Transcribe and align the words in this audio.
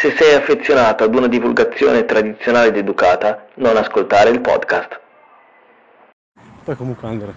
Se 0.00 0.14
sei 0.16 0.32
affezionato 0.32 1.02
ad 1.02 1.12
una 1.12 1.26
divulgazione 1.26 2.04
tradizionale 2.04 2.68
ed 2.68 2.76
educata, 2.76 3.48
non 3.56 3.76
ascoltare 3.76 4.30
il 4.30 4.40
podcast. 4.40 5.00
Poi 6.62 6.76
comunque 6.76 7.08
Andrea, 7.08 7.34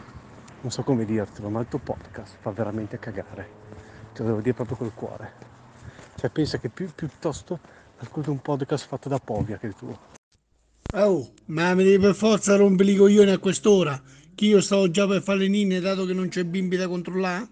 non 0.62 0.70
so 0.70 0.84
come 0.84 1.04
dirtelo, 1.04 1.50
ma 1.50 1.62
il 1.62 1.66
tuo 1.68 1.80
podcast 1.80 2.38
fa 2.40 2.52
veramente 2.52 3.00
cagare. 3.00 3.50
Te 4.14 4.22
lo 4.22 4.28
devo 4.28 4.42
dire 4.42 4.54
proprio 4.54 4.78
col 4.78 4.94
cuore. 4.94 5.34
Cioè 6.18 6.30
pensa 6.30 6.60
che 6.60 6.70
più, 6.70 6.88
piuttosto 6.94 7.60
ascolti 7.98 8.30
un 8.30 8.44
podcast 8.44 8.88
fatto 8.88 9.10
da 9.10 9.18
Povia 9.18 9.58
che 9.58 9.66
il 9.66 9.74
tuo. 9.74 10.00
Oh, 10.94 11.32
ma 11.46 11.74
mi 11.74 11.84
devi 11.84 11.98
per 11.98 12.14
forza 12.14 12.58
rompere 12.58 12.92
i 12.92 12.96
coglioni 12.96 13.32
a 13.32 13.40
quest'ora? 13.40 14.00
Che 14.36 14.46
io 14.46 14.62
stavo 14.62 14.92
già 14.92 15.08
per 15.08 15.24
fare 15.24 15.40
le 15.40 15.48
ninne 15.48 15.80
dato 15.80 16.06
che 16.06 16.14
non 16.14 16.28
c'è 16.28 16.44
bimbi 16.44 16.78
da 16.78 16.88
controllare? 16.88 17.48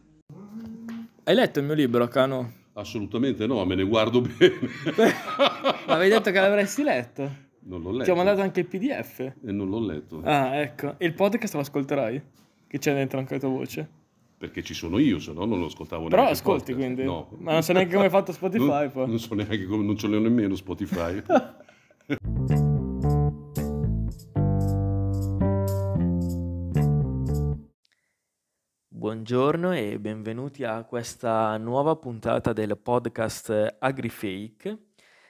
Hai 1.24 1.34
letto 1.34 1.58
il 1.58 1.66
mio 1.66 1.74
libro, 1.74 2.08
Cano? 2.08 2.59
Assolutamente 2.80 3.46
no, 3.46 3.64
me 3.66 3.76
ne 3.76 3.84
guardo 3.84 4.22
bene. 4.24 4.60
Ma 4.96 5.94
avevi 5.94 6.10
detto 6.12 6.32
che 6.32 6.40
l'avresti 6.40 6.84
letto? 6.84 7.48
Non 7.64 7.82
l'ho 7.82 7.92
letto. 7.92 8.04
Ti 8.06 8.12
ho 8.12 8.16
mandato 8.16 8.42
anche 8.42 8.62
il 8.62 8.66
PDF. 8.68 9.20
E 9.20 9.52
non 9.52 9.70
l'ho 9.70 9.86
letto. 9.86 10.22
Ah, 10.24 10.56
ecco. 10.56 10.96
E 10.98 11.06
il 11.06 11.14
podcast 11.14 11.54
lo 11.56 11.60
ascolterai? 11.60 12.22
Che 12.68 12.78
c'è 12.78 12.94
dentro 12.94 13.20
anche 13.20 13.34
la 13.34 13.40
tua 13.40 13.50
voce? 13.50 13.90
Perché 14.38 14.64
ci 14.64 14.74
sono 14.74 14.98
io, 15.00 15.20
se 15.20 15.34
no 15.34 15.44
non 15.44 15.60
lo 15.60 15.66
ascoltavo 15.66 16.08
Però 16.08 16.24
neanche. 16.24 16.42
Però 16.42 16.54
ascolti 16.56 16.74
quindi? 16.74 17.04
No. 17.04 17.28
Ma 17.40 17.52
non 17.52 17.64
so 17.64 17.74
neanche 17.74 17.92
come 17.92 18.06
hai 18.06 18.10
fatto 18.10 18.32
Spotify 18.34 18.66
non, 18.66 18.92
poi. 18.92 19.08
Non 19.08 19.20
so 19.20 19.36
neanche 19.36 19.66
come, 19.66 19.84
non 19.84 19.98
ce 19.98 20.08
l'ho 20.08 20.20
nemmeno 20.20 20.56
Spotify. 20.56 21.22
Buongiorno 29.00 29.72
e 29.72 29.98
benvenuti 29.98 30.66
a 30.66 30.84
questa 30.84 31.56
nuova 31.56 31.96
puntata 31.96 32.52
del 32.52 32.78
podcast 32.78 33.78
AgriFake. 33.80 34.88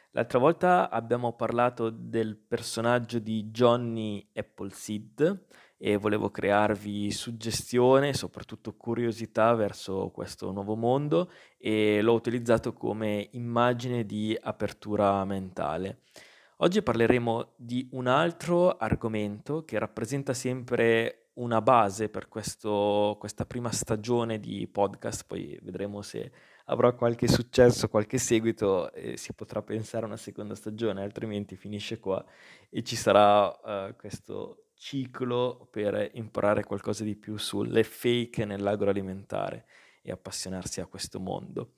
L'altra 0.09 0.39
volta 0.39 0.89
abbiamo 0.89 1.33
parlato 1.33 1.91
del 1.91 2.35
personaggio 2.35 3.19
di 3.19 3.51
Johnny 3.51 4.27
Appleseed 4.33 5.45
e 5.77 5.97
volevo 5.97 6.31
crearvi 6.31 7.11
suggestione 7.11 8.09
e 8.09 8.13
soprattutto 8.15 8.75
curiosità 8.75 9.53
verso 9.53 10.09
questo 10.09 10.51
nuovo 10.51 10.75
mondo 10.75 11.29
e 11.59 12.01
l'ho 12.01 12.13
utilizzato 12.13 12.73
come 12.73 13.27
immagine 13.33 14.03
di 14.03 14.35
apertura 14.41 15.23
mentale. 15.25 15.99
Oggi 16.61 16.81
parleremo 16.81 17.53
di 17.55 17.87
un 17.91 18.07
altro 18.07 18.77
argomento 18.77 19.63
che 19.63 19.77
rappresenta 19.77 20.33
sempre 20.33 21.28
una 21.39 21.61
base 21.61 22.09
per 22.09 22.27
questo, 22.27 23.15
questa 23.19 23.45
prima 23.45 23.71
stagione 23.71 24.39
di 24.39 24.67
podcast, 24.67 25.25
poi 25.25 25.57
vedremo 25.61 26.01
se 26.01 26.31
avrà 26.65 26.91
qualche 26.91 27.27
successo, 27.27 27.87
qualche 27.87 28.17
seguito 28.17 28.91
e 28.93 29.17
si 29.17 29.33
potrà 29.33 29.61
pensare 29.61 30.03
a 30.03 30.07
una 30.07 30.17
seconda 30.17 30.53
stagione, 30.55 31.01
altrimenti 31.01 31.55
finisce 31.55 31.99
qua 31.99 32.23
e 32.69 32.83
ci 32.83 32.95
sarà 32.95 33.47
uh, 33.47 33.95
questo 33.95 34.65
ciclo 34.75 35.67
per 35.71 36.11
imparare 36.13 36.63
qualcosa 36.63 37.03
di 37.03 37.15
più 37.15 37.37
sulle 37.37 37.83
fake 37.83 38.45
nell'agroalimentare 38.45 39.65
e 40.01 40.11
appassionarsi 40.11 40.81
a 40.81 40.85
questo 40.85 41.19
mondo. 41.19 41.75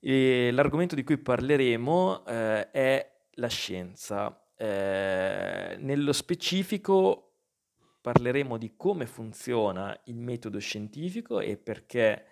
E 0.00 0.50
l'argomento 0.52 0.94
di 0.94 1.04
cui 1.04 1.18
parleremo 1.18 2.12
uh, 2.12 2.22
è 2.70 3.10
la 3.34 3.48
scienza. 3.48 4.40
Eh, 4.58 5.76
nello 5.78 6.12
specifico 6.12 7.25
parleremo 8.06 8.56
di 8.56 8.76
come 8.76 9.04
funziona 9.04 10.00
il 10.04 10.14
metodo 10.14 10.60
scientifico 10.60 11.40
e 11.40 11.56
perché 11.56 12.24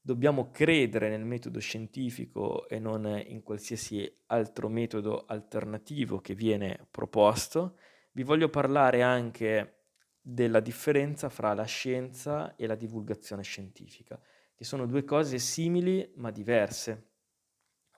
dobbiamo 0.00 0.52
credere 0.52 1.08
nel 1.08 1.24
metodo 1.24 1.58
scientifico 1.58 2.68
e 2.68 2.78
non 2.78 3.20
in 3.26 3.42
qualsiasi 3.42 4.08
altro 4.26 4.68
metodo 4.68 5.24
alternativo 5.26 6.20
che 6.20 6.34
viene 6.34 6.86
proposto. 6.92 7.76
Vi 8.12 8.22
voglio 8.22 8.50
parlare 8.50 9.02
anche 9.02 9.86
della 10.20 10.60
differenza 10.60 11.28
fra 11.28 11.54
la 11.54 11.64
scienza 11.64 12.54
e 12.54 12.68
la 12.68 12.76
divulgazione 12.76 13.42
scientifica, 13.42 14.16
che 14.54 14.62
sono 14.62 14.86
due 14.86 15.02
cose 15.02 15.38
simili 15.38 16.08
ma 16.18 16.30
diverse. 16.30 17.08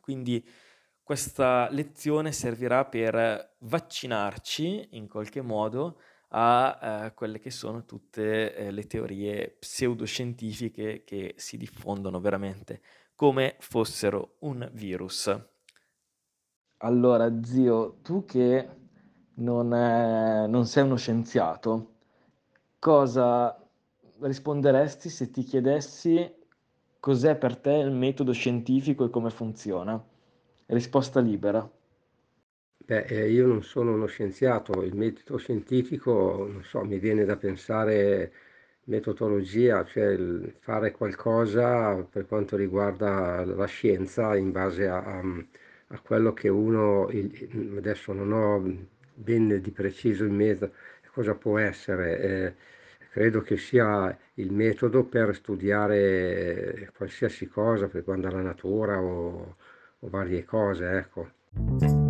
Quindi 0.00 0.42
questa 1.02 1.68
lezione 1.72 2.32
servirà 2.32 2.86
per 2.86 3.56
vaccinarci 3.58 4.88
in 4.92 5.08
qualche 5.08 5.42
modo 5.42 5.98
a 6.34 7.06
eh, 7.06 7.14
quelle 7.14 7.38
che 7.38 7.50
sono 7.50 7.84
tutte 7.84 8.54
eh, 8.54 8.70
le 8.70 8.86
teorie 8.86 9.56
pseudoscientifiche 9.58 11.04
che 11.04 11.34
si 11.36 11.56
diffondono 11.56 12.20
veramente 12.20 12.80
come 13.14 13.56
fossero 13.58 14.36
un 14.40 14.68
virus. 14.72 15.34
Allora, 16.78 17.42
zio, 17.44 17.98
tu 18.02 18.24
che 18.24 18.68
non, 19.34 19.74
è, 19.74 20.46
non 20.46 20.66
sei 20.66 20.84
uno 20.84 20.96
scienziato, 20.96 21.94
cosa 22.78 23.56
risponderesti 24.20 25.08
se 25.08 25.30
ti 25.30 25.42
chiedessi 25.42 26.40
cos'è 26.98 27.36
per 27.36 27.56
te 27.56 27.72
il 27.74 27.92
metodo 27.92 28.32
scientifico 28.32 29.04
e 29.04 29.10
come 29.10 29.30
funziona? 29.30 30.02
Risposta 30.66 31.20
libera. 31.20 31.68
Beh, 32.92 33.06
eh, 33.06 33.30
io 33.30 33.46
non 33.46 33.62
sono 33.62 33.94
uno 33.94 34.04
scienziato, 34.04 34.82
il 34.82 34.94
metodo 34.94 35.38
scientifico, 35.38 36.46
non 36.52 36.62
so, 36.62 36.84
mi 36.84 36.98
viene 36.98 37.24
da 37.24 37.36
pensare 37.36 38.32
metodologia, 38.84 39.82
cioè 39.86 40.08
il 40.08 40.52
fare 40.60 40.90
qualcosa 40.90 41.94
per 42.02 42.26
quanto 42.26 42.54
riguarda 42.54 43.46
la 43.46 43.64
scienza 43.64 44.36
in 44.36 44.52
base 44.52 44.88
a, 44.88 44.98
a, 44.98 45.22
a 45.86 46.00
quello 46.00 46.34
che 46.34 46.50
uno, 46.50 47.08
il, 47.10 47.76
adesso 47.78 48.12
non 48.12 48.30
ho 48.30 48.60
ben 49.14 49.58
di 49.62 49.70
preciso 49.70 50.24
in 50.24 50.34
mente 50.34 50.72
cosa 51.14 51.34
può 51.34 51.56
essere, 51.58 52.20
eh, 52.20 52.54
credo 53.10 53.40
che 53.40 53.56
sia 53.56 54.14
il 54.34 54.52
metodo 54.52 55.04
per 55.04 55.34
studiare 55.34 56.90
qualsiasi 56.94 57.48
cosa 57.48 57.86
per 57.86 58.00
riguarda 58.00 58.30
la 58.30 58.42
natura 58.42 59.00
o, 59.00 59.56
o 59.98 60.08
varie 60.10 60.44
cose, 60.44 60.90
ecco. 60.90 62.01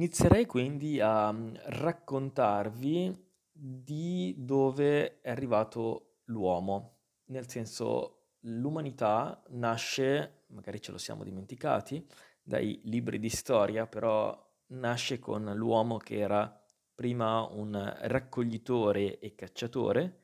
Inizierei 0.00 0.46
quindi 0.46 0.98
a 0.98 1.30
mm, 1.30 1.56
raccontarvi 1.62 3.14
di 3.52 4.34
dove 4.38 5.20
è 5.20 5.28
arrivato 5.28 6.20
l'uomo, 6.24 7.00
nel 7.26 7.46
senso 7.50 8.36
l'umanità 8.44 9.42
nasce, 9.48 10.44
magari 10.46 10.80
ce 10.80 10.92
lo 10.92 10.96
siamo 10.96 11.22
dimenticati, 11.22 12.02
dai 12.42 12.80
libri 12.84 13.18
di 13.18 13.28
storia, 13.28 13.86
però 13.86 14.34
nasce 14.68 15.18
con 15.18 15.52
l'uomo 15.54 15.98
che 15.98 16.16
era 16.16 16.50
prima 16.94 17.42
un 17.42 17.94
raccoglitore 18.00 19.18
e 19.18 19.34
cacciatore 19.34 20.20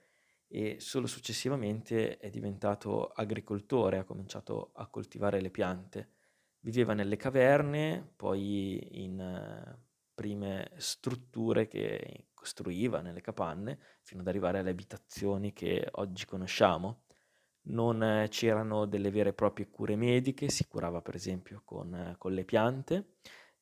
e 0.48 0.76
solo 0.80 1.06
successivamente 1.06 2.16
è 2.16 2.30
diventato 2.30 3.08
agricoltore, 3.08 3.98
ha 3.98 4.04
cominciato 4.04 4.70
a 4.72 4.86
coltivare 4.86 5.42
le 5.42 5.50
piante. 5.50 6.15
Viveva 6.66 6.94
nelle 6.94 7.14
caverne, 7.14 8.04
poi 8.16 9.04
in 9.04 9.20
uh, 9.20 9.78
prime 10.12 10.68
strutture 10.78 11.68
che 11.68 12.30
costruiva 12.34 13.00
nelle 13.00 13.20
capanne, 13.20 13.78
fino 14.02 14.22
ad 14.22 14.26
arrivare 14.26 14.58
alle 14.58 14.70
abitazioni 14.70 15.52
che 15.52 15.86
oggi 15.92 16.26
conosciamo. 16.26 17.02
Non 17.68 18.02
eh, 18.02 18.26
c'erano 18.30 18.84
delle 18.84 19.12
vere 19.12 19.28
e 19.28 19.32
proprie 19.32 19.70
cure 19.70 19.94
mediche, 19.94 20.48
si 20.48 20.66
curava 20.66 21.02
per 21.02 21.14
esempio 21.14 21.62
con, 21.64 21.94
eh, 21.94 22.14
con 22.18 22.32
le 22.32 22.44
piante, 22.44 23.12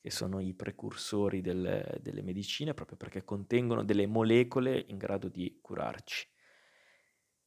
che 0.00 0.10
sono 0.10 0.40
i 0.40 0.54
precursori 0.54 1.42
del, 1.42 1.98
delle 2.00 2.22
medicine, 2.22 2.72
proprio 2.72 2.96
perché 2.96 3.22
contengono 3.22 3.84
delle 3.84 4.06
molecole 4.06 4.82
in 4.88 4.96
grado 4.96 5.28
di 5.28 5.58
curarci. 5.60 6.26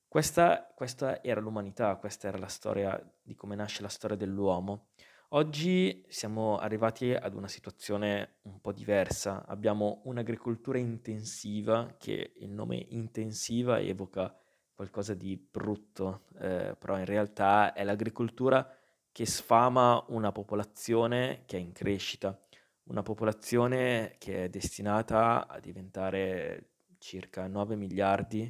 Questa, 0.08 0.72
questa 0.76 1.24
era 1.24 1.42
l'umanità, 1.42 1.96
questa 1.96 2.28
era 2.28 2.38
la 2.38 2.48
storia 2.48 2.96
di 3.24 3.34
come 3.34 3.56
nasce 3.56 3.82
la 3.82 3.90
storia 3.90 4.16
dell'uomo. 4.16 4.90
Oggi 5.32 6.06
siamo 6.08 6.58
arrivati 6.58 7.12
ad 7.12 7.34
una 7.34 7.50
situazione 7.50 8.36
un 8.44 8.62
po' 8.62 8.72
diversa. 8.72 9.46
Abbiamo 9.46 10.00
un'agricoltura 10.06 10.78
intensiva 10.78 11.96
che 11.98 12.32
il 12.38 12.50
nome 12.50 12.86
intensiva 12.92 13.78
evoca 13.78 14.34
qualcosa 14.74 15.14
di 15.16 15.36
brutto, 15.36 16.28
eh, 16.40 16.78
però 16.80 16.98
in 16.98 17.04
realtà 17.04 17.74
è 17.74 17.84
l'agricoltura 17.84 18.74
che 19.12 19.26
sfama 19.26 20.02
una 20.08 20.32
popolazione 20.32 21.44
che 21.46 21.58
è 21.58 21.60
in 21.60 21.74
crescita, 21.74 22.40
una 22.84 23.04
popolazione 23.04 24.16
che 24.20 24.46
è 24.46 24.50
destinata 24.50 25.46
a 25.46 25.60
diventare 25.60 26.70
circa 27.00 27.48
9 27.48 27.76
miliardi 27.76 28.50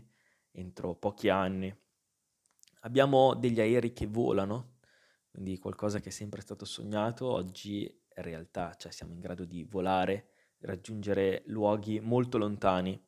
entro 0.51 0.93
pochi 0.93 1.29
anni. 1.29 1.75
Abbiamo 2.81 3.33
degli 3.33 3.59
aerei 3.59 3.93
che 3.93 4.05
volano, 4.05 4.75
quindi 5.37 5.59
qualcosa 5.59 5.99
che 5.99 6.09
è 6.09 6.11
sempre 6.11 6.41
stato 6.41 6.65
sognato, 6.65 7.27
oggi 7.27 7.85
è 8.07 8.21
realtà, 8.21 8.73
cioè 8.75 8.91
siamo 8.91 9.13
in 9.13 9.19
grado 9.19 9.45
di 9.45 9.63
volare, 9.63 10.29
raggiungere 10.61 11.43
luoghi 11.45 11.99
molto 11.99 12.39
lontani. 12.39 12.99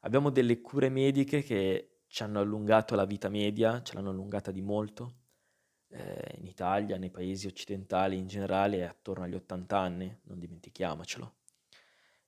Abbiamo 0.00 0.30
delle 0.30 0.62
cure 0.62 0.88
mediche 0.88 1.42
che 1.42 1.98
ci 2.06 2.22
hanno 2.22 2.40
allungato 2.40 2.94
la 2.94 3.04
vita 3.04 3.28
media, 3.28 3.82
ce 3.82 3.92
l'hanno 3.92 4.08
allungata 4.08 4.50
di 4.50 4.62
molto. 4.62 5.16
Eh, 5.88 6.36
in 6.38 6.46
Italia, 6.46 6.96
nei 6.96 7.10
paesi 7.10 7.46
occidentali 7.46 8.16
in 8.16 8.26
generale, 8.26 8.78
è 8.78 8.84
attorno 8.84 9.24
agli 9.24 9.34
80 9.34 9.78
anni, 9.78 10.18
non 10.22 10.38
dimentichiamocelo. 10.38 11.34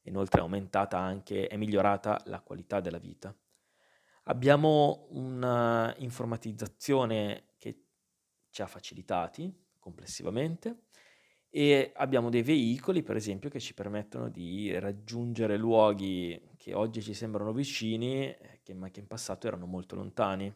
Inoltre 0.02 0.40
è 0.40 0.42
aumentata 0.42 0.98
anche, 0.98 1.46
è 1.46 1.56
migliorata 1.56 2.20
la 2.26 2.42
qualità 2.42 2.80
della 2.80 2.98
vita. 2.98 3.34
Abbiamo 4.24 5.06
una 5.12 5.94
informatizzazione 5.96 7.54
che 7.56 7.87
ci 8.58 8.62
ha 8.62 8.66
facilitati 8.66 9.54
complessivamente 9.78 10.86
e 11.48 11.92
abbiamo 11.94 12.28
dei 12.28 12.42
veicoli, 12.42 13.04
per 13.04 13.14
esempio, 13.14 13.48
che 13.48 13.60
ci 13.60 13.72
permettono 13.72 14.28
di 14.28 14.76
raggiungere 14.80 15.56
luoghi 15.56 16.40
che 16.56 16.74
oggi 16.74 17.00
ci 17.00 17.14
sembrano 17.14 17.52
vicini, 17.52 18.36
che, 18.64 18.74
ma 18.74 18.90
che 18.90 18.98
in 18.98 19.06
passato 19.06 19.46
erano 19.46 19.66
molto 19.66 19.94
lontani. 19.94 20.52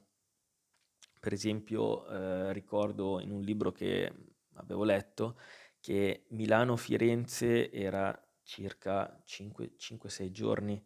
Per 1.20 1.32
esempio, 1.32 2.04
eh, 2.08 2.52
ricordo 2.52 3.20
in 3.20 3.30
un 3.30 3.40
libro 3.40 3.70
che 3.70 4.12
avevo 4.54 4.82
letto 4.82 5.38
che 5.78 6.24
Milano-Firenze 6.30 7.70
era 7.70 8.12
circa 8.42 9.22
5-6 9.24 10.30
giorni 10.32 10.84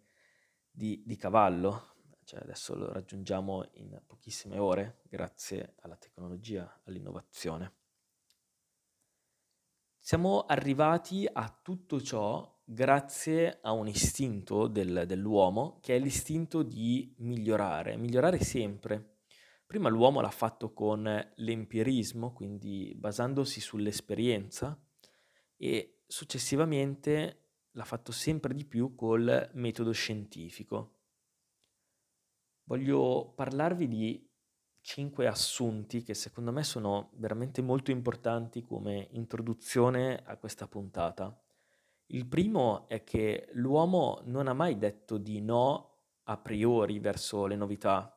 di, 0.71 1.03
di 1.05 1.17
cavallo, 1.17 1.95
cioè 2.26 2.40
adesso 2.40 2.75
lo 2.75 2.93
raggiungiamo 2.93 3.69
in 3.75 4.02
pochissime 4.05 4.58
ore 4.58 5.02
grazie 5.08 5.75
alla 5.82 5.94
tecnologia, 5.94 6.81
all'innovazione. 6.84 7.73
Siamo 10.00 10.44
arrivati 10.44 11.28
a 11.32 11.56
tutto 11.62 12.00
ciò 12.00 12.52
grazie 12.64 13.61
a 13.62 13.70
un 13.70 13.87
istinto 13.87 14.67
del, 14.67 15.05
dell'uomo 15.06 15.78
che 15.81 15.94
è 15.94 15.99
l'istinto 16.00 16.64
di 16.64 17.14
migliorare, 17.19 17.96
migliorare 17.96 18.40
sempre. 18.40 19.19
Prima 19.64 19.88
l'uomo 19.88 20.20
l'ha 20.20 20.31
fatto 20.31 20.72
con 20.72 21.32
l'empirismo, 21.37 22.32
quindi 22.32 22.93
basandosi 22.96 23.61
sull'esperienza, 23.61 24.76
e 25.56 26.02
successivamente 26.06 27.43
l'ha 27.70 27.84
fatto 27.84 28.11
sempre 28.11 28.52
di 28.52 28.64
più 28.64 28.96
col 28.96 29.50
metodo 29.55 29.93
scientifico 29.93 30.95
voglio 32.67 33.33
parlarvi 33.35 33.89
di 33.89 34.31
cinque 34.81 35.27
assunti 35.27 36.03
che 36.03 36.15
secondo 36.15 36.53
me 36.53 36.63
sono 36.63 37.11
veramente 37.15 37.61
molto 37.63 37.91
importanti 37.91 38.63
come 38.63 39.09
introduzione 39.13 40.23
a 40.25 40.37
questa 40.37 40.69
puntata. 40.69 41.37
Il 42.07 42.27
primo 42.27 42.87
è 42.89 43.03
che 43.03 43.49
l'uomo 43.55 44.21
non 44.27 44.47
ha 44.47 44.53
mai 44.53 44.79
detto 44.79 45.19
di 45.19 45.41
no 45.41 45.95
a 46.25 46.37
priori 46.37 47.01
verso 47.01 47.47
le 47.47 47.57
novità. 47.57 48.17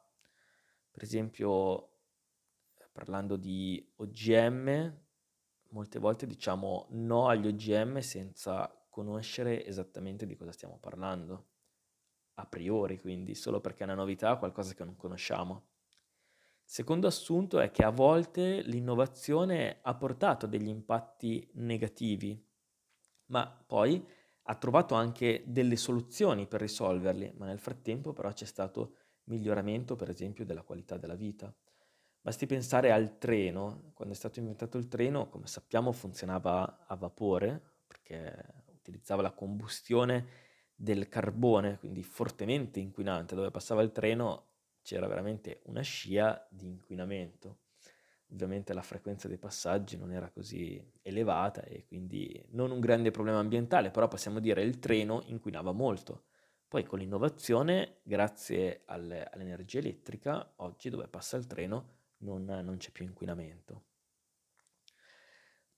Per 0.91 1.01
esempio, 1.01 1.89
parlando 2.91 3.35
di 3.35 3.93
OGM, 3.97 4.97
molte 5.69 5.99
volte 5.99 6.27
diciamo 6.27 6.87
no 6.91 7.27
agli 7.27 7.47
OGM 7.47 7.99
senza 7.99 8.71
conoscere 8.89 9.65
esattamente 9.65 10.25
di 10.25 10.35
cosa 10.35 10.51
stiamo 10.51 10.77
parlando 10.79 11.48
a 12.39 12.45
priori, 12.45 12.99
quindi 12.99 13.35
solo 13.35 13.59
perché 13.59 13.81
è 13.81 13.85
una 13.85 13.95
novità, 13.95 14.37
qualcosa 14.37 14.73
che 14.73 14.83
non 14.83 14.95
conosciamo. 14.95 15.67
Secondo 16.63 17.07
assunto 17.07 17.59
è 17.59 17.71
che 17.71 17.83
a 17.83 17.89
volte 17.89 18.61
l'innovazione 18.61 19.79
ha 19.81 19.95
portato 19.95 20.45
degli 20.45 20.67
impatti 20.67 21.49
negativi, 21.53 22.45
ma 23.27 23.63
poi 23.65 24.05
ha 24.43 24.55
trovato 24.55 24.95
anche 24.95 25.43
delle 25.47 25.75
soluzioni 25.75 26.47
per 26.47 26.61
risolverli, 26.61 27.33
ma 27.37 27.45
nel 27.45 27.59
frattempo 27.59 28.13
però 28.13 28.31
c'è 28.31 28.45
stato 28.45 28.95
miglioramento, 29.25 29.95
per 29.95 30.09
esempio, 30.09 30.45
della 30.45 30.63
qualità 30.63 30.97
della 30.97 31.15
vita. 31.15 31.53
Basti 32.21 32.45
pensare 32.45 32.91
al 32.91 33.17
treno, 33.17 33.91
quando 33.93 34.13
è 34.13 34.17
stato 34.17 34.39
inventato 34.39 34.77
il 34.77 34.87
treno, 34.87 35.29
come 35.29 35.47
sappiamo, 35.47 35.91
funzionava 35.91 36.85
a 36.85 36.95
vapore, 36.95 37.61
perché 37.87 38.45
utilizzava 38.73 39.21
la 39.21 39.31
combustione 39.31 40.27
del 40.81 41.09
carbone, 41.09 41.77
quindi 41.77 42.03
fortemente 42.03 42.79
inquinante, 42.79 43.35
dove 43.35 43.51
passava 43.51 43.81
il 43.81 43.91
treno 43.91 44.45
c'era 44.81 45.07
veramente 45.07 45.59
una 45.65 45.81
scia 45.81 46.47
di 46.49 46.67
inquinamento. 46.67 47.63
Ovviamente 48.31 48.73
la 48.73 48.81
frequenza 48.81 49.27
dei 49.27 49.37
passaggi 49.37 49.97
non 49.97 50.13
era 50.13 50.29
così 50.29 50.81
elevata 51.01 51.63
e 51.63 51.83
quindi 51.85 52.41
non 52.51 52.71
un 52.71 52.79
grande 52.79 53.11
problema 53.11 53.39
ambientale, 53.39 53.91
però 53.91 54.07
possiamo 54.07 54.39
dire 54.39 54.61
che 54.61 54.67
il 54.67 54.79
treno 54.79 55.23
inquinava 55.25 55.73
molto. 55.73 56.27
Poi 56.65 56.85
con 56.85 56.99
l'innovazione, 56.99 57.97
grazie 58.03 58.83
al, 58.85 59.27
all'energia 59.31 59.79
elettrica, 59.79 60.53
oggi 60.57 60.89
dove 60.89 61.09
passa 61.09 61.35
il 61.35 61.45
treno 61.45 61.97
non, 62.19 62.45
non 62.45 62.77
c'è 62.77 62.91
più 62.91 63.03
inquinamento. 63.03 63.88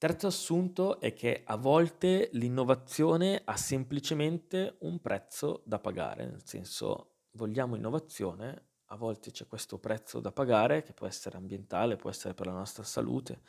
Terzo 0.01 0.25
assunto 0.25 0.99
è 0.99 1.13
che 1.13 1.43
a 1.45 1.57
volte 1.57 2.29
l'innovazione 2.33 3.39
ha 3.45 3.55
semplicemente 3.55 4.77
un 4.79 4.99
prezzo 4.99 5.61
da 5.63 5.77
pagare, 5.77 6.25
nel 6.25 6.43
senso 6.43 7.25
vogliamo 7.33 7.75
innovazione, 7.75 8.69
a 8.85 8.95
volte 8.95 9.29
c'è 9.29 9.45
questo 9.45 9.77
prezzo 9.77 10.19
da 10.19 10.31
pagare 10.31 10.81
che 10.81 10.93
può 10.93 11.05
essere 11.05 11.37
ambientale, 11.37 11.97
può 11.97 12.09
essere 12.09 12.33
per 12.33 12.47
la 12.47 12.53
nostra 12.53 12.81
salute, 12.81 13.43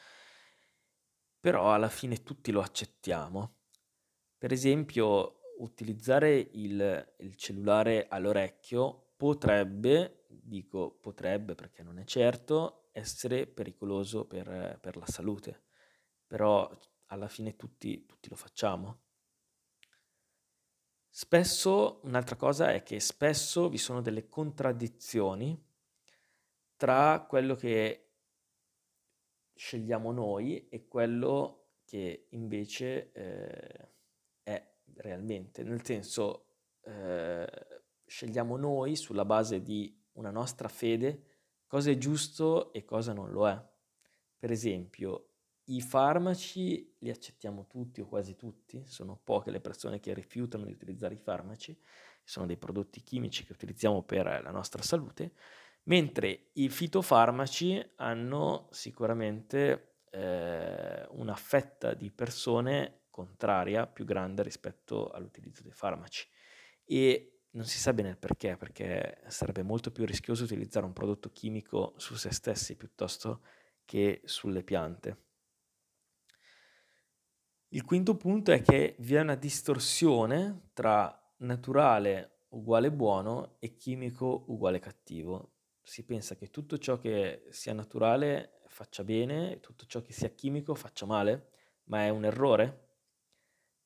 però 1.40 1.72
alla 1.72 1.88
fine 1.88 2.22
tutti 2.22 2.50
lo 2.50 2.60
accettiamo. 2.60 3.60
Per 4.36 4.52
esempio, 4.52 5.54
utilizzare 5.56 6.36
il, 6.36 7.14
il 7.20 7.34
cellulare 7.36 8.08
all'orecchio 8.08 9.14
potrebbe, 9.16 10.26
dico 10.28 10.98
potrebbe 11.00 11.54
perché 11.54 11.82
non 11.82 11.98
è 11.98 12.04
certo, 12.04 12.90
essere 12.92 13.46
pericoloso 13.46 14.26
per, 14.26 14.76
per 14.82 14.98
la 14.98 15.06
salute 15.06 15.70
però 16.32 16.66
alla 17.08 17.28
fine 17.28 17.56
tutti, 17.56 18.06
tutti 18.06 18.30
lo 18.30 18.36
facciamo. 18.36 19.00
Spesso, 21.10 22.00
un'altra 22.04 22.36
cosa 22.36 22.72
è 22.72 22.82
che 22.82 23.00
spesso 23.00 23.68
vi 23.68 23.76
sono 23.76 24.00
delle 24.00 24.28
contraddizioni 24.28 25.62
tra 26.74 27.26
quello 27.28 27.54
che 27.54 28.12
scegliamo 29.52 30.10
noi 30.10 30.70
e 30.70 30.88
quello 30.88 31.72
che 31.84 32.28
invece 32.30 33.12
eh, 33.12 33.90
è 34.42 34.72
realmente. 34.94 35.62
Nel 35.64 35.84
senso, 35.84 36.46
eh, 36.80 37.46
scegliamo 38.06 38.56
noi 38.56 38.96
sulla 38.96 39.26
base 39.26 39.60
di 39.60 40.02
una 40.12 40.30
nostra 40.30 40.68
fede 40.68 41.26
cosa 41.66 41.90
è 41.90 41.98
giusto 41.98 42.72
e 42.72 42.86
cosa 42.86 43.12
non 43.12 43.30
lo 43.30 43.46
è. 43.46 43.62
Per 44.38 44.50
esempio, 44.50 45.31
i 45.64 45.80
farmaci 45.80 46.96
li 46.98 47.10
accettiamo 47.10 47.66
tutti 47.66 48.00
o 48.00 48.06
quasi 48.06 48.36
tutti, 48.36 48.82
sono 48.86 49.20
poche 49.22 49.50
le 49.50 49.60
persone 49.60 50.00
che 50.00 50.12
rifiutano 50.14 50.64
di 50.64 50.72
utilizzare 50.72 51.14
i 51.14 51.18
farmaci, 51.18 51.78
sono 52.24 52.46
dei 52.46 52.56
prodotti 52.56 53.02
chimici 53.02 53.44
che 53.44 53.52
utilizziamo 53.52 54.02
per 54.02 54.26
la 54.26 54.50
nostra 54.50 54.82
salute, 54.82 55.32
mentre 55.84 56.50
i 56.54 56.68
fitofarmaci 56.68 57.92
hanno 57.96 58.68
sicuramente 58.70 59.98
eh, 60.10 61.06
una 61.10 61.34
fetta 61.34 61.94
di 61.94 62.10
persone 62.10 63.02
contraria 63.10 63.86
più 63.86 64.04
grande 64.04 64.42
rispetto 64.42 65.10
all'utilizzo 65.10 65.62
dei 65.62 65.72
farmaci 65.72 66.26
e 66.84 67.42
non 67.50 67.64
si 67.66 67.78
sa 67.78 67.92
bene 67.92 68.10
il 68.10 68.16
perché, 68.16 68.56
perché 68.56 69.22
sarebbe 69.28 69.62
molto 69.62 69.90
più 69.90 70.06
rischioso 70.06 70.44
utilizzare 70.44 70.86
un 70.86 70.92
prodotto 70.92 71.30
chimico 71.30 71.92
su 71.96 72.14
se 72.14 72.32
stessi 72.32 72.76
piuttosto 72.76 73.42
che 73.84 74.22
sulle 74.24 74.62
piante. 74.62 75.31
Il 77.74 77.84
quinto 77.86 78.16
punto 78.16 78.52
è 78.52 78.60
che 78.60 78.96
vi 78.98 79.14
è 79.14 79.20
una 79.20 79.34
distorsione 79.34 80.68
tra 80.74 81.34
naturale 81.38 82.40
uguale 82.50 82.92
buono 82.92 83.56
e 83.60 83.76
chimico 83.76 84.44
uguale 84.48 84.78
cattivo. 84.78 85.54
Si 85.82 86.04
pensa 86.04 86.34
che 86.34 86.50
tutto 86.50 86.76
ciò 86.76 86.98
che 86.98 87.46
sia 87.48 87.72
naturale 87.72 88.60
faccia 88.66 89.04
bene 89.04 89.52
e 89.52 89.60
tutto 89.60 89.86
ciò 89.86 90.02
che 90.02 90.12
sia 90.12 90.28
chimico 90.28 90.74
faccia 90.74 91.06
male, 91.06 91.48
ma 91.84 92.04
è 92.04 92.10
un 92.10 92.26
errore 92.26 92.90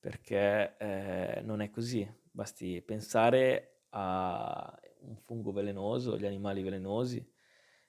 perché 0.01 0.77
eh, 0.79 1.41
non 1.45 1.61
è 1.61 1.71
così. 1.71 2.13
Basti 2.29 2.83
pensare 2.83 3.85
a 3.91 4.77
un 5.03 5.17
fungo 5.17 5.53
velenoso, 5.53 6.19
gli 6.19 6.27
animali 6.27 6.65
velenosi 6.65 7.25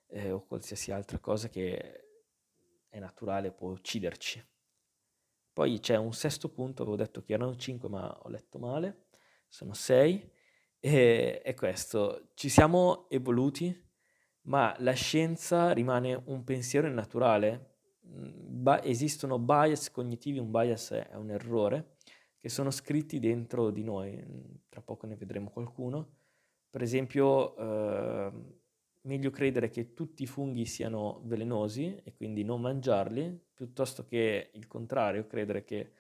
eh, 0.10 0.30
o 0.30 0.46
qualsiasi 0.46 0.92
altra 0.92 1.18
cosa 1.18 1.50
che 1.50 2.10
è 2.88 3.00
naturale 3.00 3.52
può 3.52 3.72
ucciderci. 3.72 4.57
Poi 5.58 5.80
c'è 5.80 5.96
un 5.96 6.14
sesto 6.14 6.50
punto, 6.50 6.84
avevo 6.84 6.98
detto 6.98 7.24
che 7.24 7.34
erano 7.34 7.56
cinque 7.56 7.90
ma 7.90 8.16
ho 8.22 8.30
letto 8.30 8.60
male, 8.60 9.06
sono 9.48 9.74
sei, 9.74 10.32
e 10.80 11.42
è 11.42 11.56
questo, 11.56 12.30
ci 12.36 12.48
siamo 12.48 13.10
evoluti, 13.10 13.76
ma 14.42 14.76
la 14.78 14.92
scienza 14.92 15.72
rimane 15.72 16.14
un 16.26 16.44
pensiero 16.44 16.86
innaturale, 16.86 17.78
mm, 18.06 18.62
ba- 18.62 18.84
esistono 18.84 19.40
bias 19.40 19.90
cognitivi, 19.90 20.38
un 20.38 20.52
bias 20.52 20.92
è 20.92 21.16
un 21.16 21.32
errore, 21.32 21.96
che 22.38 22.50
sono 22.50 22.70
scritti 22.70 23.18
dentro 23.18 23.72
di 23.72 23.84
noi, 23.84 24.24
tra 24.70 24.84
poco 24.84 25.08
ne 25.08 25.16
vedremo 25.16 25.50
qualcuno, 25.50 26.18
per 26.70 26.84
esempio 26.84 27.58
eh, 27.58 28.32
meglio 29.02 29.30
credere 29.30 29.70
che 29.70 29.94
tutti 29.94 30.24
i 30.24 30.28
funghi 30.28 30.66
siano 30.66 31.22
velenosi 31.26 32.00
e 32.04 32.14
quindi 32.14 32.44
non 32.44 32.62
mangiarli, 32.62 33.40
piuttosto 33.54 34.06
che 34.06 34.52
il 34.54 34.68
contrario, 34.68 35.26
credere 35.28 35.64
che, 35.64 35.92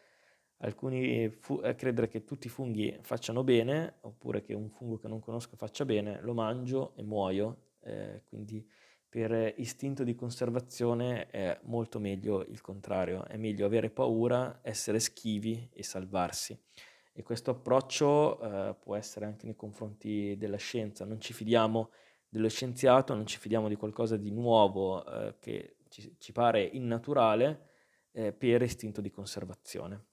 alcuni 0.58 1.30
fu- 1.30 1.62
eh, 1.64 1.76
credere 1.76 2.08
che 2.08 2.24
tutti 2.24 2.48
i 2.48 2.50
funghi 2.50 2.98
facciano 3.02 3.44
bene, 3.44 3.96
oppure 4.02 4.42
che 4.42 4.54
un 4.54 4.70
fungo 4.70 4.98
che 4.98 5.08
non 5.08 5.20
conosco 5.20 5.56
faccia 5.56 5.86
bene, 5.86 6.20
lo 6.22 6.34
mangio 6.34 6.94
e 6.96 7.04
muoio. 7.04 7.76
Eh, 7.82 8.24
quindi 8.26 8.68
per 9.10 9.54
istinto 9.58 10.04
di 10.04 10.16
conservazione 10.16 11.28
è 11.28 11.58
molto 11.64 12.00
meglio 12.00 12.44
il 12.44 12.62
contrario, 12.62 13.26
è 13.26 13.38
meglio 13.38 13.66
avere 13.66 13.90
paura, 13.90 14.60
essere 14.62 15.00
schivi 15.00 15.70
e 15.74 15.82
salvarsi. 15.84 16.60
E 17.14 17.24
questo 17.24 17.52
approccio 17.52 18.40
eh, 18.40 18.76
può 18.76 18.96
essere 18.96 19.26
anche 19.26 19.46
nei 19.46 19.56
confronti 19.56 20.36
della 20.38 20.58
scienza, 20.58 21.06
non 21.06 21.20
ci 21.20 21.34
fidiamo 21.34 21.90
dello 22.30 22.50
scienziato, 22.50 23.14
non 23.14 23.26
ci 23.26 23.38
fidiamo 23.38 23.68
di 23.68 23.76
qualcosa 23.76 24.18
di 24.18 24.32
nuovo 24.32 25.06
eh, 25.06 25.36
che 25.40 25.78
ci, 25.90 26.16
ci, 26.18 26.32
pare 26.32 26.64
innaturale 26.64 27.70
eh, 28.12 28.34
per 28.34 28.62
istinto 28.62 29.02
di 29.02 29.10
conservazione. 29.10 30.06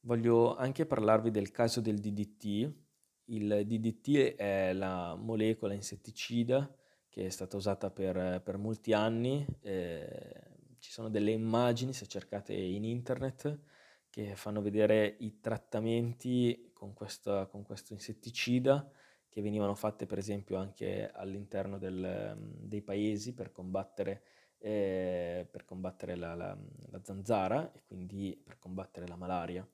Voglio 0.00 0.56
anche 0.56 0.86
parlarvi 0.86 1.30
del 1.30 1.50
caso 1.50 1.80
del 1.80 1.98
DDT. 1.98 2.72
Il 3.26 3.62
DDT 3.64 4.34
è 4.36 4.72
la 4.72 5.14
molecola 5.14 5.72
insetticida 5.72 6.74
che 7.10 7.26
è 7.26 7.28
stata 7.28 7.56
usata 7.56 7.90
per, 7.90 8.40
per 8.42 8.56
molti 8.56 8.92
anni. 8.92 9.44
Eh, 9.60 10.48
ci 10.78 10.90
sono 10.90 11.10
delle 11.10 11.32
immagini, 11.32 11.92
se 11.92 12.06
cercate 12.06 12.54
in 12.54 12.84
internet, 12.84 13.58
che 14.08 14.34
fanno 14.36 14.62
vedere 14.62 15.16
i 15.18 15.40
trattamenti 15.40 16.69
con, 16.80 16.94
questa, 16.94 17.44
con 17.44 17.62
questo 17.62 17.92
insetticida 17.92 18.90
che 19.28 19.42
venivano 19.42 19.74
fatte 19.74 20.06
per 20.06 20.16
esempio 20.16 20.56
anche 20.56 21.10
all'interno 21.12 21.76
del, 21.76 22.34
dei 22.40 22.80
paesi 22.80 23.34
per 23.34 23.52
combattere, 23.52 24.22
eh, 24.56 25.46
per 25.50 25.66
combattere 25.66 26.16
la, 26.16 26.34
la, 26.34 26.56
la, 26.90 27.00
zanzara 27.02 27.70
e 27.72 27.82
quindi 27.86 28.34
per 28.42 28.58
combattere 28.58 29.06
la 29.06 29.16
malaria. 29.16 29.68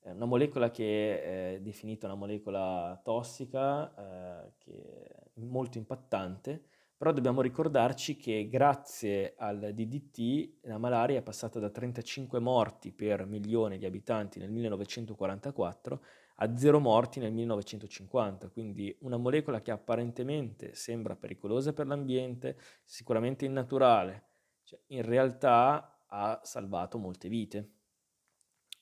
È 0.00 0.10
una 0.10 0.24
molecola 0.24 0.72
che 0.72 1.54
è 1.54 1.60
definita 1.60 2.06
una 2.06 2.16
molecola 2.16 3.00
tossica, 3.00 3.94
eh, 3.94 4.52
che 4.58 5.04
è 5.32 5.40
molto 5.40 5.78
impattante, 5.78 6.64
però 6.96 7.12
dobbiamo 7.12 7.42
ricordarci 7.42 8.16
che 8.16 8.48
grazie 8.48 9.34
al 9.38 9.70
DDT 9.72 10.66
la 10.66 10.78
malaria 10.78 11.18
è 11.18 11.22
passata 11.22 11.60
da 11.60 11.70
35 11.70 12.40
morti 12.40 12.90
per 12.90 13.24
milione 13.24 13.78
di 13.78 13.86
abitanti 13.86 14.40
nel 14.40 14.50
1944 14.50 16.02
a 16.42 16.56
zero 16.56 16.80
morti 16.80 17.20
nel 17.20 17.32
1950, 17.32 18.48
quindi 18.48 18.96
una 19.00 19.16
molecola 19.16 19.60
che 19.60 19.70
apparentemente 19.70 20.74
sembra 20.74 21.16
pericolosa 21.16 21.72
per 21.72 21.86
l'ambiente, 21.86 22.58
sicuramente 22.84 23.44
innaturale, 23.44 24.28
cioè, 24.64 24.80
in 24.88 25.02
realtà 25.02 26.04
ha 26.06 26.40
salvato 26.42 26.98
molte 26.98 27.28
vite. 27.28 27.72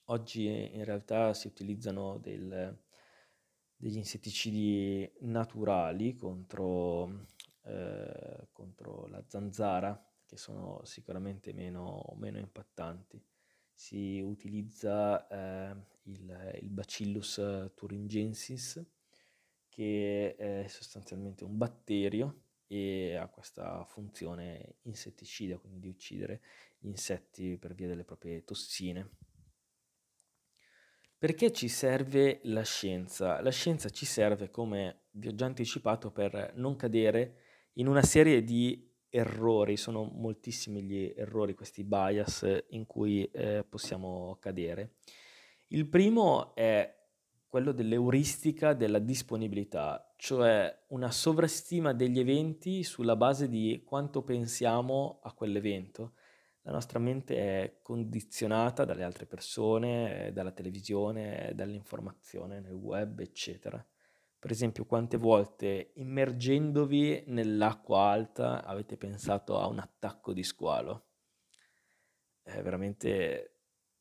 Oggi 0.06 0.46
in 0.46 0.84
realtà 0.84 1.34
si 1.34 1.46
utilizzano 1.46 2.18
del, 2.18 2.78
degli 3.76 3.96
insetticidi 3.96 5.10
naturali 5.20 6.14
contro 6.14 7.26
eh, 7.68 8.48
contro 8.52 9.06
la 9.08 9.22
zanzara, 9.26 10.02
che 10.26 10.36
sono 10.36 10.80
sicuramente 10.84 11.52
meno, 11.52 12.14
meno 12.16 12.38
impattanti. 12.38 13.22
Si 13.72 14.20
utilizza 14.20 15.26
eh, 15.28 15.76
il, 16.10 16.58
il, 16.62 16.70
Bacillus 16.70 17.40
thuringiensis, 17.74 18.84
che 19.68 20.34
è 20.36 20.66
sostanzialmente 20.68 21.44
un 21.44 21.56
batterio 21.56 22.42
e 22.66 23.14
ha 23.16 23.28
questa 23.28 23.84
funzione 23.84 24.76
insetticida, 24.82 25.58
quindi 25.58 25.80
di 25.80 25.88
uccidere 25.88 26.40
gli 26.78 26.88
insetti 26.88 27.56
per 27.56 27.74
via 27.74 27.86
delle 27.86 28.04
proprie 28.04 28.44
tossine. 28.44 29.10
Perché 31.18 31.50
ci 31.50 31.66
serve 31.66 32.40
la 32.44 32.62
scienza? 32.62 33.40
La 33.40 33.50
scienza 33.50 33.88
ci 33.88 34.06
serve, 34.06 34.50
come 34.50 35.06
vi 35.12 35.28
ho 35.28 35.34
già 35.34 35.46
anticipato, 35.46 36.12
per 36.12 36.52
non 36.54 36.76
cadere 36.76 37.70
in 37.74 37.88
una 37.88 38.02
serie 38.02 38.44
di 38.44 38.88
errori, 39.08 39.76
sono 39.76 40.04
moltissimi 40.04 40.82
gli 40.82 41.12
errori, 41.16 41.54
questi 41.54 41.82
bias 41.82 42.46
in 42.70 42.86
cui 42.86 43.24
eh, 43.32 43.64
possiamo 43.68 44.36
cadere. 44.40 44.96
Il 45.70 45.86
primo 45.86 46.54
è 46.54 46.96
quello 47.46 47.72
dell'euristica 47.72 48.72
della 48.72 48.98
disponibilità, 48.98 50.14
cioè 50.16 50.84
una 50.88 51.10
sovrastima 51.10 51.92
degli 51.92 52.18
eventi 52.18 52.82
sulla 52.82 53.16
base 53.16 53.50
di 53.50 53.82
quanto 53.84 54.22
pensiamo 54.22 55.20
a 55.22 55.34
quell'evento. 55.34 56.14
La 56.62 56.72
nostra 56.72 56.98
mente 56.98 57.36
è 57.36 57.78
condizionata 57.82 58.86
dalle 58.86 59.04
altre 59.04 59.26
persone, 59.26 60.30
dalla 60.32 60.52
televisione, 60.52 61.52
dall'informazione 61.54 62.60
nel 62.60 62.72
web, 62.72 63.20
eccetera. 63.20 63.86
Per 64.38 64.50
esempio, 64.50 64.86
quante 64.86 65.18
volte 65.18 65.90
immergendovi 65.96 67.24
nell'acqua 67.26 68.08
alta 68.08 68.64
avete 68.64 68.96
pensato 68.96 69.58
a 69.58 69.66
un 69.66 69.80
attacco 69.80 70.32
di 70.32 70.42
squalo? 70.42 71.08
È 72.42 72.62
veramente, 72.62 73.56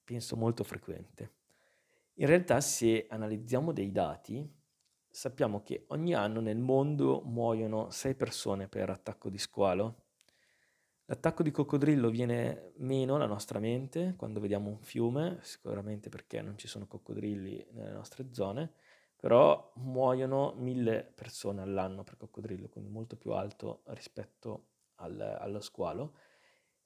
penso, 0.05 0.37
molto 0.37 0.63
frequente. 0.63 1.35
In 2.19 2.27
realtà, 2.27 2.61
se 2.61 3.07
analizziamo 3.09 3.71
dei 3.71 3.91
dati, 3.91 4.47
sappiamo 5.09 5.63
che 5.63 5.85
ogni 5.89 6.13
anno 6.13 6.39
nel 6.39 6.57
mondo 6.57 7.21
muoiono 7.23 7.89
6 7.89 8.15
persone 8.15 8.67
per 8.67 8.89
attacco 8.89 9.29
di 9.29 9.37
squalo. 9.37 10.03
L'attacco 11.05 11.41
di 11.43 11.51
coccodrillo 11.51 12.09
viene 12.09 12.73
meno 12.77 13.15
alla 13.15 13.27
nostra 13.27 13.59
mente 13.59 14.15
quando 14.17 14.39
vediamo 14.39 14.69
un 14.69 14.79
fiume, 14.79 15.39
sicuramente 15.41 16.09
perché 16.09 16.41
non 16.41 16.57
ci 16.57 16.67
sono 16.67 16.85
coccodrilli 16.85 17.67
nelle 17.71 17.91
nostre 17.91 18.33
zone 18.33 18.73
però 19.17 19.71
muoiono 19.77 20.53
mille 20.57 21.03
persone 21.03 21.61
all'anno 21.61 22.03
per 22.03 22.17
coccodrillo, 22.17 22.69
quindi 22.69 22.91
molto 22.91 23.15
più 23.15 23.31
alto 23.31 23.81
rispetto 23.87 24.67
al, 24.95 25.19
allo 25.19 25.59
squalo. 25.59 26.13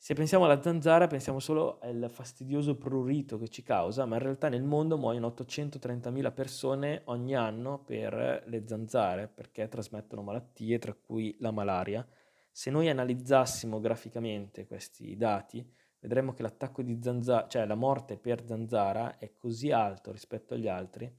Se 0.03 0.15
pensiamo 0.15 0.45
alla 0.45 0.59
zanzara 0.59 1.05
pensiamo 1.05 1.37
solo 1.37 1.77
al 1.79 2.07
fastidioso 2.09 2.75
prurito 2.75 3.37
che 3.37 3.49
ci 3.49 3.61
causa, 3.61 4.03
ma 4.07 4.15
in 4.15 4.23
realtà 4.23 4.49
nel 4.49 4.63
mondo 4.63 4.97
muoiono 4.97 5.27
830.000 5.27 6.33
persone 6.33 7.01
ogni 7.05 7.35
anno 7.35 7.83
per 7.83 8.41
le 8.47 8.63
zanzare, 8.65 9.27
perché 9.27 9.67
trasmettono 9.67 10.23
malattie, 10.23 10.79
tra 10.79 10.95
cui 10.95 11.35
la 11.37 11.51
malaria. 11.51 12.03
Se 12.49 12.71
noi 12.71 12.89
analizzassimo 12.89 13.79
graficamente 13.79 14.65
questi 14.65 15.15
dati, 15.15 15.63
vedremo 15.99 16.33
che 16.33 16.41
l'attacco 16.41 16.81
di 16.81 16.97
zanzara, 16.99 17.47
cioè 17.47 17.67
la 17.67 17.75
morte 17.75 18.17
per 18.17 18.43
zanzara, 18.47 19.19
è 19.19 19.35
così 19.35 19.69
alto 19.69 20.11
rispetto 20.11 20.55
agli 20.55 20.67
altri 20.67 21.15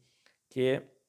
che 0.49 1.03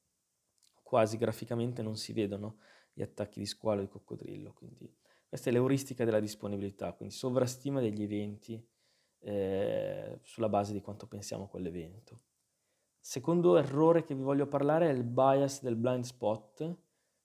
quasi 0.80 1.16
graficamente 1.16 1.82
non 1.82 1.96
si 1.96 2.12
vedono 2.12 2.58
gli 2.92 3.02
attacchi 3.02 3.40
di 3.40 3.46
squalo 3.46 3.80
e 3.80 3.86
di 3.86 3.90
coccodrillo. 3.90 4.52
Quindi 4.52 5.02
questa 5.34 5.50
è 5.50 5.52
l'euristica 5.52 6.04
della 6.04 6.20
disponibilità, 6.20 6.92
quindi 6.92 7.12
sovrastima 7.12 7.80
degli 7.80 8.04
eventi 8.04 8.64
eh, 9.18 10.20
sulla 10.22 10.48
base 10.48 10.72
di 10.72 10.80
quanto 10.80 11.08
pensiamo 11.08 11.42
a 11.42 11.48
quell'evento. 11.48 12.20
Secondo 13.00 13.56
errore 13.56 14.04
che 14.04 14.14
vi 14.14 14.22
voglio 14.22 14.46
parlare 14.46 14.88
è 14.88 14.92
il 14.92 15.02
bias 15.02 15.60
del 15.60 15.74
blind 15.74 16.04
spot, 16.04 16.76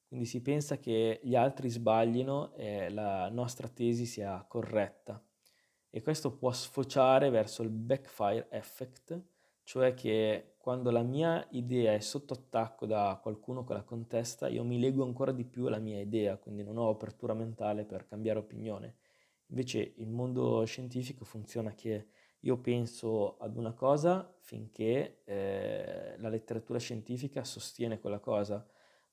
quindi 0.07 0.25
si 0.25 0.41
pensa 0.41 0.79
che 0.79 1.19
gli 1.21 1.35
altri 1.35 1.69
sbaglino 1.69 2.55
e 2.55 2.89
la 2.89 3.29
nostra 3.29 3.67
tesi 3.67 4.07
sia 4.07 4.43
corretta. 4.47 5.23
e 5.91 6.01
questo 6.01 6.35
può 6.35 6.51
sfociare 6.51 7.29
verso 7.29 7.61
il 7.61 7.69
backfire 7.69 8.47
effect, 8.49 9.21
cioè 9.61 9.93
che 9.93 10.55
quando 10.69 10.91
la 10.91 11.01
mia 11.01 11.47
idea 11.53 11.93
è 11.93 11.99
sotto 11.99 12.35
attacco 12.35 12.85
da 12.85 13.17
qualcuno 13.19 13.63
che 13.63 13.73
la 13.73 13.81
contesta, 13.81 14.47
io 14.47 14.63
mi 14.63 14.79
leggo 14.79 15.03
ancora 15.03 15.31
di 15.31 15.43
più 15.43 15.65
alla 15.65 15.79
mia 15.79 15.99
idea, 15.99 16.37
quindi 16.37 16.61
non 16.61 16.77
ho 16.77 16.89
apertura 16.91 17.33
mentale 17.33 17.85
per 17.85 18.05
cambiare 18.05 18.37
opinione. 18.37 18.97
Invece 19.47 19.93
il 19.95 20.11
mondo 20.11 20.63
scientifico 20.65 21.25
funziona 21.25 21.73
che 21.73 22.09
io 22.41 22.59
penso 22.59 23.37
ad 23.39 23.57
una 23.57 23.73
cosa 23.73 24.31
finché 24.41 25.23
eh, 25.25 26.13
la 26.19 26.29
letteratura 26.29 26.77
scientifica 26.77 27.43
sostiene 27.43 27.99
quella 27.99 28.19
cosa, 28.19 28.63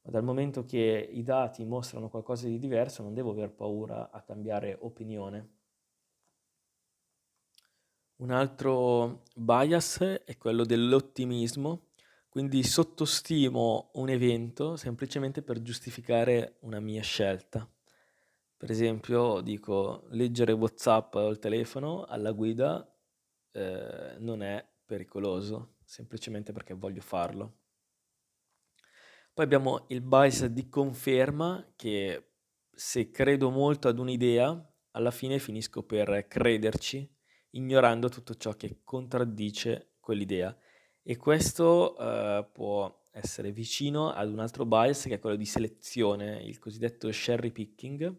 ma 0.02 0.10
dal 0.10 0.24
momento 0.24 0.66
che 0.66 1.08
i 1.10 1.22
dati 1.22 1.64
mostrano 1.64 2.10
qualcosa 2.10 2.46
di 2.48 2.58
diverso 2.58 3.02
non 3.02 3.14
devo 3.14 3.30
aver 3.30 3.50
paura 3.50 4.10
a 4.10 4.20
cambiare 4.20 4.76
opinione. 4.78 5.55
Un 8.18 8.30
altro 8.30 9.24
bias 9.34 9.98
è 10.24 10.38
quello 10.38 10.64
dell'ottimismo, 10.64 11.88
quindi 12.30 12.62
sottostimo 12.62 13.90
un 13.94 14.08
evento 14.08 14.76
semplicemente 14.76 15.42
per 15.42 15.60
giustificare 15.60 16.56
una 16.60 16.80
mia 16.80 17.02
scelta. 17.02 17.68
Per 18.56 18.70
esempio, 18.70 19.42
dico, 19.42 20.06
leggere 20.12 20.52
WhatsApp 20.52 21.14
o 21.16 21.28
il 21.28 21.38
telefono 21.38 22.04
alla 22.04 22.32
guida 22.32 22.90
eh, 23.52 24.16
non 24.18 24.42
è 24.42 24.66
pericoloso, 24.86 25.74
semplicemente 25.84 26.52
perché 26.52 26.72
voglio 26.72 27.02
farlo. 27.02 27.58
Poi 29.34 29.44
abbiamo 29.44 29.84
il 29.88 30.00
bias 30.00 30.46
di 30.46 30.70
conferma 30.70 31.70
che 31.76 32.30
se 32.70 33.10
credo 33.10 33.50
molto 33.50 33.88
ad 33.88 33.98
un'idea, 33.98 34.74
alla 34.92 35.10
fine 35.10 35.38
finisco 35.38 35.82
per 35.82 36.26
crederci 36.28 37.14
ignorando 37.56 38.08
tutto 38.08 38.34
ciò 38.34 38.52
che 38.52 38.80
contraddice 38.84 39.94
quell'idea. 40.00 40.56
E 41.02 41.16
questo 41.16 41.96
eh, 41.98 42.46
può 42.52 43.02
essere 43.12 43.50
vicino 43.50 44.10
ad 44.10 44.30
un 44.30 44.38
altro 44.38 44.66
bias 44.66 45.04
che 45.04 45.14
è 45.14 45.18
quello 45.18 45.36
di 45.36 45.46
selezione, 45.46 46.42
il 46.42 46.58
cosiddetto 46.58 47.08
cherry 47.10 47.50
picking, 47.50 48.14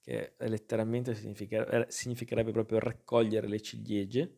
che 0.00 0.34
letteralmente 0.38 1.14
significa, 1.14 1.86
significherebbe 1.88 2.50
proprio 2.50 2.80
raccogliere 2.80 3.46
le 3.46 3.60
ciliegie. 3.60 4.36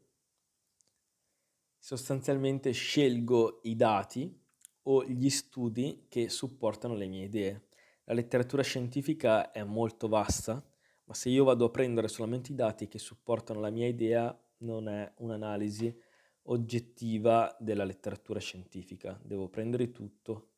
Sostanzialmente 1.79 2.73
scelgo 2.73 3.61
i 3.63 3.77
dati 3.77 4.43
o 4.83 5.05
gli 5.05 5.31
studi 5.31 6.07
che 6.09 6.29
supportano 6.29 6.95
le 6.95 7.07
mie 7.07 7.25
idee. 7.25 7.69
La 8.05 8.15
letteratura 8.15 8.63
scientifica 8.63 9.51
è 9.51 9.63
molto 9.63 10.09
vasta 10.09 10.63
ma 11.05 11.15
se 11.15 11.29
io 11.29 11.45
vado 11.45 11.67
a 11.67 11.71
prendere 11.71 12.09
solamente 12.09 12.53
i 12.53 12.55
dati 12.55 12.89
che 12.89 12.99
supportano 12.99 13.61
la 13.61 13.71
mia 13.71 13.87
idea, 13.87 14.37
non 14.59 14.89
è 14.89 15.13
un'analisi 15.19 15.95
oggettiva 16.45 17.55
della 17.59 17.85
letteratura 17.85 18.41
scientifica. 18.41 19.19
Devo 19.23 19.49
prendere 19.49 19.91
tutto 19.91 20.49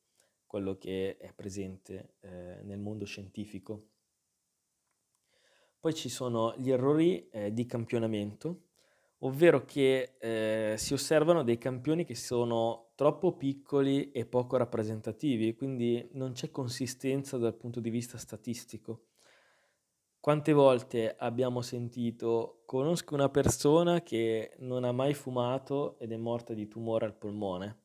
quello 0.47 0.77
che 0.79 1.17
è 1.17 1.33
presente 1.33 2.15
eh, 2.21 2.61
nel 2.63 2.79
mondo 2.79 3.05
scientifico. 3.05 3.89
Poi 5.79 5.95
ci 5.95 6.09
sono 6.09 6.55
gli 6.57 6.71
errori 6.71 7.29
eh, 7.29 7.53
di 7.53 7.67
campionamento, 7.67 8.63
ovvero 9.19 9.65
che 9.65 10.17
eh, 10.19 10.75
si 10.77 10.93
osservano 10.95 11.43
dei 11.43 11.59
campioni 11.59 12.05
che 12.05 12.15
sono 12.15 12.93
troppo 12.95 13.37
piccoli 13.37 14.11
e 14.11 14.27
poco 14.27 14.57
rappresentativi, 14.57 15.55
quindi 15.55 16.09
non 16.13 16.33
c'è 16.33 16.51
consistenza 16.51 17.37
dal 17.37 17.55
punto 17.55 17.81
di 17.81 17.91
vista 17.91 18.19
statistico. 18.19 19.05
Quante 20.27 20.53
volte 20.53 21.15
abbiamo 21.17 21.63
sentito 21.63 22.63
conosco 22.67 23.15
una 23.15 23.29
persona 23.29 24.03
che 24.03 24.57
non 24.59 24.83
ha 24.83 24.91
mai 24.91 25.15
fumato 25.15 25.97
ed 26.01 26.11
è 26.11 26.17
morta 26.17 26.53
di 26.53 26.67
tumore 26.67 27.05
al 27.05 27.15
polmone, 27.15 27.83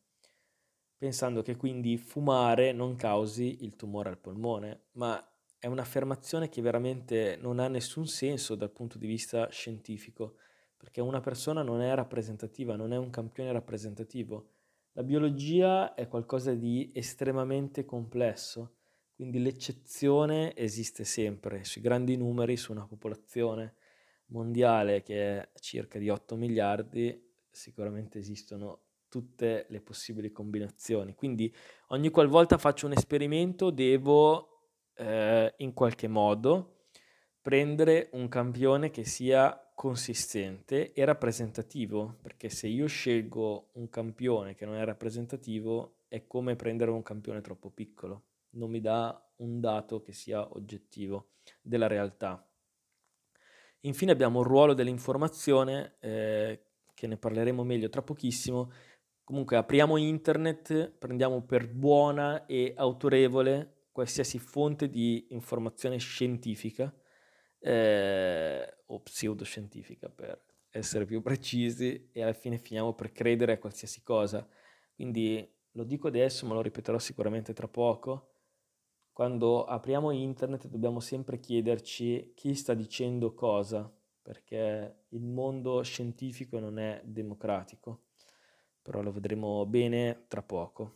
pensando 0.98 1.44
che 1.44 1.55
quindi 1.55 2.00
fumare 2.00 2.72
non 2.72 2.96
causi 2.96 3.57
il 3.63 3.75
tumore 3.75 4.09
al 4.09 4.18
polmone, 4.18 4.85
ma 4.94 5.24
è 5.59 5.68
un'affermazione 5.68 6.50
che 6.50 6.63
veramente 6.63 7.37
non 7.39 7.59
ha 7.59 7.68
nessun 7.68 8.07
senso 8.07 8.55
dal 8.55 8.72
punto 8.72 8.98
di 8.98 9.05
vista 9.05 9.48
scientifico, 9.51 10.37
perché 10.77 11.00
una 11.00 11.20
persona 11.20 11.61
non 11.61 11.79
è 11.79 11.94
rappresentativa, 11.94 12.75
non 12.75 12.92
è 12.92 12.98
un 12.98 13.11
campione 13.11 13.51
rappresentativo. 13.51 14.53
La 14.94 15.03
biologia 15.03 15.94
è 15.94 16.07
qualcosa 16.07 16.55
di 16.55 16.89
estremamente 16.92 17.85
complesso 17.85 18.77
quindi 19.13 19.39
l'eccezione 19.39 20.55
esiste 20.55 21.03
sempre 21.03 21.63
sui 21.63 21.81
grandi 21.81 22.17
numeri, 22.17 22.57
su 22.57 22.71
una 22.71 22.85
popolazione 22.85 23.75
mondiale 24.27 25.03
che 25.03 25.39
è 25.39 25.50
circa 25.59 26.00
di 26.00 26.09
8 26.09 26.35
miliardi, 26.35 27.29
sicuramente 27.51 28.19
esistono 28.19 28.79
tutte 29.09 29.65
le 29.69 29.81
possibili 29.81 30.31
combinazioni. 30.31 31.13
Quindi 31.13 31.53
ogni 31.87 32.09
qualvolta 32.09 32.57
faccio 32.57 32.85
un 32.85 32.93
esperimento 32.93 33.69
devo 33.69 34.69
eh, 34.95 35.53
in 35.57 35.74
qualche 35.74 36.07
modo 36.07 36.85
prendere 37.41 38.09
un 38.13 38.27
campione 38.29 38.89
che 38.89 39.03
sia 39.03 39.71
consistente 39.75 40.93
e 40.93 41.03
rappresentativo, 41.05 42.17
perché 42.21 42.50
se 42.50 42.67
io 42.67 42.85
scelgo 42.87 43.71
un 43.74 43.89
campione 43.89 44.55
che 44.55 44.65
non 44.65 44.75
è 44.75 44.85
rappresentativo 44.85 46.03
è 46.07 46.25
come 46.27 46.55
prendere 46.55 46.91
un 46.91 47.01
campione 47.01 47.41
troppo 47.41 47.69
piccolo 47.69 48.24
non 48.51 48.70
mi 48.70 48.81
dà 48.81 49.31
un 49.37 49.59
dato 49.59 50.01
che 50.01 50.14
sia 50.14 50.53
oggettivo 50.55 51.31
della 51.61 51.87
realtà. 51.87 52.46
Infine 53.81 54.11
abbiamo 54.11 54.42
il 54.42 54.46
ruolo 54.46 54.74
dell'informazione, 54.74 55.96
eh, 56.00 56.66
che 56.94 57.07
ne 57.07 57.18
parleremo 57.18 57.64
meglio 57.64 57.90
tra 57.90 58.01
pochissimo. 58.01 58.72
Comunque 59.24 59.57
apriamo 59.57 59.98
internet, 59.98 60.92
prendiamo 60.92 61.44
per 61.44 61.68
buona 61.68 62.46
e 62.46 62.74
autorevole 62.75 63.87
qualsiasi 63.92 64.40
fonte 64.40 64.90
di 64.90 65.27
informazione 65.29 65.98
scientifica 65.98 66.94
eh, 67.59 68.77
o 68.85 69.01
pseudoscientifica 69.01 70.09
per 70.09 70.46
essere 70.70 71.05
più 71.05 71.22
precisi 71.22 72.09
e 72.11 72.22
alla 72.22 72.33
fine 72.33 72.57
finiamo 72.57 72.94
per 72.94 73.11
credere 73.11 73.53
a 73.53 73.57
qualsiasi 73.57 74.03
cosa. 74.03 74.48
Quindi 74.94 75.48
lo 75.72 75.83
dico 75.83 76.07
adesso, 76.07 76.46
ma 76.46 76.53
lo 76.53 76.61
ripeterò 76.61 77.00
sicuramente 77.00 77.53
tra 77.53 77.68
poco 77.68 78.30
quando 79.13 79.65
apriamo 79.65 80.11
internet 80.11 80.67
dobbiamo 80.67 81.00
sempre 81.00 81.39
chiederci 81.39 82.33
chi 82.35 82.55
sta 82.55 82.74
dicendo 82.74 83.33
cosa, 83.33 83.91
perché 84.21 85.05
il 85.09 85.25
mondo 85.25 85.81
scientifico 85.81 86.59
non 86.59 86.79
è 86.79 87.01
democratico, 87.03 88.03
però 88.81 89.01
lo 89.01 89.11
vedremo 89.11 89.65
bene 89.65 90.25
tra 90.27 90.41
poco. 90.41 90.93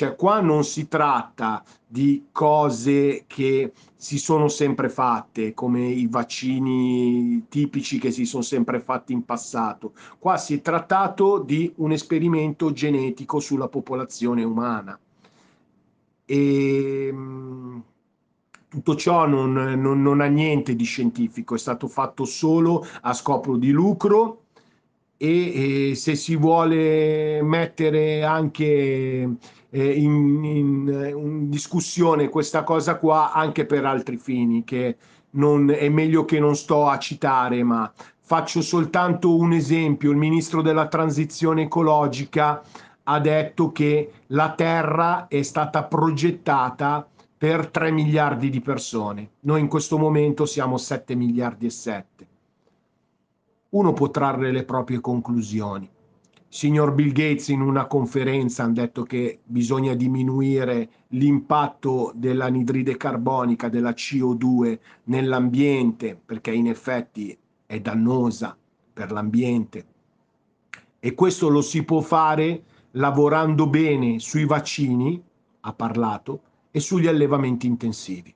Cioè 0.00 0.16
qua 0.16 0.40
non 0.40 0.64
si 0.64 0.88
tratta 0.88 1.62
di 1.86 2.28
cose 2.32 3.24
che 3.26 3.72
si 3.94 4.18
sono 4.18 4.48
sempre 4.48 4.88
fatte, 4.88 5.52
come 5.52 5.88
i 5.88 6.06
vaccini 6.06 7.44
tipici 7.50 7.98
che 7.98 8.10
si 8.10 8.24
sono 8.24 8.42
sempre 8.42 8.80
fatti 8.80 9.12
in 9.12 9.26
passato. 9.26 9.92
Qua 10.18 10.38
si 10.38 10.54
è 10.54 10.62
trattato 10.62 11.38
di 11.40 11.70
un 11.76 11.92
esperimento 11.92 12.72
genetico 12.72 13.40
sulla 13.40 13.68
popolazione 13.68 14.42
umana. 14.42 14.98
E 16.24 17.10
mm, 17.12 17.78
tutto 18.70 18.96
ciò 18.96 19.26
non, 19.26 19.52
non, 19.52 20.00
non 20.00 20.22
ha 20.22 20.28
niente 20.28 20.74
di 20.76 20.84
scientifico, 20.84 21.56
è 21.56 21.58
stato 21.58 21.88
fatto 21.88 22.24
solo 22.24 22.86
a 23.02 23.12
scopo 23.12 23.58
di 23.58 23.70
lucro 23.70 24.44
e, 25.18 25.90
e 25.90 25.94
se 25.94 26.14
si 26.14 26.36
vuole 26.36 27.42
mettere 27.42 28.24
anche 28.24 29.36
eh, 29.70 29.92
in, 29.92 30.44
in, 30.44 31.12
in, 31.16 31.48
discussione 31.48 32.28
questa 32.28 32.64
cosa 32.64 32.96
qua 32.96 33.32
anche 33.32 33.66
per 33.66 33.84
altri 33.84 34.16
fini 34.16 34.64
che 34.64 34.96
non, 35.30 35.70
è 35.70 35.88
meglio 35.88 36.24
che 36.24 36.40
non 36.40 36.56
sto 36.56 36.88
a 36.88 36.98
citare 36.98 37.62
ma 37.62 37.90
faccio 38.20 38.60
soltanto 38.60 39.34
un 39.36 39.52
esempio. 39.52 40.10
Il 40.10 40.16
ministro 40.16 40.62
della 40.62 40.88
transizione 40.88 41.62
ecologica 41.62 42.62
ha 43.04 43.20
detto 43.20 43.72
che 43.72 44.12
la 44.28 44.52
terra 44.52 45.26
è 45.28 45.42
stata 45.42 45.84
progettata 45.84 47.06
per 47.36 47.68
3 47.68 47.90
miliardi 47.90 48.50
di 48.50 48.60
persone. 48.60 49.30
Noi 49.40 49.60
in 49.60 49.68
questo 49.68 49.98
momento 49.98 50.46
siamo 50.46 50.76
7 50.76 51.14
miliardi 51.14 51.66
e 51.66 51.70
7 51.70 52.28
uno 53.70 53.92
può 53.92 54.10
trarre 54.10 54.50
le 54.50 54.64
proprie 54.64 55.00
conclusioni 55.00 55.88
signor 56.52 56.92
Bill 56.94 57.12
Gates 57.12 57.46
in 57.48 57.60
una 57.60 57.86
conferenza 57.86 58.64
hanno 58.64 58.72
detto 58.72 59.04
che 59.04 59.38
bisogna 59.44 59.94
diminuire 59.94 60.90
l'impatto 61.10 62.10
dell'anidride 62.12 62.96
carbonica, 62.96 63.68
della 63.68 63.92
CO2 63.92 64.78
nell'ambiente, 65.04 66.20
perché 66.22 66.50
in 66.52 66.66
effetti 66.66 67.38
è 67.64 67.78
dannosa 67.78 68.56
per 68.92 69.12
l'ambiente. 69.12 69.86
E 70.98 71.14
questo 71.14 71.48
lo 71.48 71.62
si 71.62 71.84
può 71.84 72.00
fare 72.00 72.64
lavorando 72.92 73.68
bene 73.68 74.18
sui 74.18 74.44
vaccini, 74.44 75.22
ha 75.60 75.72
parlato, 75.72 76.42
e 76.72 76.80
sugli 76.80 77.06
allevamenti 77.06 77.68
intensivi. 77.68 78.34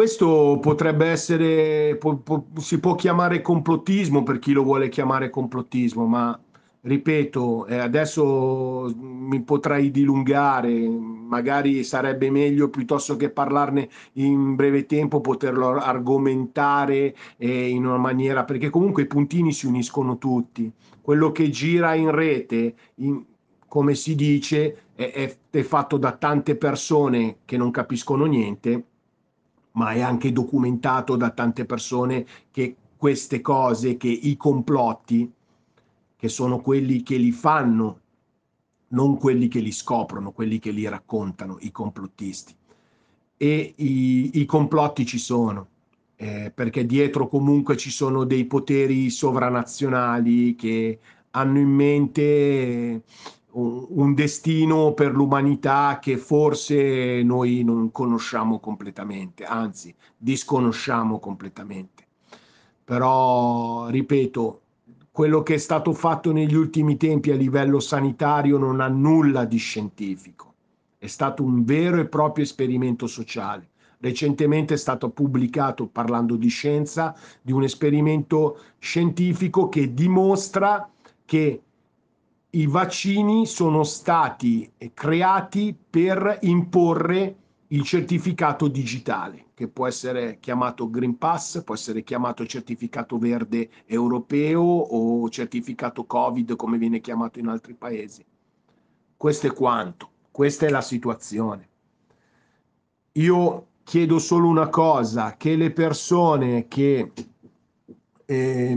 Questo 0.00 0.58
potrebbe 0.62 1.08
essere, 1.08 1.94
po- 1.96 2.16
po- 2.16 2.46
si 2.56 2.80
può 2.80 2.94
chiamare 2.94 3.42
complottismo 3.42 4.22
per 4.22 4.38
chi 4.38 4.52
lo 4.52 4.62
vuole 4.62 4.88
chiamare 4.88 5.28
complottismo, 5.28 6.06
ma 6.06 6.40
ripeto, 6.80 7.66
eh, 7.66 7.76
adesso 7.76 8.90
mi 8.96 9.42
potrei 9.42 9.90
dilungare, 9.90 10.88
magari 10.88 11.84
sarebbe 11.84 12.30
meglio 12.30 12.70
piuttosto 12.70 13.16
che 13.16 13.28
parlarne 13.28 13.90
in 14.14 14.54
breve 14.54 14.86
tempo 14.86 15.20
poterlo 15.20 15.72
argomentare 15.72 17.14
eh, 17.36 17.68
in 17.68 17.84
una 17.84 17.98
maniera, 17.98 18.44
perché 18.44 18.70
comunque 18.70 19.02
i 19.02 19.06
puntini 19.06 19.52
si 19.52 19.66
uniscono 19.66 20.16
tutti. 20.16 20.72
Quello 21.02 21.30
che 21.30 21.50
gira 21.50 21.92
in 21.92 22.10
rete, 22.10 22.74
in, 22.94 23.22
come 23.68 23.94
si 23.94 24.14
dice, 24.14 24.84
è, 24.94 25.12
è, 25.12 25.36
è 25.50 25.60
fatto 25.60 25.98
da 25.98 26.12
tante 26.12 26.56
persone 26.56 27.40
che 27.44 27.58
non 27.58 27.70
capiscono 27.70 28.24
niente 28.24 28.84
ma 29.72 29.92
è 29.92 30.00
anche 30.00 30.32
documentato 30.32 31.16
da 31.16 31.30
tante 31.30 31.64
persone 31.64 32.26
che 32.50 32.76
queste 32.96 33.40
cose, 33.40 33.96
che 33.96 34.08
i 34.08 34.36
complotti, 34.36 35.30
che 36.16 36.28
sono 36.28 36.60
quelli 36.60 37.02
che 37.02 37.16
li 37.16 37.32
fanno, 37.32 38.00
non 38.88 39.16
quelli 39.16 39.48
che 39.48 39.60
li 39.60 39.72
scoprono, 39.72 40.32
quelli 40.32 40.58
che 40.58 40.70
li 40.70 40.86
raccontano, 40.86 41.56
i 41.60 41.70
complottisti. 41.70 42.54
E 43.36 43.74
i, 43.76 44.40
i 44.40 44.44
complotti 44.44 45.06
ci 45.06 45.18
sono, 45.18 45.68
eh, 46.16 46.52
perché 46.54 46.84
dietro 46.84 47.26
comunque 47.28 47.78
ci 47.78 47.90
sono 47.90 48.24
dei 48.24 48.44
poteri 48.44 49.08
sovranazionali 49.08 50.54
che 50.54 50.98
hanno 51.30 51.58
in 51.58 51.70
mente 51.70 53.02
un 53.52 54.14
destino 54.14 54.92
per 54.92 55.12
l'umanità 55.12 55.98
che 56.00 56.16
forse 56.16 57.22
noi 57.22 57.62
non 57.64 57.90
conosciamo 57.90 58.60
completamente, 58.60 59.44
anzi 59.44 59.94
disconosciamo 60.16 61.18
completamente. 61.18 62.06
Però, 62.84 63.88
ripeto, 63.88 64.60
quello 65.10 65.42
che 65.42 65.54
è 65.54 65.58
stato 65.58 65.92
fatto 65.92 66.32
negli 66.32 66.54
ultimi 66.54 66.96
tempi 66.96 67.30
a 67.30 67.36
livello 67.36 67.80
sanitario 67.80 68.58
non 68.58 68.80
ha 68.80 68.88
nulla 68.88 69.44
di 69.44 69.58
scientifico, 69.58 70.54
è 70.98 71.06
stato 71.06 71.42
un 71.42 71.64
vero 71.64 72.00
e 72.00 72.06
proprio 72.06 72.44
esperimento 72.44 73.06
sociale. 73.06 73.68
Recentemente 73.98 74.74
è 74.74 74.78
stato 74.78 75.10
pubblicato, 75.10 75.86
parlando 75.86 76.36
di 76.36 76.48
scienza, 76.48 77.14
di 77.42 77.52
un 77.52 77.64
esperimento 77.64 78.58
scientifico 78.78 79.68
che 79.68 79.92
dimostra 79.92 80.88
che 81.26 81.62
i 82.52 82.66
vaccini 82.66 83.46
sono 83.46 83.84
stati 83.84 84.72
creati 84.92 85.76
per 85.88 86.38
imporre 86.42 87.36
il 87.68 87.82
certificato 87.84 88.66
digitale, 88.66 89.46
che 89.54 89.68
può 89.68 89.86
essere 89.86 90.38
chiamato 90.40 90.90
Green 90.90 91.16
Pass, 91.16 91.62
può 91.62 91.74
essere 91.74 92.02
chiamato 92.02 92.44
certificato 92.44 93.18
verde 93.18 93.70
europeo 93.86 94.62
o 94.62 95.28
certificato 95.28 96.04
Covid, 96.04 96.56
come 96.56 96.78
viene 96.78 97.00
chiamato 97.00 97.38
in 97.38 97.46
altri 97.46 97.74
paesi. 97.74 98.24
Questo 99.16 99.46
è 99.46 99.52
quanto, 99.52 100.10
questa 100.32 100.66
è 100.66 100.70
la 100.70 100.80
situazione. 100.80 101.68
Io 103.12 103.66
chiedo 103.84 104.18
solo 104.18 104.48
una 104.48 104.68
cosa, 104.68 105.36
che 105.36 105.54
le 105.54 105.70
persone 105.70 106.66
che 106.66 107.12
eh, 108.30 108.76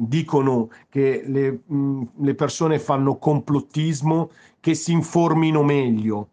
dicono 0.00 0.70
che 0.88 1.22
le, 1.24 1.60
mh, 1.64 2.02
le 2.16 2.34
persone 2.34 2.80
fanno 2.80 3.16
complottismo, 3.16 4.30
che 4.58 4.74
si 4.74 4.90
informino 4.90 5.62
meglio 5.62 6.30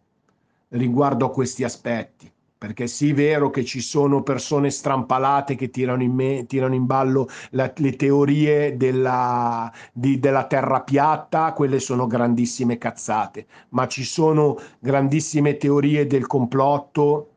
riguardo 0.70 1.26
a 1.26 1.30
questi 1.30 1.62
aspetti 1.62 2.28
perché 2.58 2.86
sì 2.88 3.10
è 3.10 3.14
vero 3.14 3.50
che 3.50 3.64
ci 3.64 3.80
sono 3.80 4.22
persone 4.22 4.70
strampalate 4.70 5.54
che 5.54 5.70
tirano 5.70 6.02
in, 6.02 6.12
me, 6.12 6.46
tirano 6.46 6.74
in 6.74 6.86
ballo 6.86 7.28
la, 7.50 7.70
le 7.76 7.94
teorie 7.94 8.76
della, 8.76 9.70
di, 9.92 10.18
della, 10.18 10.46
terra 10.46 10.80
piatta, 10.80 11.52
quelle 11.52 11.78
sono 11.78 12.06
grandissime 12.06 12.78
cazzate, 12.78 13.46
ma 13.68 13.86
ci 13.86 14.04
sono 14.04 14.58
grandissime 14.80 15.58
teorie 15.58 16.06
del 16.06 16.26
complotto 16.26 17.35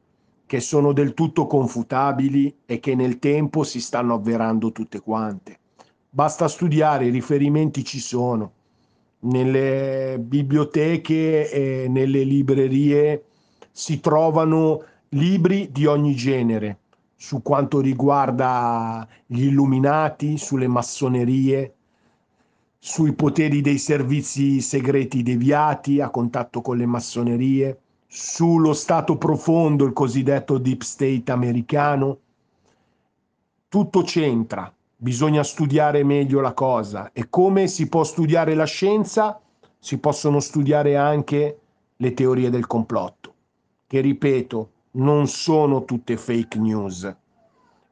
che 0.50 0.62
sono 0.62 0.94
del 0.94 1.14
tutto 1.14 1.46
confutabili 1.46 2.62
e 2.66 2.80
che 2.80 2.96
nel 2.96 3.20
tempo 3.20 3.64
si 3.64 3.80
stanno 3.80 4.16
avverando 4.16 4.72
tutte 4.72 5.00
quante. 5.00 5.60
Basta 6.10 6.48
studiare, 6.48 7.06
i 7.06 7.12
riferimenti 7.12 7.84
ci 7.86 8.00
sono. 8.00 8.54
Nelle 9.20 10.18
biblioteche 10.20 11.52
e 11.52 11.88
nelle 11.88 12.24
librerie 12.24 13.26
si 13.72 14.00
trovano 14.00 14.84
libri 15.10 15.70
di 15.72 15.86
ogni 15.86 16.16
genere 16.16 16.80
su 17.16 17.44
quanto 17.44 17.80
riguarda 17.80 19.08
gli 19.28 19.44
illuminati, 19.44 20.40
sulle 20.40 20.68
massonerie, 20.68 21.76
sui 22.80 23.14
poteri 23.14 23.62
dei 23.62 23.78
servizi 23.78 24.62
segreti 24.62 25.22
deviati 25.22 26.02
a 26.02 26.10
contatto 26.10 26.62
con 26.62 26.76
le 26.76 26.88
massonerie 26.88 27.82
sullo 28.12 28.74
stato 28.74 29.18
profondo, 29.18 29.86
il 29.86 29.94
cosiddetto 29.94 30.58
deep 30.58 30.82
state 30.82 31.32
americano. 31.32 32.18
Tutto 33.70 34.02
c'entra, 34.02 34.74
bisogna 34.96 35.44
studiare 35.44 36.04
meglio 36.04 36.42
la 36.42 36.54
cosa 36.54 37.12
e 37.14 37.30
come 37.30 37.68
si 37.68 37.88
può 37.88 38.04
studiare 38.04 38.56
la 38.56 38.66
scienza, 38.66 39.40
si 39.78 40.00
possono 40.00 40.40
studiare 40.40 40.98
anche 40.98 41.60
le 41.96 42.14
teorie 42.16 42.50
del 42.50 42.66
complotto, 42.66 43.34
che 43.86 44.02
ripeto, 44.02 44.72
non 44.94 45.28
sono 45.28 45.86
tutte 45.86 46.18
fake 46.18 46.58
news. 46.58 47.16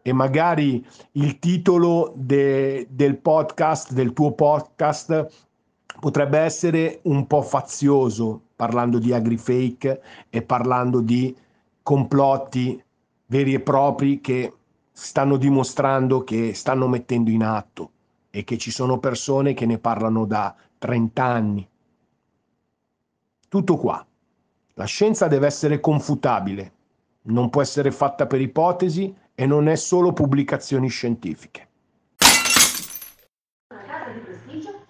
E 0.02 0.14
magari 0.14 0.84
il 1.12 1.38
titolo 1.38 2.12
de, 2.16 2.88
del 2.90 3.18
podcast, 3.18 3.92
del 3.92 4.14
tuo 4.14 4.32
podcast, 4.32 5.46
potrebbe 6.00 6.40
essere 6.40 7.02
un 7.04 7.28
po' 7.28 7.44
fazioso, 7.44 8.42
parlando 8.58 8.98
di 8.98 9.14
agrifake 9.14 10.02
e 10.30 10.42
parlando 10.42 11.00
di 11.00 11.34
complotti 11.84 12.84
veri 13.28 13.54
e 13.54 13.60
propri 13.60 14.20
che 14.20 14.52
stanno 14.92 15.38
dimostrando 15.38 16.24
che 16.24 16.56
stanno 16.56 16.88
mettendo 16.88 17.30
in 17.30 17.44
atto 17.44 17.92
e 18.32 18.44
che 18.44 18.58
ci 18.58 18.72
sono 18.72 18.98
persone 18.98 19.54
che 19.54 19.68
ne 19.68 19.78
parlano 19.78 20.26
da 20.26 20.54
30 20.80 21.24
anni. 21.24 21.70
Tutto 23.48 23.78
qua. 23.78 24.06
La 24.74 24.86
scienza 24.86 25.28
deve 25.28 25.46
essere 25.46 25.80
confutabile, 25.80 26.74
non 27.24 27.50
può 27.50 27.62
essere 27.62 27.92
fatta 27.92 28.26
per 28.26 28.42
ipotesi 28.42 29.16
e 29.34 29.46
non 29.46 29.68
è 29.68 29.76
solo 29.76 30.14
pubblicazioni 30.14 30.88
scientifiche. 30.88 31.67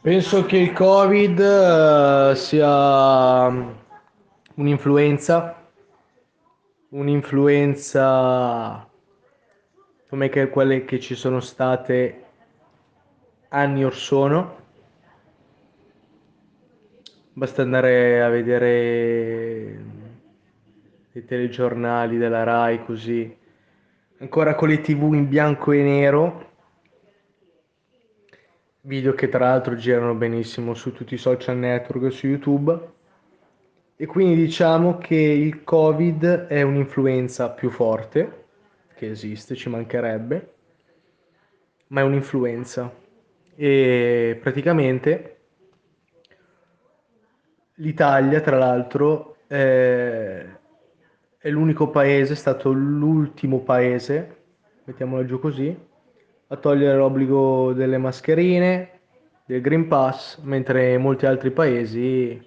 Penso 0.08 0.46
che 0.46 0.56
il 0.56 0.72
Covid 0.72 1.38
uh, 1.38 2.34
sia 2.34 3.48
un'influenza, 4.56 5.70
un'influenza 6.92 8.90
come 10.08 10.30
quelle 10.50 10.86
che 10.86 11.02
ci 11.02 11.14
sono 11.14 11.42
state 11.42 12.24
anni 13.50 13.84
or 13.84 13.94
sono. 13.94 14.56
Basta 17.34 17.64
andare 17.64 18.24
a 18.24 18.30
vedere 18.30 19.84
i 21.12 21.26
telegiornali 21.26 22.18
della 22.18 22.44
RAI 22.44 22.86
così, 22.86 23.38
ancora 24.20 24.56
con 24.56 24.70
le 24.70 24.80
tv 24.80 25.12
in 25.12 25.28
bianco 25.28 25.74
e 25.74 25.84
nero 25.84 26.47
video 28.88 29.14
che 29.14 29.28
tra 29.28 29.40
l'altro 29.50 29.76
girano 29.76 30.16
benissimo 30.16 30.74
su 30.74 30.94
tutti 30.94 31.14
i 31.14 31.18
social 31.18 31.58
network 31.58 32.06
e 32.06 32.10
su 32.10 32.28
YouTube. 32.28 32.96
E 33.98 34.06
quindi 34.06 34.36
diciamo 34.36 34.98
che 34.98 35.16
il 35.16 35.64
Covid 35.64 36.46
è 36.48 36.62
un'influenza 36.62 37.50
più 37.50 37.70
forte 37.70 38.46
che 38.96 39.10
esiste, 39.10 39.56
ci 39.56 39.70
mancherebbe, 39.70 40.54
ma 41.88 42.02
è 42.02 42.04
un'influenza. 42.04 42.92
E 43.56 44.40
praticamente 44.42 45.38
l'Italia, 47.76 48.40
tra 48.40 48.58
l'altro, 48.58 49.38
è, 49.48 50.46
è 51.38 51.50
l'unico 51.50 51.90
paese, 51.90 52.34
è 52.34 52.36
stato 52.36 52.72
l'ultimo 52.72 53.60
paese, 53.60 54.36
mettiamola 54.86 55.26
giù 55.26 55.40
così, 55.40 55.76
a 56.48 56.56
togliere 56.56 56.98
l'obbligo 56.98 57.74
delle 57.74 57.98
mascherine, 57.98 59.00
del 59.46 59.62
Green 59.62 59.88
Pass, 59.88 60.40
mentre 60.40 60.94
in 60.94 61.02
molti 61.02 61.26
altri 61.26 61.52
paesi 61.52 62.42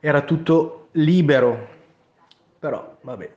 era 0.00 0.22
tutto 0.22 0.88
libero. 0.92 1.68
Però, 2.58 2.98
vabbè. 3.02 3.34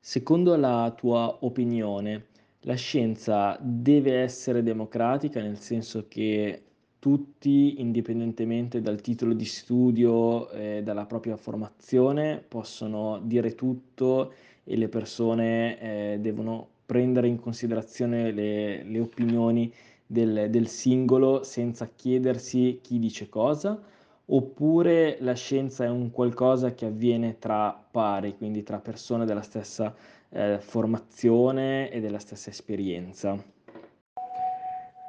Secondo 0.00 0.56
la 0.56 0.92
tua 0.96 1.38
opinione, 1.40 2.26
la 2.60 2.74
scienza 2.74 3.56
deve 3.60 4.20
essere 4.20 4.62
democratica, 4.62 5.40
nel 5.40 5.58
senso 5.58 6.06
che 6.08 6.62
tutti, 6.98 7.80
indipendentemente 7.80 8.80
dal 8.80 9.00
titolo 9.00 9.34
di 9.34 9.44
studio 9.44 10.50
e 10.50 10.82
dalla 10.82 11.04
propria 11.04 11.36
formazione, 11.36 12.42
possono 12.46 13.20
dire 13.22 13.54
tutto 13.54 14.32
e 14.64 14.76
le 14.76 14.88
persone 14.88 15.80
eh, 15.80 16.18
devono 16.20 16.68
prendere 16.84 17.28
in 17.28 17.40
considerazione 17.40 18.30
le, 18.32 18.82
le 18.82 19.00
opinioni 19.00 19.72
del, 20.06 20.48
del 20.50 20.68
singolo 20.68 21.42
senza 21.42 21.88
chiedersi 21.94 22.80
chi 22.82 22.98
dice 22.98 23.28
cosa, 23.28 23.80
oppure 24.26 25.16
la 25.20 25.34
scienza 25.34 25.84
è 25.84 25.88
un 25.88 26.10
qualcosa 26.10 26.74
che 26.74 26.86
avviene 26.86 27.38
tra 27.38 27.72
pari, 27.90 28.36
quindi 28.36 28.62
tra 28.62 28.78
persone 28.78 29.24
della 29.24 29.42
stessa 29.42 29.94
eh, 30.30 30.58
formazione 30.60 31.90
e 31.90 32.00
della 32.00 32.18
stessa 32.18 32.50
esperienza? 32.50 33.36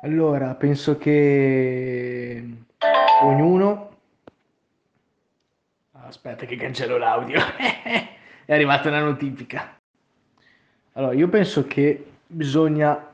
Allora, 0.02 0.54
penso 0.56 0.98
che 0.98 2.44
ognuno... 3.24 3.94
Aspetta 5.92 6.46
che 6.46 6.56
cancello 6.56 6.98
l'audio. 6.98 7.40
è 8.46 8.54
arrivata 8.54 8.90
una 8.90 9.02
notifica. 9.02 9.75
Allora, 10.98 11.14
io 11.14 11.28
penso 11.28 11.66
che 11.68 12.06
bisogna 12.26 13.14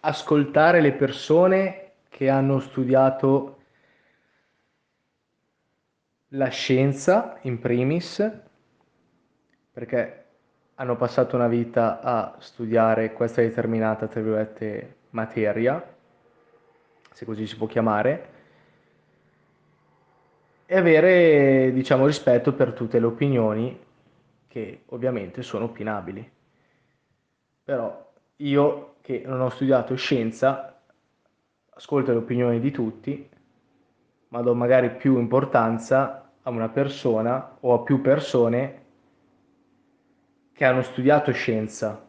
ascoltare 0.00 0.82
le 0.82 0.92
persone 0.92 1.92
che 2.10 2.28
hanno 2.28 2.58
studiato 2.58 3.62
la 6.28 6.48
scienza 6.48 7.38
in 7.42 7.60
primis, 7.60 8.30
perché 9.72 10.24
hanno 10.74 10.96
passato 10.96 11.34
una 11.34 11.48
vita 11.48 12.00
a 12.02 12.36
studiare 12.40 13.14
questa 13.14 13.40
determinata, 13.40 14.06
tra 14.06 14.20
virgolette, 14.20 14.96
materia, 15.10 15.82
se 17.10 17.24
così 17.24 17.46
si 17.46 17.56
può 17.56 17.68
chiamare, 17.68 18.28
e 20.66 20.76
avere, 20.76 21.72
diciamo, 21.72 22.04
rispetto 22.04 22.52
per 22.52 22.74
tutte 22.74 22.98
le 22.98 23.06
opinioni 23.06 23.82
che 24.46 24.82
ovviamente 24.88 25.40
sono 25.40 25.64
opinabili. 25.64 26.32
Però 27.70 28.12
io 28.38 28.96
che 29.00 29.22
non 29.24 29.40
ho 29.40 29.48
studiato 29.48 29.94
scienza, 29.94 30.76
ascolto 31.68 32.10
le 32.10 32.18
opinioni 32.18 32.58
di 32.58 32.72
tutti, 32.72 33.30
ma 34.26 34.42
do 34.42 34.56
magari 34.56 34.96
più 34.96 35.20
importanza 35.20 36.32
a 36.42 36.50
una 36.50 36.68
persona 36.68 37.58
o 37.60 37.74
a 37.74 37.82
più 37.82 38.00
persone 38.00 38.82
che 40.52 40.64
hanno 40.64 40.82
studiato 40.82 41.30
scienza. 41.30 42.08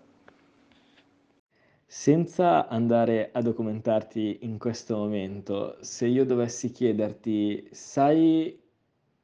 Senza 1.86 2.68
andare 2.68 3.30
a 3.32 3.44
documentarti 3.44 4.40
in 4.42 4.58
questo 4.58 4.98
momento, 4.98 5.78
se 5.82 6.08
io 6.08 6.26
dovessi 6.26 6.72
chiederti, 6.72 7.70
sai 7.70 8.60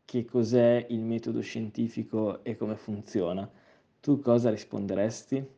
che 0.05 0.23
cos'è 0.23 0.85
il 0.89 1.01
metodo 1.01 1.41
scientifico 1.41 2.43
e 2.43 2.55
come 2.55 2.75
funziona, 2.75 3.49
tu 3.99 4.19
cosa 4.19 4.51
risponderesti? 4.51 5.56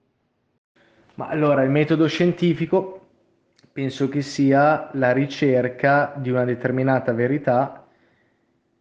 Ma 1.19 1.27
allora, 1.27 1.63
il 1.63 1.69
metodo 1.69 2.07
scientifico 2.07 3.07
penso 3.73 4.07
che 4.07 4.21
sia 4.21 4.89
la 4.93 5.11
ricerca 5.11 6.13
di 6.15 6.29
una 6.29 6.45
determinata 6.45 7.11
verità 7.11 7.85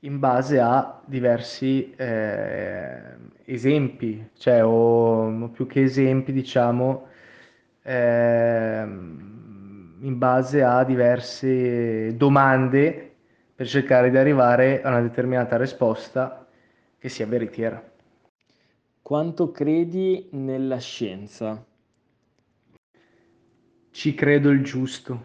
in 0.03 0.20
base 0.20 0.61
a 0.61 1.03
diversi 1.05 1.92
eh, 1.96 3.01
esempi, 3.44 4.29
cioè 4.37 4.64
o 4.64 5.48
più 5.53 5.66
che 5.66 5.83
esempi, 5.83 6.31
diciamo, 6.31 7.09
eh, 7.83 8.83
in 8.83 10.14
base 10.16 10.62
a 10.62 10.85
diverse 10.85 12.14
domande 12.16 13.14
per 13.53 13.66
cercare 13.66 14.11
di 14.11 14.16
arrivare 14.16 14.81
a 14.83 14.90
una 14.90 15.01
determinata 15.01 15.57
risposta 15.57 16.46
che 17.01 17.09
sia 17.09 17.27
veritiera. 17.27 17.83
Quanto 19.03 19.51
credi 19.51 20.29
nella 20.31 20.79
scienza? 20.79 21.66
Ci 23.98 24.14
credo 24.14 24.50
il 24.50 24.62
giusto. 24.62 25.20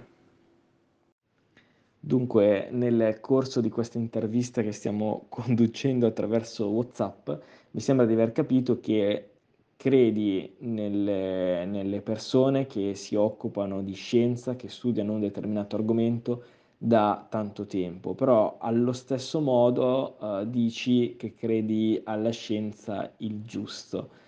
Dunque, 1.99 2.69
nel 2.71 3.19
corso 3.19 3.61
di 3.61 3.69
questa 3.69 3.99
intervista 3.99 4.63
che 4.63 4.71
stiamo 4.71 5.25
conducendo 5.29 6.07
attraverso 6.07 6.69
WhatsApp, 6.69 7.29
mi 7.69 7.79
sembra 7.79 8.07
di 8.07 8.13
aver 8.13 8.31
capito 8.31 8.79
che 8.79 9.29
credi 9.77 10.55
nelle, 10.61 11.65
nelle 11.65 12.01
persone 12.01 12.65
che 12.65 12.95
si 12.95 13.13
occupano 13.13 13.83
di 13.83 13.93
scienza, 13.93 14.55
che 14.55 14.69
studiano 14.69 15.13
un 15.13 15.19
determinato 15.19 15.75
argomento 15.75 16.43
da 16.75 17.27
tanto 17.29 17.67
tempo, 17.67 18.15
però 18.15 18.57
allo 18.59 18.93
stesso 18.93 19.39
modo 19.39 20.15
uh, 20.19 20.49
dici 20.49 21.15
che 21.15 21.35
credi 21.35 22.01
alla 22.05 22.31
scienza 22.31 23.13
il 23.17 23.43
giusto. 23.43 24.21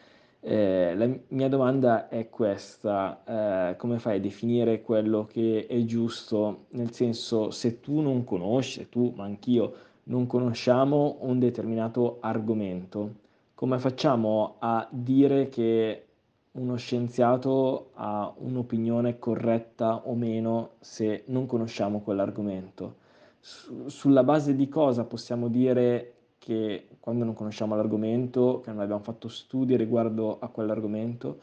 Eh, 0.47 0.93
la 0.95 1.09
mia 1.29 1.49
domanda 1.49 2.07
è 2.07 2.29
questa, 2.29 3.71
eh, 3.71 3.75
come 3.77 3.97
fai 3.97 4.17
a 4.17 4.19
definire 4.19 4.83
quello 4.83 5.25
che 5.25 5.65
è 5.67 5.83
giusto? 5.85 6.65
Nel 6.71 6.91
senso, 6.91 7.49
se 7.49 7.79
tu 7.79 7.99
non 7.99 8.23
conosci, 8.23 8.81
se 8.81 8.89
tu, 8.89 9.11
ma 9.15 9.23
anch'io, 9.23 9.73
non 10.03 10.27
conosciamo 10.27 11.17
un 11.21 11.39
determinato 11.39 12.17
argomento, 12.19 13.15
come 13.55 13.79
facciamo 13.79 14.57
a 14.59 14.87
dire 14.91 15.49
che 15.49 16.05
uno 16.51 16.75
scienziato 16.75 17.89
ha 17.95 18.31
un'opinione 18.37 19.17
corretta 19.17 20.03
o 20.05 20.13
meno 20.13 20.73
se 20.79 21.23
non 21.27 21.47
conosciamo 21.47 22.01
quell'argomento? 22.01 22.97
Su- 23.39 23.87
sulla 23.87 24.23
base 24.23 24.55
di 24.55 24.69
cosa 24.69 25.05
possiamo 25.05 25.47
dire 25.47 26.13
che 26.37 26.87
quando 27.05 27.23
non 27.23 27.35
conosciamo 27.35 27.75
l'argomento, 27.75 28.61
che 28.61 28.71
non 28.71 28.79
abbiamo 28.79 29.03
fatto 29.03 29.27
studi 29.27 29.77
riguardo 29.77 30.39
a 30.39 30.47
quell'argomento, 30.47 31.37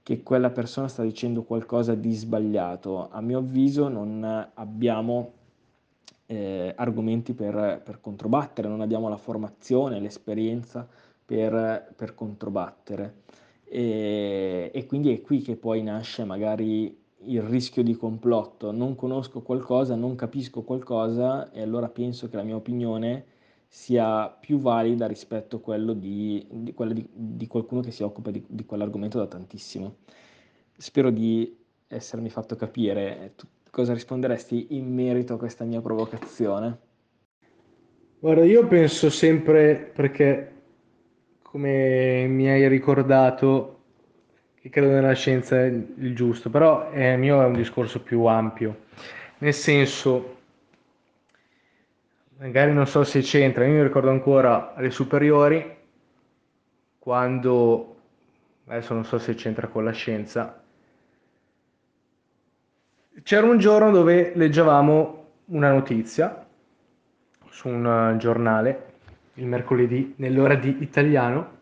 che 0.00 0.22
quella 0.22 0.50
persona 0.50 0.86
sta 0.86 1.02
dicendo 1.02 1.42
qualcosa 1.42 1.96
di 1.96 2.14
sbagliato. 2.14 3.10
A 3.10 3.20
mio 3.20 3.38
avviso 3.38 3.88
non 3.88 4.22
abbiamo 4.54 5.32
eh, 6.26 6.72
argomenti 6.76 7.32
per, 7.32 7.82
per, 7.84 8.00
controbattere, 8.00 8.68
non 8.68 8.80
abbiamo 8.80 9.08
la 9.08 9.16
formazione, 9.16 9.98
l'esperienza 9.98 10.86
per, 11.26 11.92
per 11.96 12.14
controbattere. 12.14 13.22
E, 13.64 14.70
e, 14.72 14.86
quindi 14.86 15.12
è 15.12 15.20
qui 15.20 15.42
che 15.42 15.56
poi 15.56 15.82
nasce 15.82 16.22
magari 16.22 16.96
il 17.24 17.42
rischio 17.42 17.82
di 17.82 17.96
complotto. 17.96 18.70
Non 18.70 18.94
conosco 18.94 19.42
qualcosa, 19.42 19.96
non 19.96 20.14
capisco 20.14 20.62
qualcosa 20.62 21.50
e 21.50 21.60
allora 21.60 21.88
penso 21.88 22.28
che 22.28 22.36
la 22.36 22.44
mia 22.44 22.54
opinione 22.54 23.31
sia 23.74 24.28
più 24.28 24.58
valida 24.58 25.06
rispetto 25.06 25.56
a 25.56 25.60
quello 25.60 25.94
di, 25.94 26.46
di, 26.50 26.74
di, 26.76 27.08
di 27.10 27.46
qualcuno 27.46 27.80
che 27.80 27.90
si 27.90 28.02
occupa 28.02 28.30
di, 28.30 28.44
quell'argomento 28.66 29.16
da 29.16 29.26
tantissimo. 29.26 29.96
Spero 30.76 31.08
di 31.08 31.56
essermi 31.88 32.28
fatto 32.28 32.54
capire. 32.54 33.32
Tu 33.34 33.46
cosa 33.70 33.94
risponderesti 33.94 34.76
in 34.76 34.92
merito 34.92 35.32
a 35.32 35.38
questa 35.38 35.64
mia 35.64 35.80
provocazione? 35.80 36.78
Guarda, 38.18 38.44
io 38.44 38.66
penso 38.66 39.08
sempre 39.08 39.74
perché, 39.76 40.52
come 41.40 42.26
mi 42.26 42.50
hai 42.50 42.68
ricordato, 42.68 43.84
che 44.60 44.68
credo 44.68 44.92
nella 44.92 45.14
scienza 45.14 45.58
è 45.58 45.68
il 45.68 46.14
giusto, 46.14 46.50
però 46.50 46.92
il 46.92 47.18
mio 47.18 47.40
è 47.40 47.46
un 47.46 47.54
discorso 47.54 48.02
più 48.02 48.26
ampio. 48.26 48.80
Nel 49.38 49.54
senso, 49.54 50.40
magari 52.42 52.72
non 52.72 52.88
so 52.88 53.04
se 53.04 53.20
c'entra, 53.20 53.64
io 53.64 53.74
mi 53.74 53.82
ricordo 53.84 54.10
ancora 54.10 54.74
alle 54.74 54.90
superiori, 54.90 55.76
quando, 56.98 57.96
adesso 58.66 58.94
non 58.94 59.04
so 59.04 59.18
se 59.18 59.34
c'entra 59.34 59.68
con 59.68 59.84
la 59.84 59.92
scienza, 59.92 60.60
c'era 63.22 63.46
un 63.46 63.58
giorno 63.58 63.92
dove 63.92 64.32
leggevamo 64.34 65.26
una 65.46 65.70
notizia 65.70 66.44
su 67.48 67.68
un 67.68 68.16
giornale, 68.18 68.86
il 69.34 69.46
mercoledì, 69.46 70.14
nell'ora 70.16 70.56
di 70.56 70.78
italiano, 70.80 71.60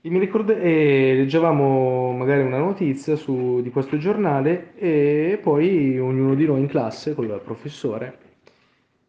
e 0.00 0.08
mi 0.08 0.18
ricordo, 0.18 0.54
e 0.56 1.12
leggevamo 1.14 2.12
magari 2.12 2.40
una 2.40 2.56
notizia 2.56 3.16
su, 3.16 3.60
di 3.60 3.68
questo 3.68 3.98
giornale 3.98 4.72
e 4.76 5.38
poi 5.42 5.98
ognuno 5.98 6.34
di 6.34 6.46
noi 6.46 6.60
in 6.60 6.68
classe, 6.68 7.14
con 7.14 7.26
il 7.26 7.40
professore, 7.44 8.27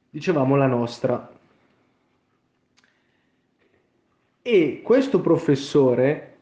dicevamo 0.09 0.55
la 0.55 0.67
nostra. 0.67 1.31
E 4.41 4.81
questo 4.83 5.21
professore, 5.21 6.37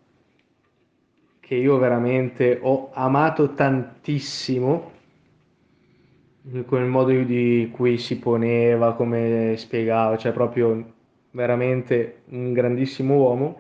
che 1.40 1.56
io 1.56 1.78
veramente 1.78 2.60
ho 2.62 2.92
amato 2.94 3.54
tantissimo, 3.54 4.92
con 6.66 6.82
il 6.82 6.88
modo 6.88 7.12
di 7.12 7.70
cui 7.74 7.98
si 7.98 8.18
poneva, 8.20 8.94
come 8.94 9.56
spiegava, 9.58 10.18
cioè 10.18 10.32
proprio 10.32 10.94
veramente 11.32 12.22
un 12.30 12.54
grandissimo 12.54 13.16
uomo, 13.16 13.60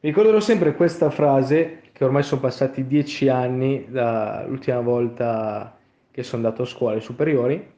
mi 0.00 0.10
ricorderò 0.10 0.40
sempre 0.40 0.74
questa 0.74 1.10
frase, 1.10 1.82
che 1.92 2.04
ormai 2.04 2.22
sono 2.22 2.40
passati 2.40 2.86
dieci 2.86 3.28
anni 3.28 3.86
dall'ultima 3.88 4.80
volta 4.80 5.78
che 6.10 6.22
sono 6.22 6.44
andato 6.44 6.62
a 6.62 6.66
scuole 6.66 7.00
superiori, 7.00 7.74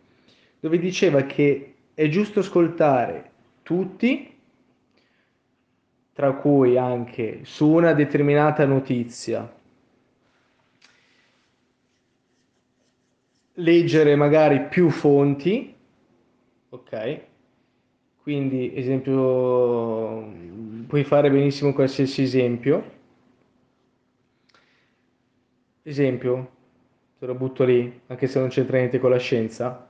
dove 0.60 0.78
diceva 0.78 1.22
che 1.22 1.74
è 1.94 2.08
giusto 2.08 2.40
ascoltare 2.40 3.30
tutti 3.62 4.36
tra 6.12 6.32
cui 6.32 6.76
anche 6.76 7.40
su 7.44 7.68
una 7.68 7.92
determinata 7.92 8.64
notizia, 8.64 9.54
leggere 13.54 14.16
magari 14.16 14.66
più 14.66 14.90
fonti, 14.90 15.72
ok? 16.70 17.20
Quindi, 18.20 18.72
esempio, 18.74 20.28
puoi 20.86 21.04
fare 21.04 21.30
benissimo 21.30 21.72
qualsiasi 21.72 22.22
esempio. 22.22 22.96
Esempio, 25.82 26.50
te 27.18 27.26
lo 27.26 27.34
butto 27.34 27.64
lì, 27.64 28.00
anche 28.08 28.26
se 28.26 28.40
non 28.40 28.48
c'entra 28.48 28.78
niente 28.78 28.98
con 28.98 29.10
la 29.10 29.18
scienza. 29.18 29.87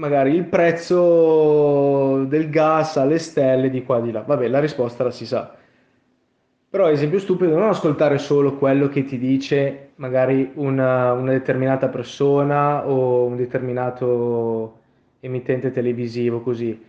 Magari 0.00 0.34
il 0.34 0.46
prezzo 0.46 2.24
del 2.24 2.48
gas 2.48 2.96
alle 2.96 3.18
stelle 3.18 3.68
di 3.68 3.84
qua 3.84 4.00
di 4.00 4.10
là. 4.10 4.22
Vabbè, 4.22 4.48
la 4.48 4.58
risposta 4.58 5.04
la 5.04 5.10
si 5.10 5.26
sa. 5.26 5.54
Però, 6.70 6.88
esempio 6.88 7.18
stupido, 7.18 7.54
non 7.58 7.68
ascoltare 7.68 8.16
solo 8.16 8.56
quello 8.56 8.88
che 8.88 9.04
ti 9.04 9.18
dice 9.18 9.90
magari 9.96 10.52
una, 10.54 11.12
una 11.12 11.32
determinata 11.32 11.88
persona 11.88 12.88
o 12.88 13.26
un 13.26 13.36
determinato 13.36 14.78
emittente 15.20 15.70
televisivo, 15.70 16.40
così. 16.40 16.82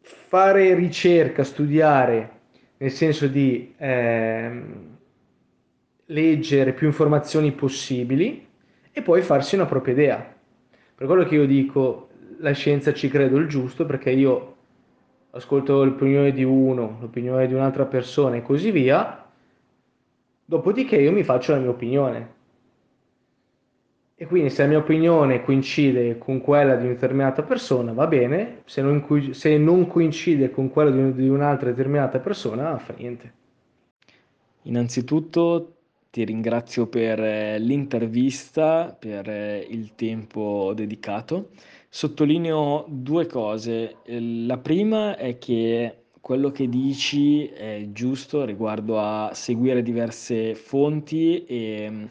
Fare 0.00 0.74
ricerca, 0.74 1.44
studiare, 1.44 2.30
nel 2.78 2.90
senso 2.90 3.26
di 3.26 3.74
eh, 3.76 4.62
leggere 6.06 6.72
più 6.72 6.86
informazioni 6.86 7.52
possibili 7.52 8.46
e 8.90 9.02
poi 9.02 9.20
farsi 9.20 9.56
una 9.56 9.66
propria 9.66 9.92
idea. 9.92 10.33
Per 10.94 11.06
quello 11.06 11.24
che 11.24 11.34
io 11.34 11.46
dico, 11.46 12.08
la 12.38 12.52
scienza 12.52 12.92
ci 12.92 13.08
credo 13.08 13.36
il 13.38 13.48
giusto, 13.48 13.84
perché 13.84 14.10
io 14.10 14.56
ascolto 15.30 15.84
l'opinione 15.84 16.32
di 16.32 16.44
uno, 16.44 16.98
l'opinione 17.00 17.46
di 17.46 17.54
un'altra 17.54 17.84
persona 17.86 18.36
e 18.36 18.42
così 18.42 18.70
via, 18.70 19.28
dopodiché 20.44 20.96
io 20.96 21.10
mi 21.10 21.24
faccio 21.24 21.52
la 21.52 21.58
mia 21.58 21.70
opinione. 21.70 22.32
E 24.16 24.26
quindi 24.26 24.50
se 24.50 24.62
la 24.62 24.68
mia 24.68 24.78
opinione 24.78 25.42
coincide 25.42 26.18
con 26.18 26.40
quella 26.40 26.76
di 26.76 26.84
una 26.84 26.94
determinata 26.94 27.42
persona, 27.42 27.92
va 27.92 28.06
bene, 28.06 28.62
se 28.64 28.80
non, 28.80 29.04
se 29.32 29.58
non 29.58 29.88
coincide 29.88 30.50
con 30.50 30.70
quella 30.70 30.90
di, 30.90 30.98
un, 30.98 31.14
di 31.16 31.28
un'altra 31.28 31.70
determinata 31.70 32.20
persona, 32.20 32.78
fa 32.78 32.94
niente. 32.96 33.32
Innanzitutto 34.62 35.73
ti 36.14 36.24
ringrazio 36.24 36.86
per 36.86 37.18
eh, 37.18 37.58
l'intervista, 37.58 38.96
per 38.96 39.28
eh, 39.28 39.66
il 39.68 39.96
tempo 39.96 40.70
dedicato. 40.72 41.48
Sottolineo 41.88 42.84
due 42.88 43.26
cose. 43.26 43.96
La 44.04 44.58
prima 44.58 45.16
è 45.16 45.38
che 45.38 46.04
quello 46.20 46.52
che 46.52 46.68
dici 46.68 47.46
è 47.48 47.88
giusto 47.90 48.44
riguardo 48.44 49.00
a 49.00 49.30
seguire 49.34 49.82
diverse 49.82 50.54
fonti 50.54 51.44
e 51.46 52.10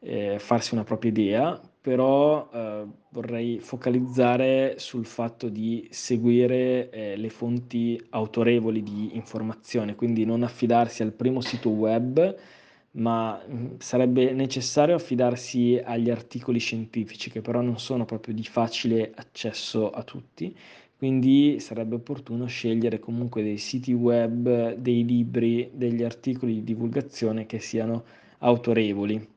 eh, 0.00 0.38
farsi 0.38 0.74
una 0.74 0.84
propria 0.84 1.10
idea, 1.10 1.60
però 1.80 2.50
eh, 2.52 2.84
vorrei 3.08 3.60
focalizzare 3.60 4.74
sul 4.76 5.06
fatto 5.06 5.48
di 5.48 5.88
seguire 5.90 6.90
eh, 6.90 7.16
le 7.16 7.30
fonti 7.30 7.98
autorevoli 8.10 8.82
di 8.82 9.16
informazione, 9.16 9.94
quindi 9.94 10.26
non 10.26 10.42
affidarsi 10.42 11.02
al 11.02 11.12
primo 11.12 11.40
sito 11.40 11.70
web 11.70 12.60
ma 12.92 13.40
mhmm, 13.46 13.78
sarebbe 13.78 14.32
necessario 14.32 14.94
affidarsi 14.94 15.80
agli 15.82 16.10
articoli 16.10 16.58
scientifici 16.58 17.30
che 17.30 17.40
però 17.40 17.60
non 17.60 17.78
sono 17.78 18.04
proprio 18.04 18.34
di 18.34 18.44
facile 18.44 19.12
accesso 19.14 19.90
a 19.90 20.02
tutti, 20.02 20.54
quindi 20.96 21.58
sarebbe 21.60 21.96
opportuno 21.96 22.46
scegliere 22.46 22.98
comunque 23.00 23.42
dei 23.42 23.58
siti 23.58 23.92
web, 23.92 24.74
dei 24.74 25.04
libri, 25.04 25.70
degli 25.72 26.02
articoli 26.02 26.54
di 26.54 26.64
divulgazione 26.64 27.46
che 27.46 27.58
siano 27.58 28.04
autorevoli. 28.38 29.28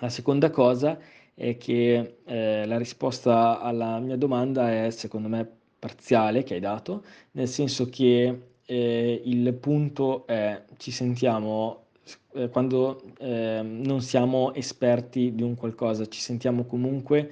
La 0.00 0.08
seconda 0.08 0.50
cosa 0.50 0.98
è 1.34 1.56
che 1.56 2.16
eh, 2.24 2.66
la 2.66 2.76
risposta 2.78 3.60
alla 3.60 3.98
mia 4.00 4.16
domanda 4.16 4.70
è 4.72 4.90
secondo 4.90 5.28
me 5.28 5.48
parziale 5.78 6.42
che 6.42 6.54
hai 6.54 6.60
dato, 6.60 7.04
nel 7.32 7.48
senso 7.48 7.88
che 7.88 8.40
eh, 8.64 9.22
il 9.24 9.54
punto 9.54 10.26
è 10.26 10.64
ci 10.78 10.90
sentiamo 10.90 11.81
eh, 12.34 12.48
quando 12.48 13.02
eh, 13.18 13.60
non 13.62 14.00
siamo 14.00 14.52
esperti 14.54 15.34
di 15.34 15.42
un 15.42 15.54
qualcosa, 15.54 16.06
ci 16.06 16.20
sentiamo 16.20 16.64
comunque 16.64 17.30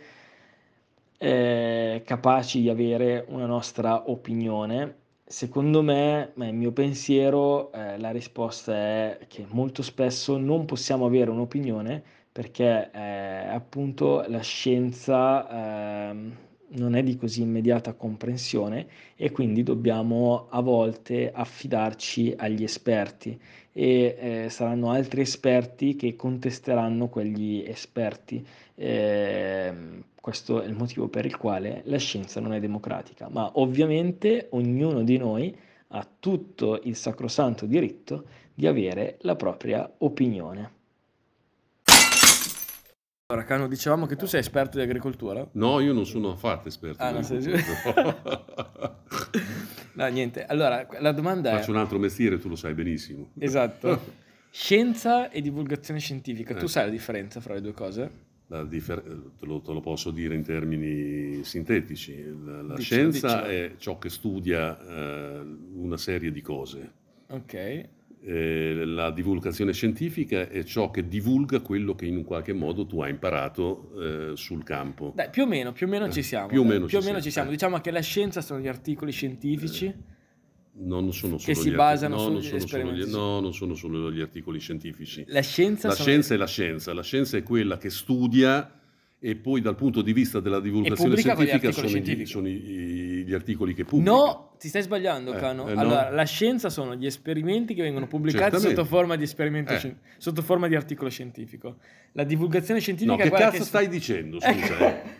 eh, 1.19 2.03
capaci 2.05 2.61
di 2.61 2.69
avere 2.69 3.25
una 3.29 3.47
nostra 3.47 4.11
opinione. 4.11 4.97
Secondo 5.25 5.83
me, 5.83 6.33
il 6.37 6.55
mio 6.55 6.73
pensiero, 6.73 7.73
eh, 7.73 7.99
la 7.99 8.11
risposta 8.11 8.75
è 8.75 9.19
che 9.29 9.47
molto 9.49 9.83
spesso 9.83 10.37
non 10.39 10.65
possiamo 10.65 11.07
avere 11.07 11.31
un'opinione 11.31 12.03
perché 12.33 12.91
eh, 12.93 13.49
appunto 13.49 14.25
la 14.29 14.41
scienza 14.41 16.11
ehm, 16.11 16.37
non 16.73 16.95
è 16.95 17.03
di 17.03 17.17
così 17.17 17.43
immediata 17.43 17.95
comprensione 17.95 18.87
e 19.17 19.31
quindi 19.31 19.63
dobbiamo 19.63 20.47
a 20.51 20.61
volte 20.61 21.31
affidarci 21.33 22.35
agli 22.37 22.63
esperti 22.63 23.39
e 23.73 24.17
eh, 24.19 24.51
saranno 24.51 24.91
altri 24.91 25.23
esperti 25.23 25.97
che 25.97 26.17
contesteranno 26.17 27.09
quegli 27.09 27.65
esperti. 27.67 28.45
Eh, 28.75 29.73
questo 30.21 30.61
è 30.61 30.67
il 30.67 30.75
motivo 30.75 31.09
per 31.09 31.25
il 31.25 31.37
quale 31.37 31.83
la 31.85 31.99
scienza 31.99 32.41
non 32.41 32.53
è 32.53 32.61
democratica, 32.61 33.29
ma 33.31 33.51
ovviamente 33.55 34.49
ognuno 34.51 35.03
di 35.03 35.17
noi 35.17 35.57
ha 35.89 36.07
tutto 36.19 36.81
il 36.85 36.95
sacrosanto 36.95 37.67
diritto 37.67 38.25
di 38.55 38.67
avere 38.67 39.17
la 39.23 39.35
propria 39.35 39.91
opinione. 39.99 40.79
Allora, 43.31 43.45
Cano, 43.45 43.69
dicevamo 43.69 44.07
che 44.07 44.17
tu 44.17 44.27
sei 44.27 44.41
esperto 44.41 44.77
di 44.77 44.83
agricoltura? 44.83 45.49
No, 45.53 45.79
io 45.79 45.93
non 45.93 46.05
sono 46.05 46.33
affatto 46.33 46.67
esperto 46.67 47.01
ah, 47.01 47.13
di 47.13 47.37
agricoltura. 47.37 48.23
no, 49.95 50.07
niente. 50.09 50.45
Allora, 50.47 50.85
la 50.99 51.13
domanda 51.13 51.51
Faccio 51.51 51.55
è... 51.55 51.59
Faccio 51.61 51.71
un 51.71 51.77
altro 51.77 51.99
mestiere, 52.01 52.41
tu 52.41 52.49
lo 52.49 52.57
sai 52.57 52.75
benissimo. 52.75 53.31
Esatto. 53.39 54.19
Scienza 54.51 55.31
e 55.31 55.41
divulgazione 55.43 56.01
scientifica. 56.01 56.57
Eh. 56.57 56.59
Tu 56.59 56.67
sai 56.67 56.87
la 56.87 56.91
differenza 56.91 57.39
fra 57.39 57.55
le 57.55 57.61
due 57.61 57.73
cose? 57.73 58.11
Differ- 58.67 59.05
te, 59.39 59.47
lo, 59.47 59.61
te, 59.61 59.73
lo, 59.73 59.81
posso 59.81 60.11
dire 60.11 60.35
in 60.35 60.43
termini 60.43 61.45
sintetici. 61.45 62.35
La, 62.45 62.63
la 62.63 62.75
dice, 62.75 62.95
scienza 62.97 63.43
dice. 63.43 63.67
è 63.67 63.77
ciò 63.77 63.97
che 63.99 64.09
studia 64.09 64.77
eh, 64.77 65.41
una 65.75 65.97
serie 65.97 66.33
di 66.33 66.41
cose. 66.41 66.93
Ok 67.29 67.99
eh, 68.23 68.85
la 68.85 69.11
divulgazione 69.11 69.73
scientifica 69.73 70.49
è 70.49 70.63
ciò 70.63 70.91
che 70.91 71.09
divulga 71.09 71.61
quello 71.61 71.95
che 71.95 72.07
in 72.07 72.17
un 72.17 72.25
qualche 72.25 72.53
modo 72.53 72.87
tu 72.87 73.01
hai 73.01 73.11
imparato 73.11 73.93
eh, 73.99 74.37
sul 74.37 74.63
campo. 74.63 75.13
Dai, 75.15 75.31
più 75.31 75.45
o 75.45 75.47
meno, 75.47 75.73
più 75.73 75.87
o 75.87 75.91
meno 75.91 76.11
ci 76.11 76.23
siamo. 76.23 76.49
Più 76.49 76.61
o 76.61 76.65
meno, 76.65 76.87
più 76.87 77.01
ci, 77.01 77.05
o 77.05 77.07
meno 77.07 77.21
ci 77.21 77.31
siamo. 77.31 77.51
Diciamo 77.51 77.81
che 77.81 77.91
la 77.91 78.01
scienza 78.01 78.41
sono 78.41 78.61
gli 78.61 78.69
articoli 78.69 79.11
scientifici. 79.11 79.87
Eh, 79.87 79.95
no, 80.75 81.01
non 81.01 81.13
sono 81.13 81.37
che 81.37 81.55
solo 81.55 81.67
si 81.67 81.71
gli 81.71 81.75
basano 81.75 82.17
articoli, 82.17 82.35
no, 82.37 82.43
sugli 82.43 82.57
esperimenti. 82.57 83.11
No, 83.11 83.41
non 83.41 83.55
sono 83.55 83.75
solo 83.75 84.13
gli 84.13 84.21
articoli 84.21 84.59
scientifici. 84.59 85.25
La 85.29 85.41
scienza, 85.41 85.89
la 85.89 85.95
scienza 85.95 86.35
è 86.35 86.37
la 86.37 86.47
scienza. 86.47 86.93
La 86.93 87.03
scienza 87.03 87.37
è 87.39 87.43
quella 87.43 87.79
che 87.79 87.89
studia 87.89 88.80
e 89.23 89.37
poi 89.37 89.61
dal 89.61 89.75
punto 89.75 90.01
di 90.01 90.15
vista 90.15 90.41
della 90.41 90.61
divulgazione 90.61 91.15
scientifica 91.15 91.71
sono, 91.73 91.89
gli, 91.89 92.25
sono 92.25 92.49
i, 92.49 93.23
gli, 93.27 93.35
articoli 93.35 93.75
che 93.75 93.85
pubblica. 93.85 94.11
No, 94.11 94.53
ti 94.59 94.69
stai 94.69 94.81
sbagliando, 94.81 95.35
Eh, 95.35 95.39
Cano. 95.39 95.69
eh, 95.69 95.75
no. 95.75 95.81
allora, 95.81 96.09
la 96.09 96.25
scienza 96.25 96.71
sono 96.71 96.95
gli 96.95 97.05
esperimenti 97.05 97.75
che 97.75 97.83
vengono 97.83 98.07
pubblicati 98.07 98.45
Certamente. 98.53 98.77
sotto 98.77 98.89
forma 98.89 99.17
di 99.17 99.25
esperimento 99.25 99.75
Eh. 99.75 99.79
scien- 99.79 99.99
sotto 100.17 100.41
forma 100.41 100.69
di 100.69 100.75
articolo 100.75 101.11
scientifico. 101.11 101.77
La 102.13 102.25
divulgazione 102.25 102.81
scientifica 102.81 103.15
No, 103.15 103.23
che 103.23 103.31
cazzo 103.31 103.59
che 103.59 103.65
stai 103.65 103.89
dicendo? 103.89 104.41
Scusa? 104.41 105.19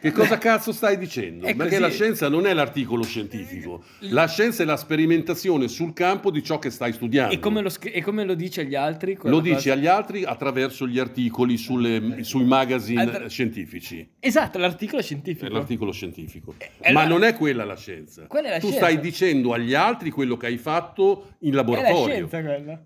Che 0.00 0.12
cosa 0.12 0.38
cazzo 0.38 0.72
stai 0.72 0.96
dicendo? 0.98 1.46
È 1.46 1.54
Perché 1.54 1.78
così. 1.78 1.80
la 1.80 1.90
scienza 1.90 2.28
non 2.28 2.46
è 2.46 2.52
l'articolo 2.52 3.02
scientifico, 3.02 3.82
la 4.00 4.26
scienza 4.26 4.62
è 4.62 4.66
la 4.66 4.76
sperimentazione 4.76 5.68
sul 5.68 5.92
campo 5.92 6.30
di 6.30 6.42
ciò 6.42 6.58
che 6.58 6.70
stai 6.70 6.92
studiando. 6.92 7.32
E 7.34 7.38
come 7.38 7.60
lo, 7.62 7.70
e 7.80 8.02
come 8.02 8.24
lo 8.24 8.34
dici 8.34 8.60
agli 8.60 8.74
altri? 8.74 9.16
Lo 9.22 9.40
cosa? 9.40 9.72
agli 9.72 9.86
altri 9.86 10.24
attraverso 10.24 10.86
gli 10.86 10.98
articoli 10.98 11.56
sulle- 11.56 12.22
sui 12.22 12.44
magazine 12.44 13.02
Attra- 13.02 13.28
scientifici. 13.28 14.08
Esatto, 14.20 14.58
l'articolo 14.58 15.00
È 15.00 15.04
scientifico. 15.04 15.52
l'articolo 15.52 15.92
scientifico. 15.92 16.54
e 16.80 16.92
Ma 16.92 17.00
allora- 17.02 17.18
non 17.18 17.24
è 17.24 17.34
quella 17.34 17.64
la 17.64 17.76
scienza. 17.76 18.26
Quella 18.26 18.48
è 18.48 18.50
la 18.52 18.58
tu 18.58 18.68
scienza. 18.68 18.86
stai 18.86 19.00
dicendo 19.00 19.52
agli 19.52 19.74
altri 19.74 20.10
quello 20.10 20.36
che 20.36 20.46
hai 20.46 20.58
fatto 20.58 21.32
in 21.40 21.50
È 21.52 21.54
la 21.54 21.62
laboratorio. 21.62 22.14
scienza 22.28 22.42
quella. 22.42 22.84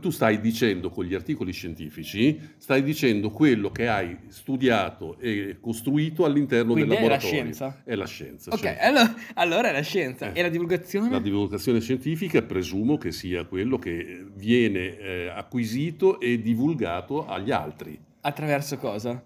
Tu 0.00 0.10
stai 0.10 0.40
dicendo 0.40 0.90
con 0.90 1.04
gli 1.04 1.14
articoli 1.14 1.52
scientifici, 1.52 2.38
stai 2.58 2.82
dicendo 2.82 3.30
quello 3.30 3.70
che 3.70 3.88
hai 3.88 4.16
studiato 4.28 5.18
e 5.18 5.58
costruito 5.60 6.24
all'interno 6.24 6.72
Quindi 6.72 6.90
del 6.90 6.98
è 6.98 7.00
la 7.02 7.08
laboratorio. 7.08 7.42
scienza? 7.42 7.82
È 7.84 7.94
la 7.94 8.06
scienza. 8.06 8.50
Ok, 8.52 8.60
certo. 8.60 8.84
allora, 8.84 9.14
allora 9.34 9.68
è 9.68 9.72
la 9.72 9.82
scienza. 9.82 10.32
Eh. 10.32 10.38
E 10.38 10.42
la 10.42 10.48
divulgazione? 10.48 11.10
La 11.10 11.18
divulgazione 11.20 11.80
scientifica 11.80 12.42
presumo 12.42 12.98
che 12.98 13.12
sia 13.12 13.44
quello 13.44 13.78
che 13.78 14.24
viene 14.34 14.98
eh, 14.98 15.28
acquisito 15.28 16.20
e 16.20 16.40
divulgato 16.40 17.26
agli 17.26 17.50
altri. 17.50 17.98
Attraverso 18.22 18.76
cosa? 18.76 19.22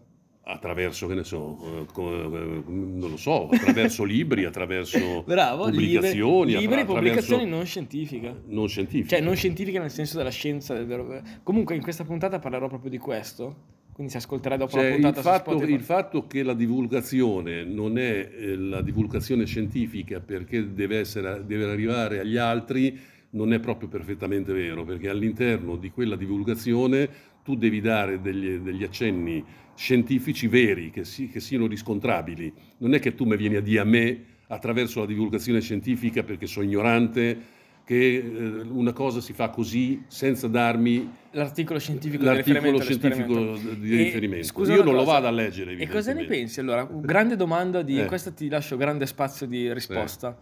Attraverso, 0.46 1.06
che 1.06 1.14
ne 1.14 1.24
so, 1.24 1.58
eh, 1.62 2.00
eh, 2.00 2.62
non 2.66 3.10
lo 3.10 3.16
so, 3.16 3.48
attraverso 3.48 4.04
libri, 4.04 4.44
attraverso 4.44 5.22
Bravo, 5.22 5.64
pubblicazioni, 5.64 6.50
libri, 6.50 6.60
libri 6.60 6.80
attra- 6.80 6.94
pubblicazioni 6.94 7.46
non 7.46 7.64
scientifiche. 7.64 8.42
non 8.46 8.68
scientifiche. 8.68 9.08
Cioè, 9.08 9.20
non 9.20 9.36
scientifiche 9.36 9.78
nel 9.78 9.90
senso 9.90 10.18
della 10.18 10.30
scienza 10.30 10.74
del 10.74 10.86
vero. 10.86 11.22
Comunque, 11.42 11.74
in 11.74 11.82
questa 11.82 12.04
puntata 12.04 12.38
parlerò 12.38 12.68
proprio 12.68 12.90
di 12.90 12.98
questo. 12.98 13.72
Quindi 13.94 14.10
si 14.10 14.18
ascolterà 14.18 14.56
dopo 14.56 14.72
Cioè, 14.72 14.82
la 14.82 14.88
il, 14.88 14.94
puntata 14.94 15.20
su 15.20 15.28
fatto, 15.28 15.62
il 15.62 15.80
fatto 15.80 16.26
che 16.26 16.42
la 16.42 16.54
divulgazione 16.54 17.62
non 17.62 17.96
è 17.96 18.28
eh, 18.36 18.56
la 18.56 18.82
divulgazione 18.82 19.46
scientifica 19.46 20.18
perché 20.18 20.72
deve, 20.72 20.98
essere, 20.98 21.44
deve 21.46 21.70
arrivare 21.70 22.18
agli 22.18 22.36
altri 22.36 22.98
non 23.30 23.52
è 23.52 23.60
proprio 23.60 23.88
perfettamente 23.88 24.52
vero, 24.52 24.84
perché 24.84 25.08
all'interno 25.08 25.76
di 25.76 25.90
quella 25.90 26.16
divulgazione 26.16 27.08
tu 27.44 27.54
devi 27.54 27.80
dare 27.80 28.20
degli, 28.20 28.56
degli 28.56 28.82
accenni 28.82 29.44
scientifici 29.74 30.46
veri, 30.46 30.90
che, 30.90 31.04
si- 31.04 31.28
che 31.28 31.40
siano 31.40 31.66
riscontrabili. 31.66 32.52
Non 32.78 32.94
è 32.94 33.00
che 33.00 33.14
tu 33.14 33.24
mi 33.24 33.36
vieni 33.36 33.56
a 33.56 33.60
dire 33.60 33.80
a 33.80 33.84
me, 33.84 34.24
attraverso 34.48 35.00
la 35.00 35.06
divulgazione 35.06 35.60
scientifica, 35.60 36.22
perché 36.22 36.46
sono 36.46 36.64
ignorante, 36.64 37.52
che 37.84 38.16
eh, 38.16 38.22
una 38.62 38.92
cosa 38.92 39.20
si 39.20 39.32
fa 39.34 39.50
così 39.50 40.04
senza 40.06 40.48
darmi 40.48 41.10
L'articolo 41.32 41.78
scientifico 41.78 42.22
di 42.22 42.24
l'articolo 42.24 42.78
riferimento 42.78 42.82
scientifico 42.82 43.74
di 43.76 43.96
riferimento. 43.96 44.46
scusa 44.46 44.72
Io 44.72 44.82
non 44.82 44.94
lo 44.94 45.00
cosa, 45.00 45.12
vado 45.12 45.26
a 45.26 45.30
leggere. 45.30 45.76
E 45.76 45.88
cosa 45.88 46.12
ne 46.12 46.24
pensi 46.24 46.60
allora? 46.60 46.88
Grande 46.90 47.36
domanda 47.36 47.82
di... 47.82 48.00
Eh. 48.00 48.06
Questa 48.06 48.30
ti 48.30 48.48
lascio 48.48 48.76
grande 48.76 49.04
spazio 49.04 49.46
di 49.46 49.72
risposta. 49.72 50.36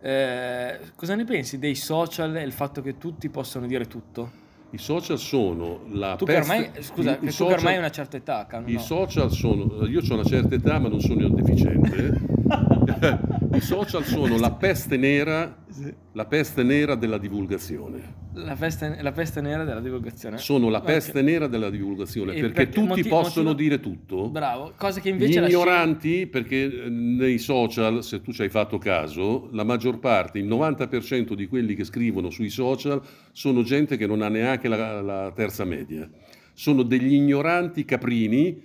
Eh, 0.00 0.78
cosa 0.94 1.14
ne 1.14 1.24
pensi 1.24 1.58
dei 1.58 1.74
social 1.74 2.36
e 2.36 2.42
il 2.42 2.52
fatto 2.52 2.80
che 2.80 2.96
tutti 2.96 3.28
possano 3.28 3.66
dire 3.66 3.86
tutto? 3.86 4.44
I 4.70 4.78
social 4.78 5.18
sono 5.18 5.80
la 5.90 6.16
Tu 6.16 6.24
peste- 6.24 6.40
ormai, 6.52 6.70
scusa, 6.82 7.10
i- 7.12 7.14
i 7.14 7.26
tu 7.26 7.30
social- 7.30 7.56
ormai 7.58 7.72
hai 7.74 7.78
una 7.78 7.90
certa 7.90 8.16
età, 8.16 8.46
Cano, 8.46 8.66
I 8.68 8.72
no? 8.74 8.78
social 8.80 9.30
sono, 9.30 9.86
io 9.86 10.00
ho 10.00 10.14
una 10.14 10.24
certa 10.24 10.54
età 10.54 10.78
ma 10.78 10.88
non 10.88 11.00
sono 11.00 11.24
un 11.26 11.34
deficiente. 11.34 12.20
I 13.56 13.60
social 13.60 14.04
sono 14.04 14.38
la 14.38 14.52
peste 14.52 14.96
nera, 14.96 15.64
la 16.12 16.24
peste 16.26 16.62
nera 16.62 16.94
della 16.94 17.18
divulgazione. 17.18 18.24
La 18.34 18.54
peste, 18.54 18.98
la 19.00 19.12
peste 19.12 19.40
nera 19.40 19.64
della 19.64 19.80
divulgazione. 19.80 20.36
Sono 20.36 20.68
la 20.68 20.82
peste 20.82 21.22
nera 21.22 21.46
della 21.46 21.70
divulgazione 21.70 22.32
E 22.34 22.40
perché 22.40 22.52
perché 22.54 22.72
tutti 22.72 22.86
motivo- 22.88 23.08
possono 23.08 23.48
motivo- 23.50 23.68
dire 23.68 23.80
tutto. 23.80 24.28
Bravo, 24.28 24.72
cosa 24.76 25.00
che 25.00 25.08
Gli 25.08 25.12
invece 25.12 25.32
scienza... 25.32 25.48
ignoranti, 25.48 26.26
perché 26.26 26.84
eh, 26.84 26.88
nei 26.90 27.38
social, 27.38 28.04
se 28.04 28.20
tu 28.20 28.32
ci 28.32 28.42
hai 28.42 28.50
fatto 28.50 28.76
caso, 28.76 29.48
la 29.52 29.64
maggior 29.64 29.98
parte, 29.98 30.38
il 30.38 30.46
90% 30.46 31.32
di 31.32 31.46
quelli 31.46 31.74
che 31.74 31.84
scrivono 31.84 32.28
sui 32.28 32.50
social 32.50 33.00
sono 33.32 33.62
gente 33.62 33.96
che 33.96 34.06
non 34.06 34.20
ha 34.20 34.28
neanche 34.28 34.68
la, 34.68 35.00
la 35.00 35.32
terza 35.34 35.64
media. 35.64 36.06
Sono 36.52 36.82
degli 36.82 37.14
ignoranti 37.14 37.84
caprini 37.86 38.62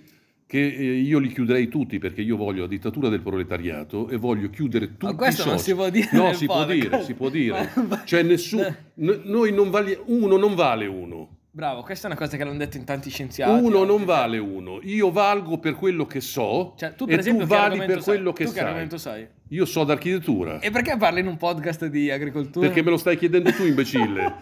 che 0.52 0.66
eh, 0.66 0.84
io 0.98 1.18
li 1.18 1.28
chiuderei 1.28 1.66
tutti 1.68 1.98
perché 1.98 2.20
io 2.20 2.36
voglio 2.36 2.60
la 2.60 2.66
dittatura 2.66 3.08
del 3.08 3.22
proletariato 3.22 4.10
e 4.10 4.18
voglio 4.18 4.50
chiudere 4.50 4.88
tutti 4.98 5.06
Ma 5.06 5.14
questo 5.14 5.44
i 5.44 5.46
non 5.46 5.58
si 5.58 5.72
può 5.74 5.88
dire 5.88 6.10
No, 6.12 6.34
si 6.34 6.44
può 6.44 6.56
podcast. 6.66 6.78
dire, 6.82 7.02
si 7.04 7.14
può 7.14 7.30
dire. 7.30 7.70
Cioè 8.04 8.22
nessuno, 8.22 8.62
n- 9.00 9.20
noi 9.24 9.50
non 9.50 9.70
vali, 9.70 9.96
uno 10.04 10.36
non 10.36 10.54
vale 10.54 10.84
uno. 10.84 11.36
Bravo, 11.54 11.82
questa 11.82 12.04
è 12.08 12.10
una 12.10 12.18
cosa 12.18 12.38
che 12.38 12.44
l'hanno 12.44 12.56
detto 12.56 12.78
in 12.78 12.84
tanti 12.84 13.10
scienziati. 13.10 13.50
Uno 13.62 13.80
anche. 13.80 13.86
non 13.92 14.04
vale 14.06 14.38
uno. 14.38 14.78
Io 14.84 15.10
valgo 15.10 15.58
per 15.58 15.74
quello 15.74 16.06
che 16.06 16.22
so 16.22 16.72
Cioè, 16.78 16.94
tu 16.94 17.04
per 17.04 17.16
e 17.16 17.18
esempio 17.20 17.44
tu 17.46 17.52
vali 17.52 17.76
per 17.76 17.96
sai? 17.96 18.02
quello 18.02 18.32
che 18.32 18.44
tu 18.44 18.50
che 18.52 18.56
sai. 18.56 18.64
argomento 18.66 18.96
sai? 18.96 19.26
Io 19.48 19.66
so 19.66 19.84
d'architettura. 19.84 20.60
E 20.60 20.70
perché 20.70 20.96
parli 20.96 21.20
in 21.20 21.26
un 21.26 21.36
podcast 21.36 21.84
di 21.88 22.10
agricoltura? 22.10 22.66
Perché 22.66 22.82
me 22.82 22.88
lo 22.88 22.96
stai 22.96 23.18
chiedendo 23.18 23.52
tu, 23.52 23.64
imbecille? 23.66 24.32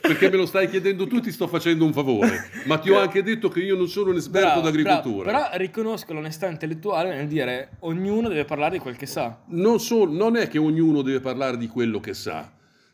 perché 0.00 0.28
me 0.28 0.36
lo 0.36 0.46
stai 0.46 0.68
chiedendo 0.68 1.06
tu, 1.06 1.20
ti 1.20 1.30
sto 1.30 1.46
facendo 1.46 1.84
un 1.84 1.92
favore. 1.92 2.50
Ma 2.66 2.78
ti 2.78 2.90
ho 2.90 2.98
anche 2.98 3.22
detto 3.22 3.48
che 3.48 3.60
io 3.60 3.76
non 3.76 3.86
sono 3.86 4.10
un 4.10 4.16
esperto 4.16 4.46
Bravo, 4.48 4.60
d'agricoltura. 4.62 5.30
bravo. 5.30 5.44
Però 5.50 5.56
riconosco 5.56 6.12
l'onestà 6.12 6.48
intellettuale 6.48 7.14
nel 7.14 7.28
dire 7.28 7.76
ognuno 7.80 8.26
deve 8.28 8.44
parlare 8.44 8.72
di 8.72 8.80
quel 8.80 8.96
che 8.96 9.06
sa. 9.06 9.38
Non, 9.50 9.78
so- 9.78 10.04
non 10.10 10.36
è 10.36 10.48
che 10.48 10.58
ognuno 10.58 11.02
deve 11.02 11.20
parlare 11.20 11.56
di 11.58 11.68
quello 11.68 12.00
che 12.00 12.12
sa. 12.14 12.50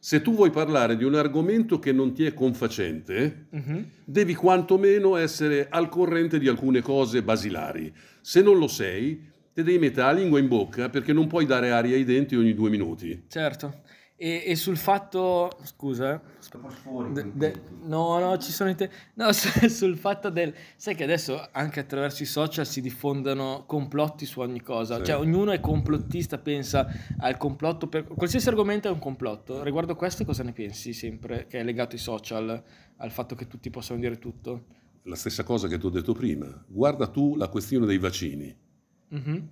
Se 0.07 0.21
tu 0.21 0.35
vuoi 0.35 0.51
parlare 0.51 0.99
di 0.99 1.05
un 1.05 1.15
argomento 1.15 1.79
che 1.79 1.91
non 1.91 2.13
ti 2.13 2.27
è 2.27 2.35
confacente, 2.35 3.47
Mhm. 3.49 3.87
devi 4.05 4.35
quantomeno 4.35 5.17
essere 5.17 5.67
al 5.71 5.89
corrente 5.89 6.39
di 6.39 6.47
alcune 6.47 6.83
cose 6.83 7.23
basilari. 7.23 7.91
Se 8.21 8.43
non 8.43 8.59
lo 8.59 8.69
sei, 8.69 9.19
te 9.55 9.63
devi 9.63 9.79
mettere 9.79 10.09
la 10.09 10.13
lingua 10.13 10.39
in 10.39 10.47
bocca 10.49 10.91
perché 10.91 11.15
non 11.15 11.27
puoi 11.27 11.47
dare 11.47 11.71
aria 11.71 11.97
ai 11.97 12.05
denti 12.05 12.37
ogni 12.37 12.53
due 12.53 12.69
minuti. 12.69 13.25
Certo. 13.29 13.81
E, 14.15 14.43
e 14.45 14.57
sul 14.57 14.77
fatto, 14.77 15.51
scusa. 15.63 16.21
De- 17.13 17.33
de- 17.35 17.61
no, 17.85 18.19
no, 18.19 18.37
ci 18.39 18.51
sono 18.53 18.71
i 18.71 18.75
te- 18.75 18.91
no, 19.15 19.31
su- 19.35 19.69
sul 19.69 19.97
fatto 19.97 20.31
del, 20.31 20.55
sai 20.77 20.95
che 20.95 21.05
adesso 21.05 21.49
anche 21.53 21.81
attraverso 21.81 22.23
i 22.23 22.27
social 22.27 22.67
si 22.67 22.81
diffondono 22.81 23.65
complotti 23.67 24.25
su 24.27 24.41
ogni 24.41 24.61
cosa, 24.63 24.97
Sì. 24.99 25.05
cioè 25.05 25.17
ognuno 25.19 25.51
è 25.53 25.61
complottista, 25.61 26.39
pensa 26.39 26.87
al 27.19 27.37
complotto, 27.37 27.89
per 27.89 28.05
qualsiasi 28.05 28.49
argomento 28.49 28.89
è 28.89 28.91
un 28.91 28.99
complotto. 28.99 29.63
Riguardo 29.63 29.95
questo 29.97 30.25
cosa 30.25 30.43
ne 30.43 30.53
pensi 30.53 30.93
sempre, 30.93 31.47
che 31.49 31.61
è 31.61 31.65
legato 31.65 31.95
ai 31.97 32.01
social, 32.01 32.63
al 32.97 33.11
fatto 33.11 33.35
che 33.35 33.47
tutti 33.47 33.71
possano 33.71 34.01
dire 34.01 34.19
tutto? 34.19 34.65
La 35.03 35.17
stessa 35.17 35.43
cosa 35.43 35.69
che 35.69 35.77
ti 35.79 35.85
ho 35.87 35.91
detto 35.91 36.13
prima. 36.13 36.47
Guarda 36.67 37.07
tu 37.09 37.37
la 37.37 37.49
questione 37.49 37.85
dei 37.87 37.99
vaccini. 37.99 38.55
Mhm. 39.09 39.49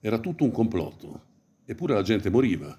Era 0.00 0.18
tutto 0.18 0.44
un 0.44 0.52
complotto, 0.52 1.22
eppure 1.64 1.94
la 1.94 2.02
gente 2.02 2.30
moriva. 2.30 2.78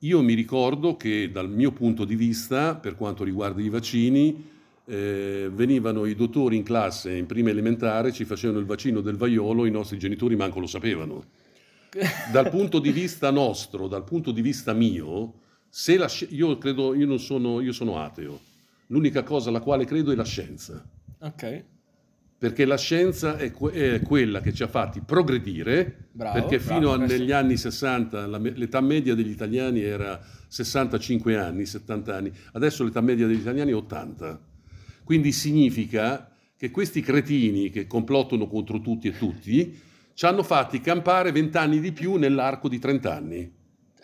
Io 0.00 0.22
mi 0.22 0.32
ricordo 0.34 0.96
che 0.96 1.30
dal 1.30 1.50
mio 1.50 1.72
punto 1.72 2.04
di 2.04 2.16
vista, 2.16 2.74
per 2.74 2.96
quanto 2.96 3.22
riguarda 3.22 3.60
i 3.60 3.68
vaccini, 3.68 4.48
eh, 4.86 5.50
venivano 5.52 6.06
i 6.06 6.14
dottori 6.14 6.56
in 6.56 6.62
classe 6.62 7.14
in 7.14 7.26
prima 7.26 7.50
elementare, 7.50 8.10
ci 8.10 8.24
facevano 8.24 8.58
il 8.58 8.64
vaccino 8.64 9.02
del 9.02 9.16
vaiolo, 9.16 9.66
i 9.66 9.70
nostri 9.70 9.98
genitori 9.98 10.36
manco 10.36 10.58
lo 10.58 10.66
sapevano. 10.66 11.24
Dal 12.32 12.48
punto 12.48 12.78
di 12.78 12.92
vista 12.92 13.30
nostro, 13.30 13.88
dal 13.88 14.04
punto 14.04 14.30
di 14.30 14.40
vista 14.40 14.72
mio, 14.72 15.34
se 15.68 15.96
la 15.96 16.08
io 16.28 16.56
credo, 16.56 16.94
io 16.94 17.06
non 17.06 17.18
sono, 17.18 17.60
io 17.60 17.72
sono 17.72 17.98
ateo. 17.98 18.38
L'unica 18.86 19.22
cosa 19.22 19.50
alla 19.50 19.60
quale 19.60 19.84
credo 19.84 20.12
è 20.12 20.14
la 20.14 20.24
scienza 20.24 20.84
Ok, 21.22 21.64
perché 22.40 22.64
la 22.64 22.78
scienza 22.78 23.36
è, 23.36 23.50
que- 23.52 23.70
è 23.72 24.00
quella 24.00 24.40
che 24.40 24.54
ci 24.54 24.62
ha 24.62 24.66
fatti 24.66 25.02
progredire, 25.04 26.08
Bravo, 26.10 26.40
perché 26.40 26.58
fino 26.58 26.90
a- 26.90 26.96
questo- 26.96 27.18
negli 27.18 27.32
anni 27.32 27.58
60 27.58 28.26
la 28.26 28.38
l'età 28.38 28.80
media 28.80 29.14
degli 29.14 29.28
italiani 29.28 29.82
era 29.82 30.18
65 30.48 31.36
anni, 31.36 31.66
70 31.66 32.16
anni, 32.16 32.32
adesso 32.52 32.82
l'età 32.82 33.02
media 33.02 33.26
degli 33.26 33.40
italiani 33.40 33.72
è 33.72 33.74
80. 33.74 34.40
Quindi 35.04 35.32
significa 35.32 36.32
che 36.56 36.70
questi 36.70 37.02
cretini 37.02 37.68
che 37.68 37.86
complottano 37.86 38.46
contro 38.48 38.80
tutti 38.80 39.08
e 39.08 39.18
tutti 39.18 39.78
ci 40.14 40.24
hanno 40.24 40.42
fatti 40.42 40.80
campare 40.80 41.32
20 41.32 41.58
anni 41.58 41.78
di 41.78 41.92
più 41.92 42.14
nell'arco 42.16 42.70
di 42.70 42.78
30 42.78 43.14
anni. 43.14 43.52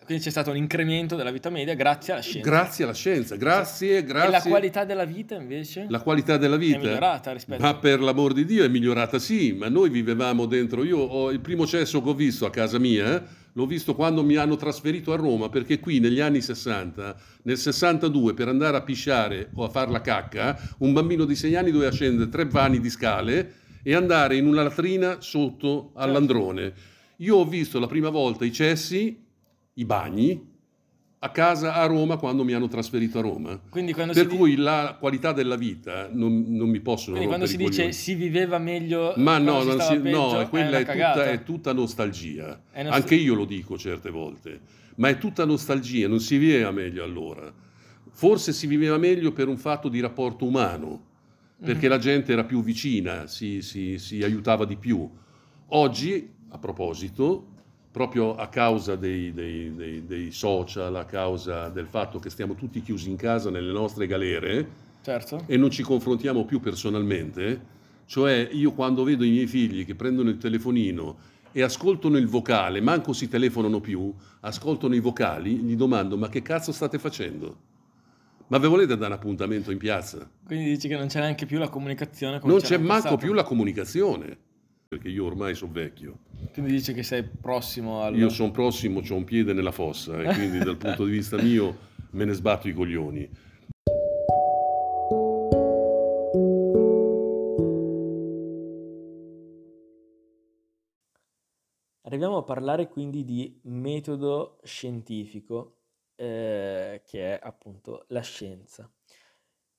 Quindi 0.06 0.24
c'è 0.24 0.30
stato 0.30 0.50
un 0.50 0.56
incremento 0.56 1.16
della 1.16 1.30
vita 1.30 1.50
media 1.50 1.74
grazie 1.74 2.12
alla 2.14 2.22
scienza. 2.22 2.48
Grazie 2.48 2.84
alla 2.84 2.94
scienza, 2.94 3.36
grazie, 3.36 4.02
grazie. 4.04 4.28
E 4.28 4.30
la 4.30 4.42
qualità 4.42 4.84
della 4.84 5.04
vita 5.04 5.34
invece? 5.34 5.86
La 5.90 6.00
qualità 6.00 6.36
della 6.38 6.56
vita 6.56 6.76
È 6.78 6.80
migliorata 6.80 7.32
rispetto- 7.32 7.60
Ma 7.62 7.74
per 7.76 8.00
l'amor 8.00 8.32
di 8.32 8.44
Dio 8.44 8.64
è 8.64 8.68
migliorata 8.68 9.18
sì, 9.18 9.52
ma 9.52 9.68
noi 9.68 9.90
vivevamo 9.90 10.46
dentro. 10.46 10.84
Io 10.84 10.98
ho 10.98 11.30
il 11.30 11.40
primo 11.40 11.66
cesso 11.66 12.00
che 12.00 12.08
ho 12.08 12.14
visto 12.14 12.46
a 12.46 12.50
casa 12.50 12.78
mia, 12.78 13.22
l'ho 13.52 13.66
visto 13.66 13.94
quando 13.94 14.22
mi 14.22 14.36
hanno 14.36 14.56
trasferito 14.56 15.12
a 15.12 15.16
Roma, 15.16 15.48
perché 15.48 15.80
qui 15.80 15.98
negli 15.98 16.20
anni 16.20 16.40
60, 16.40 17.16
nel 17.42 17.58
62, 17.58 18.32
per 18.34 18.48
andare 18.48 18.76
a 18.76 18.82
pisciare 18.82 19.50
o 19.54 19.64
a 19.64 19.68
far 19.68 19.90
la 19.90 20.00
cacca, 20.00 20.58
un 20.78 20.92
bambino 20.92 21.24
di 21.24 21.34
6 21.34 21.56
anni 21.56 21.72
doveva 21.72 21.90
scendere 21.90 22.28
tre 22.30 22.44
vani 22.46 22.80
di 22.80 22.90
scale 22.90 23.54
e 23.82 23.94
andare 23.94 24.36
in 24.36 24.46
una 24.46 24.62
latrina 24.62 25.16
sotto 25.20 25.90
all'androne. 25.94 26.72
Io 27.18 27.36
ho 27.36 27.44
visto 27.46 27.78
la 27.80 27.86
prima 27.86 28.10
volta 28.10 28.44
i 28.44 28.52
cessi, 28.52 29.24
i 29.78 29.84
bagni, 29.84 30.54
a 31.18 31.30
casa 31.30 31.74
a 31.74 31.86
Roma 31.86 32.16
quando 32.18 32.44
mi 32.44 32.52
hanno 32.52 32.68
trasferito 32.68 33.18
a 33.18 33.22
Roma. 33.22 33.58
Per 33.70 34.26
cui 34.26 34.56
la 34.56 34.96
qualità 34.98 35.32
della 35.32 35.56
vita 35.56 36.08
non, 36.12 36.44
non 36.48 36.68
mi 36.68 36.80
possono 36.80 37.12
Quindi 37.16 37.26
quando 37.26 37.46
si 37.46 37.56
dice 37.56 37.70
coglioni. 37.70 37.92
si 37.92 38.14
viveva 38.14 38.58
meglio, 38.58 39.12
Ma 39.16 39.38
no, 39.38 39.62
si 39.62 39.70
si- 39.80 39.98
peggio, 40.00 40.38
no, 40.38 40.48
quella 40.48 40.78
è, 40.78 40.84
tutta, 40.84 41.24
è 41.30 41.42
tutta 41.42 41.72
nostalgia. 41.72 42.60
È 42.70 42.82
nostal- 42.82 43.00
Anche 43.00 43.14
io 43.16 43.34
lo 43.34 43.44
dico 43.44 43.76
certe 43.78 44.10
volte, 44.10 44.60
ma 44.96 45.08
è 45.08 45.18
tutta 45.18 45.44
nostalgia, 45.44 46.06
non 46.08 46.20
si 46.20 46.36
viveva 46.36 46.70
meglio 46.70 47.02
allora. 47.02 47.52
Forse 48.10 48.52
si 48.52 48.66
viveva 48.66 48.96
meglio 48.98 49.32
per 49.32 49.48
un 49.48 49.56
fatto 49.58 49.88
di 49.88 50.00
rapporto 50.00 50.46
umano, 50.46 51.04
perché 51.62 51.86
Mhm. 51.86 51.92
la 51.92 51.98
gente 51.98 52.32
era 52.32 52.44
più 52.44 52.62
vicina, 52.62 53.26
si, 53.26 53.62
si- 53.62 53.98
si 53.98 54.22
aiutava 54.22 54.64
di 54.64 54.76
più. 54.76 55.08
Oggi, 55.68 56.30
a 56.50 56.58
proposito, 56.58 57.48
proprio 57.96 58.34
a 58.34 58.48
causa 58.48 58.94
dei, 58.94 59.32
dei- 59.32 59.74
dei- 59.74 60.04
dei 60.04 60.30
social, 60.30 60.94
a 60.96 61.06
causa 61.06 61.70
del 61.70 61.86
fatto 61.86 62.18
che 62.18 62.28
stiamo 62.28 62.54
tutti 62.54 62.82
chiusi 62.82 63.08
in 63.08 63.16
casa 63.16 63.48
nelle 63.48 63.72
nostre 63.72 64.06
galere, 64.06 64.68
Certo. 65.00 65.44
e 65.46 65.56
non 65.56 65.70
ci 65.70 65.82
confrontiamo 65.82 66.44
più 66.44 66.60
personalmente, 66.60 67.58
cioè 68.04 68.50
io 68.52 68.72
quando 68.72 69.02
vedo 69.02 69.24
i 69.24 69.30
miei 69.30 69.46
figli 69.46 69.86
che 69.86 69.94
prendono 69.94 70.28
il 70.28 70.36
telefonino 70.36 71.16
e 71.52 71.62
ascoltano 71.62 72.18
il 72.18 72.26
vocale, 72.26 72.82
manco 72.82 73.14
si 73.14 73.28
telefonano 73.30 73.80
più, 73.80 74.12
ascoltano 74.40 74.94
i 74.94 75.00
vocali, 75.00 75.52
gli 75.54 75.74
domando 75.74 76.18
ma 76.18 76.28
che 76.28 76.42
cazzo 76.42 76.72
state 76.72 76.98
facendo? 76.98 77.56
Ma 78.48 78.58
ve 78.58 78.68
volete 78.68 78.94
dare 78.98 79.14
un 79.14 79.18
appuntamento 79.18 79.70
in 79.70 79.78
piazza? 79.78 80.28
Quindi 80.44 80.68
dici 80.68 80.86
che 80.86 80.98
non 80.98 81.06
c'è 81.06 81.20
neanche 81.20 81.46
più 81.46 81.58
la 81.58 81.70
comunicazione 81.70 82.38
Non 82.44 82.58
c'è 82.60 82.76
manco 82.76 82.92
passato? 83.04 83.16
più 83.16 83.32
la 83.32 83.42
comunicazione, 83.42 84.36
perché 84.88 85.08
io 85.08 85.24
ormai 85.24 85.54
sono 85.54 85.72
vecchio. 85.72 86.18
Quindi 86.52 86.72
dici 86.72 86.92
che 86.92 87.02
sei 87.02 87.24
prossimo 87.24 88.02
al... 88.02 88.16
Io 88.16 88.28
sono 88.28 88.50
prossimo, 88.50 89.00
ho 89.00 89.14
un 89.14 89.24
piede 89.24 89.52
nella 89.52 89.72
fossa 89.72 90.20
e 90.20 90.32
quindi 90.34 90.58
dal 90.58 90.76
punto 90.76 91.04
di 91.04 91.10
vista 91.10 91.40
mio 91.40 91.76
me 92.10 92.24
ne 92.24 92.32
sbatto 92.32 92.68
i 92.68 92.72
coglioni. 92.72 93.28
Arriviamo 102.02 102.36
a 102.36 102.44
parlare 102.44 102.88
quindi 102.88 103.24
di 103.24 103.58
metodo 103.64 104.60
scientifico, 104.62 105.80
eh, 106.14 107.02
che 107.04 107.36
è 107.36 107.40
appunto 107.42 108.04
la 108.08 108.20
scienza. 108.20 108.88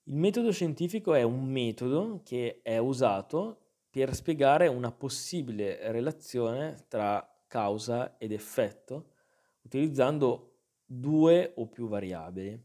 Il 0.04 0.16
metodo 0.16 0.52
scientifico 0.52 1.14
è 1.14 1.24
un 1.24 1.46
metodo 1.46 2.22
che 2.26 2.60
è 2.62 2.78
usato 2.78 3.67
per 3.98 4.14
spiegare 4.14 4.68
una 4.68 4.92
possibile 4.92 5.92
relazione 5.92 6.86
tra 6.88 7.28
causa 7.48 8.16
ed 8.20 8.32
effetto, 8.32 9.14
utilizzando 9.64 10.60
due 10.86 11.54
o 11.56 11.66
più 11.66 11.88
variabili. 11.88 12.64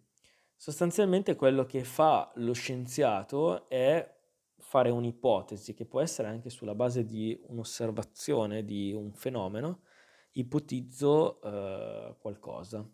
Sostanzialmente 0.55 1.35
quello 1.35 1.65
che 1.65 1.85
fa 1.85 2.31
lo 2.35 2.53
scienziato 2.53 3.67
è 3.71 4.15
fare 4.59 4.91
un'ipotesi 4.91 5.73
che 5.73 5.87
può 5.87 6.03
essere 6.03 6.29
anche 6.29 6.51
sulla 6.51 6.75
base 6.75 7.03
di 7.07 7.41
un'osservazione 7.47 8.63
di 8.63 8.93
un 8.93 9.15
fenomeno, 9.15 9.85
ipotizzo 10.33 11.41
eh, 11.41 12.15
qualcosa. 12.19 12.87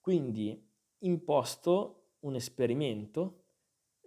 Quindi 0.00 0.60
imposto 1.02 2.14
un 2.22 2.34
esperimento 2.34 3.44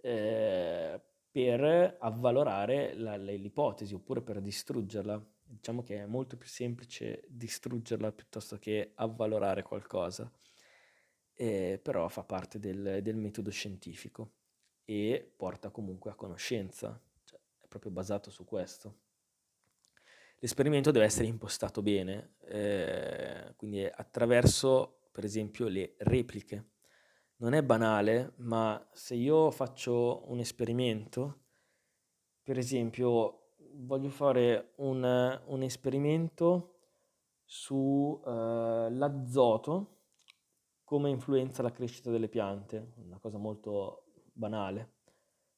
eh, 0.02 1.00
per 1.34 1.96
avvalorare 2.00 2.94
la- 2.94 3.16
l'ipotesi 3.16 3.94
oppure 3.94 4.22
per 4.22 4.40
distruggerla. 4.40 5.22
Diciamo 5.42 5.82
che 5.82 5.96
è 6.02 6.06
molto 6.06 6.36
più 6.36 6.48
semplice 6.48 7.24
distruggerla 7.28 8.12
piuttosto 8.12 8.58
che 8.58 8.92
avvalorare 8.94 9.62
qualcosa, 9.62 10.30
Eh, 11.36 11.80
però 11.82 12.08
fa 12.08 12.22
parte 12.24 12.58
del, 12.60 13.00
del 13.02 13.16
metodo 13.16 13.50
scientifico 13.50 14.32
e 14.84 15.32
porta 15.36 15.70
comunque 15.70 16.10
a 16.10 16.14
conoscenza, 16.14 17.00
cioè 17.24 17.40
è 17.60 17.66
proprio 17.66 17.90
basato 17.90 18.30
su 18.30 18.44
questo. 18.44 19.00
L'esperimento 20.38 20.90
deve 20.90 21.06
essere 21.06 21.26
impostato 21.26 21.82
bene, 21.82 22.34
eh, 22.46 23.54
quindi 23.56 23.84
attraverso 23.84 25.08
per 25.10 25.24
esempio 25.24 25.68
le 25.68 25.94
repliche. 25.98 26.72
Non 27.36 27.52
è 27.52 27.62
banale, 27.64 28.34
ma 28.36 28.88
se 28.92 29.16
io 29.16 29.50
faccio 29.50 30.22
un 30.30 30.38
esperimento, 30.38 31.40
per 32.42 32.58
esempio 32.58 33.54
voglio 33.72 34.08
fare 34.08 34.74
un, 34.76 35.42
un 35.46 35.62
esperimento 35.62 36.74
sull'azoto 37.44 38.22
come 40.84 41.10
influenza 41.10 41.62
la 41.62 41.72
crescita 41.72 42.10
delle 42.10 42.28
piante, 42.28 42.92
una 42.96 43.18
cosa 43.18 43.38
molto 43.38 44.04
banale. 44.32 44.92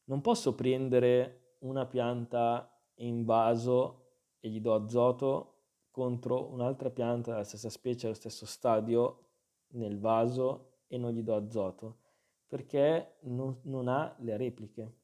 Non 0.05 0.23
posso 0.23 0.55
prendere 0.55 1.57
una 1.61 1.85
pianta 1.85 2.71
in 3.01 3.25
vaso 3.25 4.05
e 4.41 4.49
gli 4.49 4.61
do 4.61 4.73
azoto 4.75 5.53
contro 5.91 6.51
un'altra 6.51 6.91
pianta 6.91 7.33
della 7.33 7.45
stessa 7.45 7.69
specie, 7.69 8.07
allo 8.07 8.15
stesso 8.15 8.47
stadio, 8.47 9.25
nel 9.73 9.99
vaso 9.99 10.76
e 10.87 10.99
non 10.99 11.13
gli 11.13 11.23
do 11.23 11.35
azoto, 11.35 11.99
perché 12.47 13.17
non, 13.23 13.59
non 13.63 13.89
ha 13.89 14.15
le 14.21 14.37
repliche. 14.37 14.95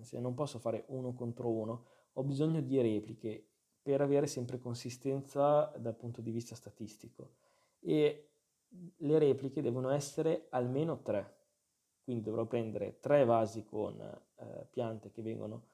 Se 0.00 0.18
non 0.18 0.34
posso 0.34 0.58
fare 0.58 0.84
uno 0.88 1.12
contro 1.12 1.50
uno, 1.50 1.86
ho 2.12 2.22
bisogno 2.22 2.60
di 2.60 2.80
repliche 2.80 3.46
per 3.82 4.00
avere 4.00 4.26
sempre 4.26 4.58
consistenza 4.58 5.72
dal 5.78 5.94
punto 5.94 6.20
di 6.20 6.30
vista 6.30 6.54
statistico. 6.54 7.34
E 7.80 8.30
le 8.96 9.18
repliche 9.18 9.62
devono 9.62 9.90
essere 9.90 10.46
almeno 10.50 11.02
tre. 11.02 11.42
Quindi 12.02 12.22
dovrò 12.22 12.46
prendere 12.46 12.98
tre 13.00 13.24
vasi 13.24 13.64
con 13.64 14.00
eh, 14.00 14.66
piante 14.70 15.10
che 15.10 15.22
vengono 15.22 15.66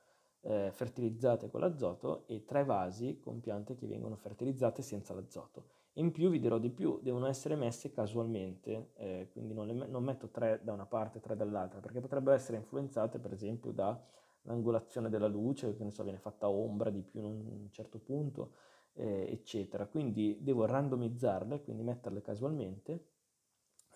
eh, 0.43 0.71
fertilizzate 0.73 1.51
con 1.51 1.61
l'azoto 1.61 2.27
e 2.27 2.45
tre 2.45 2.65
vasi 2.65 3.19
con 3.19 3.41
piante 3.41 3.75
che 3.75 3.87
vengono 3.87 4.17
fertilizzate 4.17 4.83
senza 4.83 5.15
l'azoto. 5.15 5.79
In 5.95 6.13
più 6.13 6.31
vi 6.31 6.39
dirò 6.39 6.59
di 6.59 6.71
più, 6.71 7.01
devono 7.03 7.27
essere 7.27 7.57
messe 7.57 7.91
casualmente, 7.91 8.93
eh, 8.95 9.29
quindi 9.33 9.53
non, 9.53 9.67
le, 9.67 9.73
non 9.87 10.05
metto 10.05 10.29
tre 10.29 10.61
da 10.63 10.73
una 10.73 10.87
parte 10.87 11.19
e 11.19 11.21
tre 11.21 11.35
dall'altra, 11.35 11.81
perché 11.81 12.01
potrebbero 12.01 12.37
essere 12.37 12.59
influenzate 12.59 13.19
per 13.19 13.33
esempio 13.33 13.73
dall'angolazione 13.73 15.09
della 15.09 15.27
luce, 15.27 15.77
che 15.77 15.83
ne 15.83 15.91
so, 15.91 16.05
viene 16.05 16.19
fatta 16.19 16.49
ombra 16.49 16.91
di 16.91 17.03
più 17.03 17.21
in 17.25 17.47
un 17.47 17.69
certo 17.73 17.99
punto, 17.99 18.53
eh, 18.95 19.27
eccetera. 19.33 19.87
Quindi 19.87 20.39
devo 20.41 20.65
randomizzarle, 20.65 21.63
quindi 21.63 21.83
metterle 21.83 22.21
casualmente, 22.21 23.07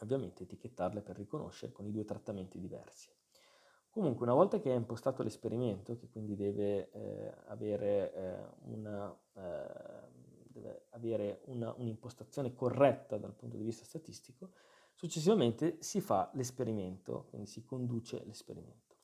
ovviamente 0.00 0.42
etichettarle 0.42 1.00
per 1.00 1.16
riconoscere 1.16 1.72
con 1.72 1.86
i 1.86 1.92
due 1.92 2.04
trattamenti 2.04 2.58
diversi. 2.58 3.10
Comunque, 3.88 4.26
una 4.26 4.34
volta 4.34 4.58
che 4.58 4.72
è 4.72 4.74
impostato 4.74 5.22
l'esperimento, 5.22 5.96
che 5.96 6.08
quindi 6.08 6.34
deve 6.34 6.90
eh, 6.90 7.32
avere, 7.46 8.12
eh, 8.12 8.46
una, 8.62 9.16
eh, 9.34 10.10
deve 10.54 10.86
avere 10.90 11.40
una, 11.46 11.74
un'impostazione 11.76 12.54
corretta 12.54 13.18
dal 13.18 13.34
punto 13.34 13.56
di 13.56 13.64
vista 13.64 13.84
statistico, 13.84 14.52
successivamente 14.94 15.78
si 15.80 16.00
fa 16.00 16.30
l'esperimento, 16.34 17.26
quindi 17.28 17.48
si 17.48 17.64
conduce 17.64 18.22
l'esperimento. 18.24 18.96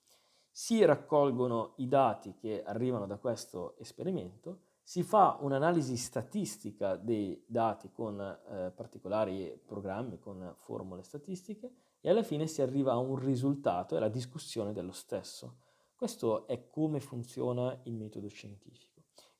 Si 0.48 0.84
raccolgono 0.84 1.74
i 1.76 1.88
dati 1.88 2.34
che 2.34 2.62
arrivano 2.62 3.07
da 3.07 3.18
questo 3.18 3.76
esperimento, 3.78 4.62
si 4.82 5.03
fa 5.03 5.38
un'analisi 5.40 5.96
statistica 5.96 6.96
dei 6.96 7.44
dati 7.46 7.90
con 7.92 8.20
eh, 8.20 8.72
particolari 8.74 9.61
programmi, 9.64 10.18
con 10.18 10.53
formule 10.57 11.03
statistiche 11.03 11.72
e 12.01 12.11
alla 12.11 12.22
fine 12.22 12.46
si 12.46 12.62
arriva 12.62 12.92
a 12.92 12.98
un 12.98 13.16
risultato 13.16 13.96
e 13.96 14.01
la 14.01 14.09
discussione 14.09 14.72
dello 14.72 14.92
stesso. 14.92 15.59
Questo 15.94 16.46
è 16.46 16.68
come 16.68 16.98
funziona 16.98 17.78
il 17.84 17.94
metodo 17.94 18.28
scientifico 18.28 18.89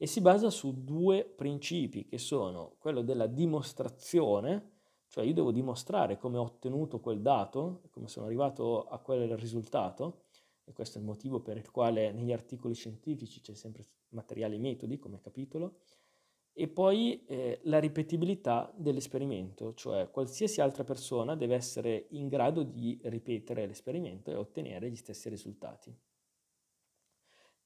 e 0.03 0.07
si 0.07 0.23
basa 0.23 0.49
su 0.49 0.83
due 0.83 1.27
principi 1.27 2.07
che 2.07 2.17
sono 2.17 2.77
quello 2.79 3.03
della 3.03 3.27
dimostrazione, 3.27 4.71
cioè 5.09 5.25
io 5.25 5.35
devo 5.35 5.53
dimostrare 5.53 6.17
come 6.17 6.39
ho 6.39 6.43
ottenuto 6.43 7.01
quel 7.01 7.21
dato, 7.21 7.83
come 7.91 8.09
sono 8.09 8.25
arrivato 8.25 8.87
a 8.87 8.99
quel 9.01 9.37
risultato, 9.37 10.23
e 10.65 10.73
questo 10.73 10.97
è 10.97 11.03
il 11.03 11.07
motivo 11.07 11.41
per 11.41 11.59
il 11.59 11.71
quale 11.71 12.13
negli 12.13 12.33
articoli 12.33 12.73
scientifici 12.73 13.43
c'è 13.43 13.53
sempre 13.53 13.85
materiali 14.13 14.55
e 14.55 14.59
metodi 14.61 14.99
come 14.99 15.21
capitolo, 15.21 15.81
e 16.55 16.67
poi 16.67 17.23
eh, 17.27 17.61
la 17.65 17.79
ripetibilità 17.79 18.73
dell'esperimento, 18.75 19.75
cioè 19.75 20.11
qualsiasi 20.11 20.63
altra 20.63 20.83
persona 20.83 21.37
deve 21.37 21.57
essere 21.57 22.07
in 22.13 22.29
grado 22.29 22.63
di 22.63 22.99
ripetere 23.03 23.67
l'esperimento 23.67 24.31
e 24.31 24.35
ottenere 24.35 24.89
gli 24.89 24.97
stessi 24.97 25.29
risultati. 25.29 25.95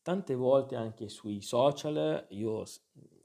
Tante 0.04 0.34
volte 0.34 0.76
anche 0.76 1.08
sui 1.08 1.40
social 1.40 2.26
io 2.28 2.62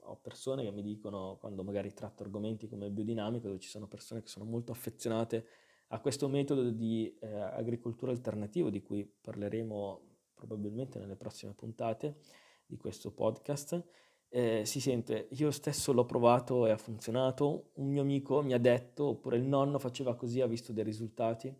ho 0.00 0.16
persone 0.16 0.64
che 0.64 0.70
mi 0.70 0.80
dicono, 0.80 1.36
quando 1.38 1.62
magari 1.62 1.92
tratto 1.92 2.22
argomenti 2.22 2.68
come 2.68 2.88
biodinamico, 2.88 3.48
dove 3.48 3.58
ci 3.58 3.68
sono 3.68 3.86
persone 3.86 4.22
che 4.22 4.28
sono 4.28 4.46
molto 4.46 4.72
affezionate 4.72 5.44
a 5.88 6.00
questo 6.00 6.26
metodo 6.26 6.70
di 6.70 7.14
eh, 7.20 7.34
agricoltura 7.34 8.12
alternativa 8.12 8.70
di 8.70 8.80
cui 8.80 9.04
parleremo 9.04 10.00
probabilmente 10.32 10.98
nelle 10.98 11.16
prossime 11.16 11.52
puntate 11.52 12.20
di 12.64 12.78
questo 12.78 13.12
podcast, 13.12 13.86
eh, 14.30 14.64
si 14.64 14.80
sente 14.80 15.28
io 15.32 15.50
stesso 15.50 15.92
l'ho 15.92 16.06
provato 16.06 16.66
e 16.66 16.70
ha 16.70 16.78
funzionato, 16.78 17.72
un 17.74 17.88
mio 17.88 18.00
amico 18.00 18.40
mi 18.40 18.54
ha 18.54 18.58
detto, 18.58 19.08
oppure 19.08 19.36
il 19.36 19.44
nonno 19.44 19.78
faceva 19.78 20.14
così, 20.14 20.40
ha 20.40 20.46
visto 20.46 20.72
dei 20.72 20.84
risultati, 20.84 21.54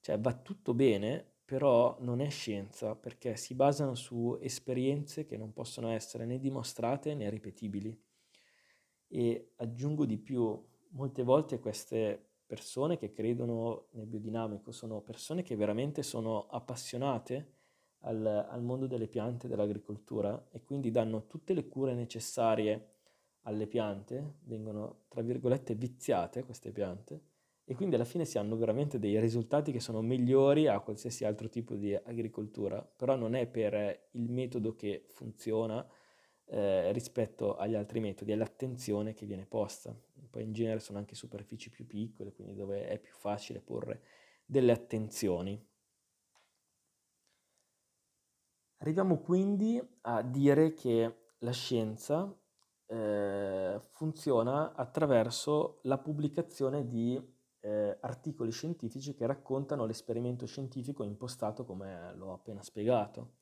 cioè 0.00 0.20
va 0.20 0.34
tutto 0.34 0.74
bene, 0.74 1.35
però 1.46 1.96
non 2.00 2.20
è 2.20 2.28
scienza 2.28 2.96
perché 2.96 3.36
si 3.36 3.54
basano 3.54 3.94
su 3.94 4.36
esperienze 4.40 5.24
che 5.26 5.36
non 5.36 5.52
possono 5.52 5.90
essere 5.90 6.26
né 6.26 6.40
dimostrate 6.40 7.14
né 7.14 7.30
ripetibili. 7.30 7.96
E 9.06 9.52
aggiungo 9.56 10.04
di 10.04 10.18
più, 10.18 10.60
molte 10.90 11.22
volte 11.22 11.60
queste 11.60 12.20
persone 12.44 12.98
che 12.98 13.12
credono 13.12 13.86
nel 13.92 14.06
biodinamico 14.06 14.72
sono 14.72 15.00
persone 15.00 15.42
che 15.42 15.54
veramente 15.54 16.02
sono 16.02 16.48
appassionate 16.48 17.52
al, 18.00 18.26
al 18.26 18.62
mondo 18.62 18.88
delle 18.88 19.06
piante 19.06 19.46
e 19.46 19.48
dell'agricoltura 19.48 20.48
e 20.50 20.64
quindi 20.64 20.90
danno 20.90 21.26
tutte 21.28 21.54
le 21.54 21.68
cure 21.68 21.94
necessarie 21.94 22.94
alle 23.42 23.68
piante, 23.68 24.38
vengono 24.42 25.04
tra 25.06 25.22
virgolette 25.22 25.76
viziate 25.76 26.42
queste 26.42 26.72
piante 26.72 27.34
e 27.68 27.74
quindi 27.74 27.96
alla 27.96 28.04
fine 28.04 28.24
si 28.24 28.38
hanno 28.38 28.56
veramente 28.56 29.00
dei 29.00 29.18
risultati 29.18 29.72
che 29.72 29.80
sono 29.80 30.00
migliori 30.00 30.68
a 30.68 30.78
qualsiasi 30.78 31.24
altro 31.24 31.48
tipo 31.48 31.74
di 31.74 31.92
agricoltura, 31.92 32.80
però 32.80 33.16
non 33.16 33.34
è 33.34 33.48
per 33.48 34.08
il 34.12 34.30
metodo 34.30 34.76
che 34.76 35.04
funziona 35.08 35.84
eh, 36.44 36.92
rispetto 36.92 37.56
agli 37.56 37.74
altri 37.74 37.98
metodi, 37.98 38.30
è 38.30 38.36
l'attenzione 38.36 39.14
che 39.14 39.26
viene 39.26 39.46
posta. 39.46 39.92
Poi 40.30 40.44
in 40.44 40.52
genere 40.52 40.78
sono 40.78 40.98
anche 40.98 41.16
superfici 41.16 41.68
più 41.68 41.88
piccole, 41.88 42.32
quindi 42.32 42.54
dove 42.54 42.86
è 42.86 43.00
più 43.00 43.12
facile 43.14 43.60
porre 43.60 44.00
delle 44.44 44.70
attenzioni. 44.70 45.60
Arriviamo 48.76 49.18
quindi 49.18 49.82
a 50.02 50.22
dire 50.22 50.72
che 50.72 51.16
la 51.38 51.50
scienza 51.50 52.32
eh, 52.86 53.80
funziona 53.90 54.72
attraverso 54.72 55.80
la 55.82 55.98
pubblicazione 55.98 56.86
di 56.86 57.34
eh, 57.66 57.98
articoli 58.00 58.52
scientifici 58.52 59.12
che 59.12 59.26
raccontano 59.26 59.86
l'esperimento 59.86 60.46
scientifico 60.46 61.02
impostato 61.02 61.64
come 61.64 62.14
l'ho 62.14 62.32
appena 62.32 62.62
spiegato. 62.62 63.32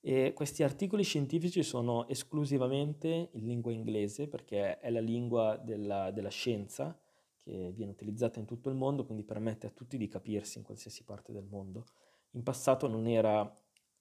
E 0.00 0.32
questi 0.32 0.62
articoli 0.62 1.02
scientifici 1.02 1.62
sono 1.62 2.06
esclusivamente 2.08 3.30
in 3.32 3.46
lingua 3.46 3.72
inglese 3.72 4.28
perché 4.28 4.78
è 4.78 4.88
la 4.90 5.00
lingua 5.00 5.56
della, 5.56 6.10
della 6.12 6.30
scienza 6.30 6.98
che 7.36 7.72
viene 7.74 7.90
utilizzata 7.90 8.38
in 8.38 8.46
tutto 8.46 8.68
il 8.68 8.76
mondo, 8.76 9.04
quindi 9.04 9.24
permette 9.24 9.66
a 9.66 9.70
tutti 9.70 9.98
di 9.98 10.06
capirsi 10.06 10.58
in 10.58 10.64
qualsiasi 10.64 11.04
parte 11.04 11.32
del 11.32 11.44
mondo. 11.44 11.86
In 12.32 12.44
passato 12.44 12.86
non 12.86 13.08
era 13.08 13.44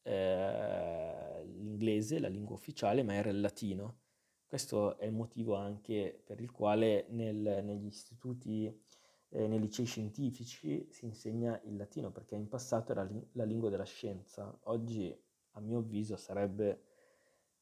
eh, 0.04 1.43
l'inglese 1.45 2.20
la 2.20 2.28
lingua 2.28 2.56
ufficiale, 2.56 3.02
ma 3.02 3.16
era 3.16 3.30
il 3.30 3.41
latino. 3.41 4.02
Questo 4.45 4.97
è 4.97 5.06
il 5.06 5.14
motivo 5.14 5.56
anche 5.56 6.22
per 6.24 6.39
il 6.39 6.52
quale 6.52 7.08
nel, 7.10 7.62
negli 7.64 7.86
istituti, 7.86 8.88
eh, 9.30 9.47
nei 9.47 9.59
licei 9.59 9.86
scientifici 9.86 10.88
si 10.89 11.05
insegna 11.05 11.59
il 11.65 11.75
latino, 11.75 12.11
perché 12.11 12.36
in 12.36 12.47
passato 12.47 12.91
era 12.91 13.07
la 13.34 13.43
lingua 13.43 13.69
della 13.69 13.86
scienza. 13.86 14.57
Oggi, 14.63 15.15
a 15.51 15.59
mio 15.59 15.80
avviso, 15.80 16.15
sarebbe 16.15 16.84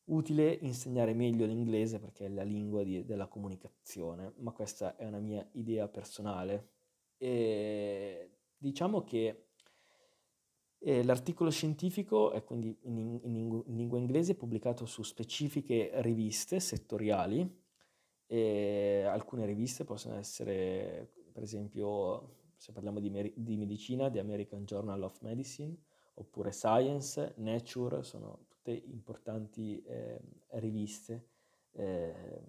utile 0.05 0.51
insegnare 0.61 1.13
meglio 1.13 1.45
l'inglese 1.45 1.99
perché 1.99 2.25
è 2.25 2.29
la 2.29 2.43
lingua 2.43 2.83
di, 2.83 3.05
della 3.05 3.27
comunicazione, 3.27 4.33
ma 4.37 4.51
questa 4.51 4.95
è 4.95 5.05
una 5.05 5.19
mia 5.19 5.47
idea 5.53 5.87
personale. 5.87 6.69
E 7.17 8.31
diciamo 8.57 9.03
che 9.03 9.47
eh, 10.79 11.03
l'articolo 11.03 11.49
scientifico 11.49 12.31
è 12.31 12.43
quindi 12.43 12.77
in, 12.83 12.97
in, 12.97 13.63
in, 13.65 13.75
lingua 13.75 13.97
inglese 13.97 14.35
pubblicato 14.35 14.85
su 14.85 15.03
specifiche 15.03 15.91
riviste 16.01 16.59
settoriali. 16.59 17.65
E 18.29 19.03
alcune 19.07 19.45
riviste 19.45 19.85
possono 19.85 20.17
essere, 20.17 21.13
per 21.37 21.45
esempio, 21.45 22.55
se 22.55 22.71
parliamo 22.71 22.99
di, 22.99 23.11
mer- 23.11 23.31
di 23.35 23.57
medicina, 23.57 24.09
The 24.09 24.17
American 24.17 24.65
Journal 24.65 25.03
of 25.03 25.21
Medicine, 25.21 25.77
oppure 26.15 26.51
Science, 26.51 27.35
Nature, 27.37 28.01
sono 28.01 28.47
tutte 28.47 28.71
importanti 28.71 29.79
eh, 29.83 30.19
riviste, 30.53 31.27
eh, 31.73 32.41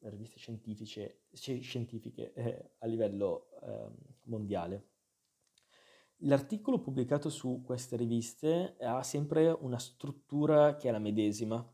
riviste 0.00 0.38
scientifiche, 0.38 1.26
scientifiche 1.30 2.32
eh, 2.32 2.70
a 2.78 2.86
livello 2.86 3.50
ehm, 3.62 3.94
mondiale. 4.24 4.88
L'articolo 6.22 6.80
pubblicato 6.80 7.30
su 7.30 7.62
queste 7.64 7.94
riviste 7.94 8.74
ha 8.80 9.04
sempre 9.04 9.52
una 9.52 9.78
struttura 9.78 10.74
che 10.74 10.88
è 10.88 10.90
la 10.90 10.98
medesima, 10.98 11.64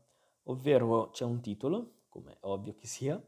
ovvero 0.43 1.09
c'è 1.09 1.25
un 1.25 1.41
titolo, 1.41 2.03
come 2.09 2.33
è 2.33 2.37
ovvio 2.41 2.75
che 2.75 2.85
sia, 2.85 3.19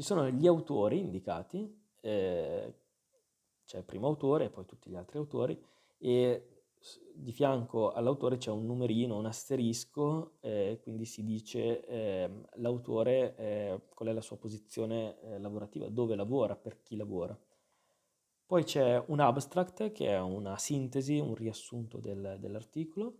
ci 0.00 0.06
sono 0.06 0.30
gli 0.30 0.46
autori 0.46 0.98
indicati, 0.98 1.78
eh, 2.00 2.74
c'è 3.66 3.76
il 3.76 3.84
primo 3.84 4.06
autore 4.06 4.46
e 4.46 4.48
poi 4.48 4.64
tutti 4.64 4.88
gli 4.88 4.96
altri 4.96 5.18
autori, 5.18 5.62
e 5.98 6.62
di 7.12 7.32
fianco 7.32 7.92
all'autore 7.92 8.38
c'è 8.38 8.50
un 8.50 8.64
numerino, 8.64 9.18
un 9.18 9.26
asterisco, 9.26 10.38
eh, 10.40 10.78
quindi 10.82 11.04
si 11.04 11.22
dice 11.22 11.84
eh, 11.84 12.30
l'autore 12.54 13.84
qual 13.92 14.08
è 14.08 14.12
la 14.12 14.22
sua 14.22 14.38
posizione 14.38 15.20
eh, 15.20 15.38
lavorativa, 15.38 15.90
dove 15.90 16.16
lavora, 16.16 16.56
per 16.56 16.80
chi 16.80 16.96
lavora. 16.96 17.38
Poi 18.46 18.64
c'è 18.64 19.04
un 19.08 19.20
abstract 19.20 19.92
che 19.92 20.06
è 20.06 20.18
una 20.18 20.56
sintesi, 20.56 21.18
un 21.18 21.34
riassunto 21.34 21.98
del, 21.98 22.38
dell'articolo 22.40 23.18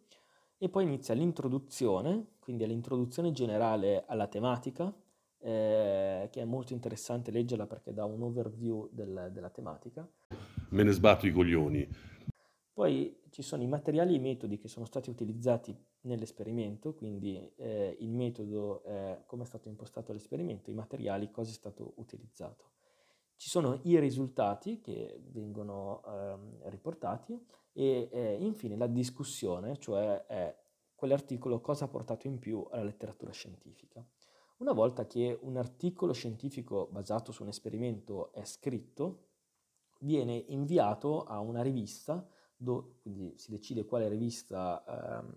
e 0.57 0.71
poi 0.71 0.85
inizia 0.85 1.13
l'introduzione, 1.13 2.37
quindi 2.41 2.65
è 2.65 2.67
l'introduzione 2.67 3.33
generale 3.33 4.05
alla 4.07 4.29
tematica, 4.29 4.91
eh, 5.41 6.29
che 6.31 6.41
è 6.41 6.45
molto 6.45 6.73
interessante 6.73 7.31
leggerla 7.31 7.67
perché 7.67 7.93
dà 7.93 8.05
un 8.05 8.23
overview 8.23 8.89
del, 8.93 9.31
della 9.33 9.51
tematica. 9.51 10.09
Me 10.71 10.83
ne 10.83 10.93
sbatto 10.93 11.27
i 11.27 11.33
coglioni. 11.33 11.89
Poi 12.73 13.21
ci 13.31 13.43
sono 13.43 13.63
i 13.63 13.67
materiali 13.67 14.15
e 14.15 14.17
i 14.17 14.21
metodi 14.21 14.59
che 14.59 14.69
sono 14.69 14.87
stati 14.87 15.11
utilizzati 15.11 15.77
nell'esperimento, 16.03 16.95
quindi 16.95 17.53
eh, 17.57 17.97
il 18.01 18.11
metodo, 18.11 18.83
eh, 18.85 19.23
come 19.27 19.43
è 19.43 19.47
stato 19.47 19.69
impostato 19.69 20.13
l'esperimento, 20.13 20.71
i 20.71 20.75
materiali, 20.75 21.31
cosa 21.31 21.51
è 21.51 21.55
stato 21.55 21.93
utilizzato. 21.97 22.71
Ci 23.37 23.49
sono 23.49 23.81
i 23.85 23.99
risultati 23.99 24.81
che 24.81 25.21
vengono 25.31 26.03
eh, 26.07 26.71
riportati 26.71 27.43
e 27.73 28.09
eh, 28.11 28.37
infine 28.41 28.77
la 28.77 28.87
discussione, 28.87 29.79
cioè 29.79 30.27
è 30.27 30.57
quell'articolo 30.95 31.61
cosa 31.61 31.87
ha 31.87 31.89
portato 31.89 32.27
in 32.27 32.39
più 32.39 32.67
alla 32.71 32.85
letteratura 32.85 33.33
scientifica. 33.33 34.05
Una 34.61 34.73
volta 34.73 35.07
che 35.07 35.39
un 35.41 35.57
articolo 35.57 36.13
scientifico 36.13 36.87
basato 36.91 37.33
su 37.33 37.43
un 37.43 37.49
esperimento 37.49 38.31
è 38.35 38.45
scritto, 38.45 39.29
viene 40.01 40.35
inviato 40.49 41.25
a 41.25 41.41
una 41.41 41.63
rivista, 41.63 42.29
do, 42.55 42.97
quindi 43.01 43.33
si 43.39 43.51
decide 43.51 43.87
quale 43.87 44.07
rivista 44.11 44.85
ehm, 44.87 45.33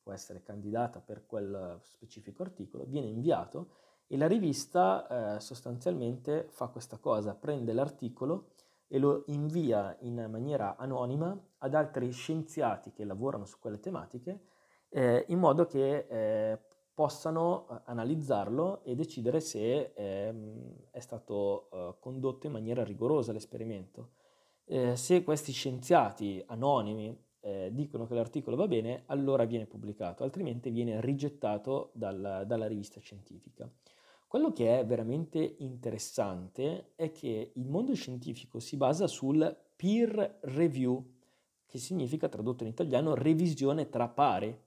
può 0.00 0.12
essere 0.12 0.44
candidata 0.44 1.00
per 1.00 1.26
quel 1.26 1.80
specifico 1.82 2.44
articolo, 2.44 2.84
viene 2.84 3.08
inviato 3.08 3.70
e 4.06 4.16
la 4.16 4.28
rivista 4.28 5.34
eh, 5.34 5.40
sostanzialmente 5.40 6.46
fa 6.48 6.68
questa 6.68 6.98
cosa, 6.98 7.34
prende 7.34 7.72
l'articolo 7.72 8.52
e 8.86 9.00
lo 9.00 9.24
invia 9.26 9.96
in 10.02 10.24
maniera 10.30 10.76
anonima 10.76 11.36
ad 11.58 11.74
altri 11.74 12.12
scienziati 12.12 12.92
che 12.92 13.04
lavorano 13.04 13.44
su 13.44 13.58
quelle 13.58 13.80
tematiche 13.80 14.40
eh, 14.88 15.24
in 15.28 15.38
modo 15.40 15.66
che 15.66 16.06
eh, 16.08 16.58
possano 16.96 17.68
eh, 17.68 17.80
analizzarlo 17.84 18.82
e 18.82 18.94
decidere 18.94 19.40
se 19.40 19.92
ehm, 19.94 20.88
è 20.90 20.98
stato 21.00 21.68
eh, 21.70 21.94
condotto 22.00 22.46
in 22.46 22.52
maniera 22.52 22.82
rigorosa 22.82 23.32
l'esperimento. 23.32 24.12
Eh, 24.64 24.96
se 24.96 25.22
questi 25.22 25.52
scienziati 25.52 26.42
anonimi 26.46 27.24
dicono 27.70 28.08
che 28.08 28.14
l'articolo 28.14 28.56
va 28.56 28.66
bene, 28.66 29.04
allora 29.06 29.44
viene 29.44 29.66
pubblicato, 29.66 30.24
altrimenti 30.24 30.68
viene 30.70 31.00
rigettato 31.00 31.90
dal, 31.92 32.42
dalla 32.44 32.66
rivista 32.66 32.98
scientifica. 32.98 33.70
Quello 34.26 34.50
che 34.50 34.80
è 34.80 34.84
veramente 34.84 35.54
interessante 35.58 36.90
è 36.96 37.12
che 37.12 37.52
il 37.54 37.68
mondo 37.68 37.94
scientifico 37.94 38.58
si 38.58 38.76
basa 38.76 39.06
sul 39.06 39.56
peer 39.76 40.38
review, 40.40 41.00
che 41.66 41.78
significa 41.78 42.28
tradotto 42.28 42.64
in 42.64 42.70
italiano 42.70 43.14
revisione 43.14 43.88
tra 43.88 44.08
pari, 44.08 44.65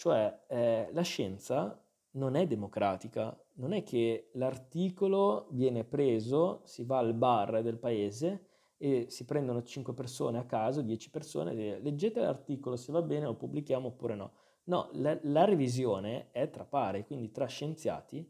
cioè 0.00 0.44
eh, 0.46 0.88
la 0.92 1.02
scienza 1.02 1.78
non 2.12 2.34
è 2.34 2.46
democratica, 2.46 3.38
non 3.56 3.74
è 3.74 3.82
che 3.82 4.30
l'articolo 4.32 5.48
viene 5.50 5.84
preso, 5.84 6.62
si 6.64 6.84
va 6.84 6.96
al 6.96 7.12
bar 7.12 7.60
del 7.60 7.76
paese 7.76 8.46
e 8.78 9.10
si 9.10 9.26
prendono 9.26 9.62
5 9.62 9.92
persone 9.92 10.38
a 10.38 10.46
caso, 10.46 10.80
10 10.80 11.10
persone, 11.10 11.52
e 11.52 11.80
leggete 11.82 12.18
l'articolo 12.18 12.76
se 12.76 12.92
va 12.92 13.02
bene 13.02 13.26
lo 13.26 13.34
pubblichiamo 13.34 13.88
oppure 13.88 14.14
no. 14.14 14.32
No, 14.64 14.88
la, 14.94 15.18
la 15.24 15.44
revisione 15.44 16.30
è 16.30 16.48
tra 16.48 16.64
pari, 16.64 17.04
quindi 17.04 17.30
tra 17.30 17.44
scienziati 17.44 18.26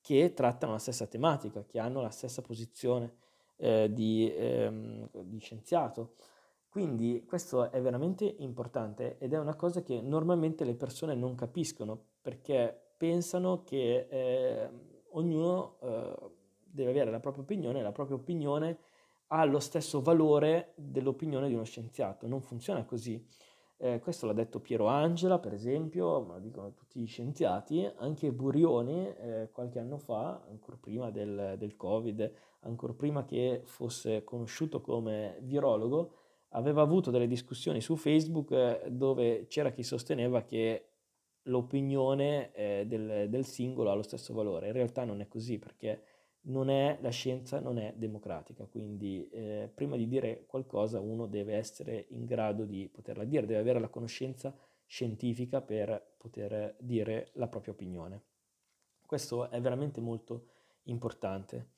che 0.00 0.32
trattano 0.32 0.72
la 0.72 0.78
stessa 0.78 1.06
tematica, 1.06 1.62
che 1.66 1.78
hanno 1.78 2.00
la 2.00 2.08
stessa 2.08 2.40
posizione 2.40 3.16
eh, 3.56 3.92
di, 3.92 4.32
ehm, 4.34 5.10
di, 5.24 5.38
scienziato. 5.40 6.14
Quindi 6.72 7.22
questo 7.26 7.70
è 7.70 7.82
veramente 7.82 8.24
importante 8.24 9.18
ed 9.18 9.34
è 9.34 9.38
una 9.38 9.54
cosa 9.54 9.82
che 9.82 10.00
normalmente 10.00 10.64
le 10.64 10.74
persone 10.74 11.14
non 11.14 11.34
capiscono 11.34 12.02
perché 12.22 12.94
pensano 12.96 13.62
che 13.62 14.06
eh, 14.08 14.70
ognuno 15.10 15.76
eh, 15.82 16.30
deve 16.62 16.88
avere 16.92 17.10
la 17.10 17.20
propria 17.20 17.42
opinione 17.42 17.80
e 17.80 17.82
la 17.82 17.92
propria 17.92 18.16
opinione 18.16 18.78
ha 19.26 19.44
lo 19.44 19.60
stesso 19.60 20.00
valore 20.00 20.72
dell'opinione 20.76 21.48
di 21.48 21.52
uno 21.52 21.64
scienziato. 21.64 22.26
Non 22.26 22.40
funziona 22.40 22.86
così. 22.86 23.22
Eh, 23.76 23.98
questo 23.98 24.24
l'ha 24.24 24.32
detto 24.32 24.60
Piero 24.60 24.86
Angela, 24.86 25.38
per 25.38 25.52
esempio, 25.52 26.22
ma 26.22 26.36
lo 26.36 26.40
dicono 26.40 26.72
tutti 26.72 26.98
gli 26.98 27.06
scienziati, 27.06 27.86
anche 27.96 28.32
Burioni 28.32 29.14
eh, 29.14 29.50
qualche 29.52 29.78
anno 29.78 29.98
fa, 29.98 30.42
ancora 30.48 30.78
prima 30.80 31.10
del, 31.10 31.56
del, 31.58 31.76
Covid, 31.76 32.32
ancora 32.60 32.94
prima 32.94 33.26
che 33.26 33.60
fosse 33.62 34.24
conosciuto 34.24 34.80
come 34.80 35.36
virologo, 35.42 36.20
aveva 36.52 36.82
avuto 36.82 37.10
delle 37.10 37.26
discussioni 37.26 37.80
su 37.80 37.96
Facebook 37.96 38.50
eh, 38.52 38.90
dove 38.90 39.46
c'era 39.46 39.70
chi 39.70 39.82
sosteneva 39.82 40.42
che 40.42 40.86
l'opinione 41.46 42.52
eh, 42.52 42.84
del, 42.86 43.28
del 43.28 43.44
singolo 43.44 43.90
ha 43.90 43.94
lo 43.94 44.02
stesso 44.02 44.32
valore. 44.32 44.68
In 44.68 44.72
realtà 44.72 45.04
non 45.04 45.20
è 45.20 45.28
così 45.28 45.58
perché 45.58 46.04
non 46.44 46.70
è, 46.70 46.98
la 47.00 47.10
scienza 47.10 47.60
non 47.60 47.78
è 47.78 47.94
democratica, 47.96 48.64
quindi 48.66 49.28
eh, 49.30 49.70
prima 49.72 49.96
di 49.96 50.08
dire 50.08 50.44
qualcosa 50.46 50.98
uno 51.00 51.26
deve 51.26 51.54
essere 51.54 52.06
in 52.10 52.24
grado 52.24 52.64
di 52.64 52.88
poterla 52.88 53.24
dire, 53.24 53.46
deve 53.46 53.60
avere 53.60 53.80
la 53.80 53.88
conoscenza 53.88 54.54
scientifica 54.86 55.60
per 55.60 56.14
poter 56.18 56.76
dire 56.80 57.30
la 57.34 57.48
propria 57.48 57.72
opinione. 57.72 58.22
Questo 59.06 59.50
è 59.50 59.60
veramente 59.60 60.00
molto 60.00 60.46
importante. 60.84 61.71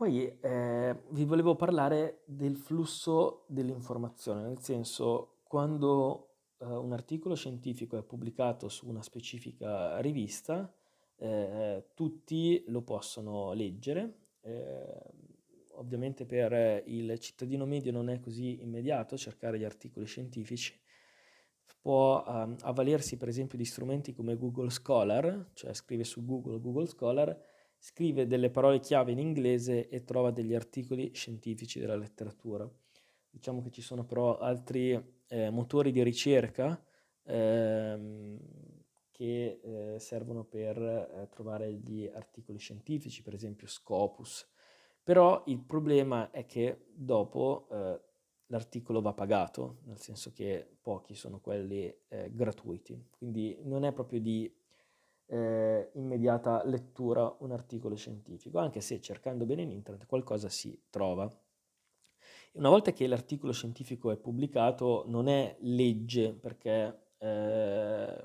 Poi 0.00 0.34
eh, 0.40 0.96
vi 1.10 1.26
volevo 1.26 1.56
parlare 1.56 2.22
del 2.24 2.56
flusso 2.56 3.44
dell'informazione, 3.48 4.40
nel 4.40 4.62
senso 4.62 5.40
quando 5.42 6.36
eh, 6.56 6.64
un 6.64 6.94
articolo 6.94 7.34
scientifico 7.34 7.98
è 7.98 8.02
pubblicato 8.02 8.70
su 8.70 8.88
una 8.88 9.02
specifica 9.02 9.98
rivista, 9.98 10.74
eh, 11.16 11.88
tutti 11.92 12.64
lo 12.68 12.80
possono 12.80 13.52
leggere. 13.52 14.14
Eh, 14.40 15.02
ovviamente 15.72 16.24
per 16.24 16.82
il 16.86 17.18
cittadino 17.18 17.66
medio 17.66 17.92
non 17.92 18.08
è 18.08 18.20
così 18.20 18.62
immediato 18.62 19.18
cercare 19.18 19.58
gli 19.58 19.64
articoli 19.64 20.06
scientifici, 20.06 20.80
può 21.82 22.24
um, 22.26 22.56
avvalersi 22.62 23.18
per 23.18 23.28
esempio 23.28 23.58
di 23.58 23.66
strumenti 23.66 24.14
come 24.14 24.34
Google 24.38 24.70
Scholar, 24.70 25.50
cioè 25.52 25.74
scrive 25.74 26.04
su 26.04 26.24
Google 26.24 26.58
Google 26.58 26.86
Scholar, 26.86 27.38
scrive 27.82 28.26
delle 28.26 28.50
parole 28.50 28.78
chiave 28.78 29.10
in 29.10 29.18
inglese 29.18 29.88
e 29.88 30.04
trova 30.04 30.30
degli 30.30 30.54
articoli 30.54 31.12
scientifici 31.14 31.80
della 31.80 31.96
letteratura. 31.96 32.70
Diciamo 33.30 33.62
che 33.62 33.70
ci 33.70 33.80
sono 33.80 34.04
però 34.04 34.36
altri 34.38 35.02
eh, 35.28 35.48
motori 35.48 35.90
di 35.90 36.02
ricerca 36.02 36.78
ehm, 37.24 38.38
che 39.10 39.60
eh, 39.62 39.98
servono 39.98 40.44
per 40.44 40.76
eh, 40.76 41.28
trovare 41.30 41.72
gli 41.72 42.06
articoli 42.06 42.58
scientifici, 42.58 43.22
per 43.22 43.32
esempio 43.32 43.66
Scopus. 43.66 44.46
Però 45.02 45.42
il 45.46 45.60
problema 45.60 46.30
è 46.30 46.44
che 46.44 46.84
dopo 46.92 47.66
eh, 47.70 48.00
l'articolo 48.46 49.00
va 49.00 49.14
pagato, 49.14 49.78
nel 49.84 49.98
senso 49.98 50.32
che 50.32 50.68
pochi 50.82 51.14
sono 51.14 51.40
quelli 51.40 51.92
eh, 52.08 52.30
gratuiti, 52.30 53.06
quindi 53.10 53.58
non 53.62 53.84
è 53.84 53.92
proprio 53.92 54.20
di 54.20 54.52
eh, 55.30 55.90
immediata 55.94 56.64
lettura 56.64 57.36
un 57.38 57.52
articolo 57.52 57.94
scientifico, 57.94 58.58
anche 58.58 58.80
se 58.80 59.00
cercando 59.00 59.46
bene 59.46 59.62
in 59.62 59.70
internet 59.70 60.06
qualcosa 60.06 60.48
si 60.48 60.78
trova. 60.90 61.30
Una 62.52 62.68
volta 62.68 62.92
che 62.92 63.06
l'articolo 63.06 63.52
scientifico 63.52 64.10
è 64.10 64.16
pubblicato 64.16 65.04
non 65.06 65.28
è 65.28 65.56
legge 65.60 66.32
perché 66.32 67.12
eh, 67.18 68.24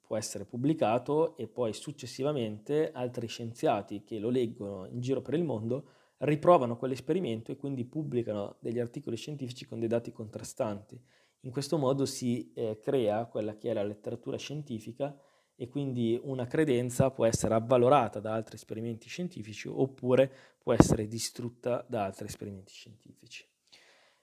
può 0.00 0.16
essere 0.16 0.44
pubblicato 0.44 1.36
e 1.36 1.46
poi 1.46 1.72
successivamente 1.72 2.90
altri 2.90 3.28
scienziati 3.28 4.02
che 4.02 4.18
lo 4.18 4.28
leggono 4.28 4.86
in 4.86 5.00
giro 5.00 5.22
per 5.22 5.34
il 5.34 5.44
mondo 5.44 5.90
riprovano 6.18 6.76
quell'esperimento 6.76 7.52
e 7.52 7.56
quindi 7.56 7.84
pubblicano 7.84 8.56
degli 8.58 8.80
articoli 8.80 9.16
scientifici 9.16 9.64
con 9.64 9.78
dei 9.78 9.88
dati 9.88 10.10
contrastanti. 10.10 11.00
In 11.40 11.52
questo 11.52 11.78
modo 11.78 12.04
si 12.04 12.52
eh, 12.54 12.80
crea 12.80 13.26
quella 13.26 13.56
che 13.56 13.70
è 13.70 13.72
la 13.72 13.84
letteratura 13.84 14.36
scientifica 14.36 15.16
e 15.56 15.68
quindi 15.68 16.20
una 16.22 16.46
credenza 16.46 17.10
può 17.10 17.24
essere 17.24 17.54
avvalorata 17.54 18.20
da 18.20 18.34
altri 18.34 18.56
esperimenti 18.56 19.08
scientifici 19.08 19.68
oppure 19.68 20.30
può 20.58 20.74
essere 20.74 21.08
distrutta 21.08 21.84
da 21.88 22.04
altri 22.04 22.26
esperimenti 22.26 22.72
scientifici. 22.72 23.44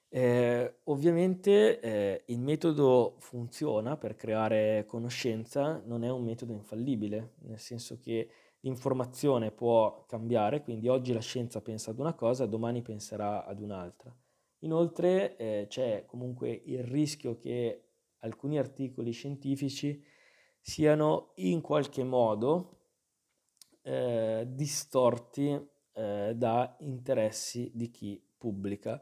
Eh, 0.08 0.76
ovviamente 0.84 1.80
eh, 1.80 2.22
il 2.26 2.38
metodo 2.38 3.16
funziona 3.18 3.96
per 3.96 4.14
creare 4.14 4.84
conoscenza, 4.86 5.82
non 5.84 6.04
è 6.04 6.10
un 6.10 6.22
metodo 6.22 6.52
infallibile, 6.52 7.32
nel 7.40 7.58
senso 7.58 7.98
che 7.98 8.28
l'informazione 8.60 9.50
può 9.50 10.04
cambiare, 10.06 10.62
quindi 10.62 10.86
oggi 10.86 11.12
la 11.12 11.20
scienza 11.20 11.60
pensa 11.60 11.90
ad 11.90 11.98
una 11.98 12.14
cosa, 12.14 12.46
domani 12.46 12.80
penserà 12.80 13.44
ad 13.44 13.60
un'altra. 13.60 14.16
Inoltre 14.60 15.36
eh, 15.36 15.66
c'è 15.68 16.04
comunque 16.06 16.62
il 16.64 16.84
rischio 16.84 17.36
che 17.36 17.82
alcuni 18.20 18.56
articoli 18.56 19.10
scientifici 19.10 20.00
siano 20.66 21.32
in 21.34 21.60
qualche 21.60 22.02
modo 22.04 22.78
eh, 23.82 24.46
distorti 24.48 25.60
eh, 25.92 26.32
da 26.34 26.74
interessi 26.78 27.70
di 27.74 27.90
chi 27.90 28.18
pubblica 28.38 28.98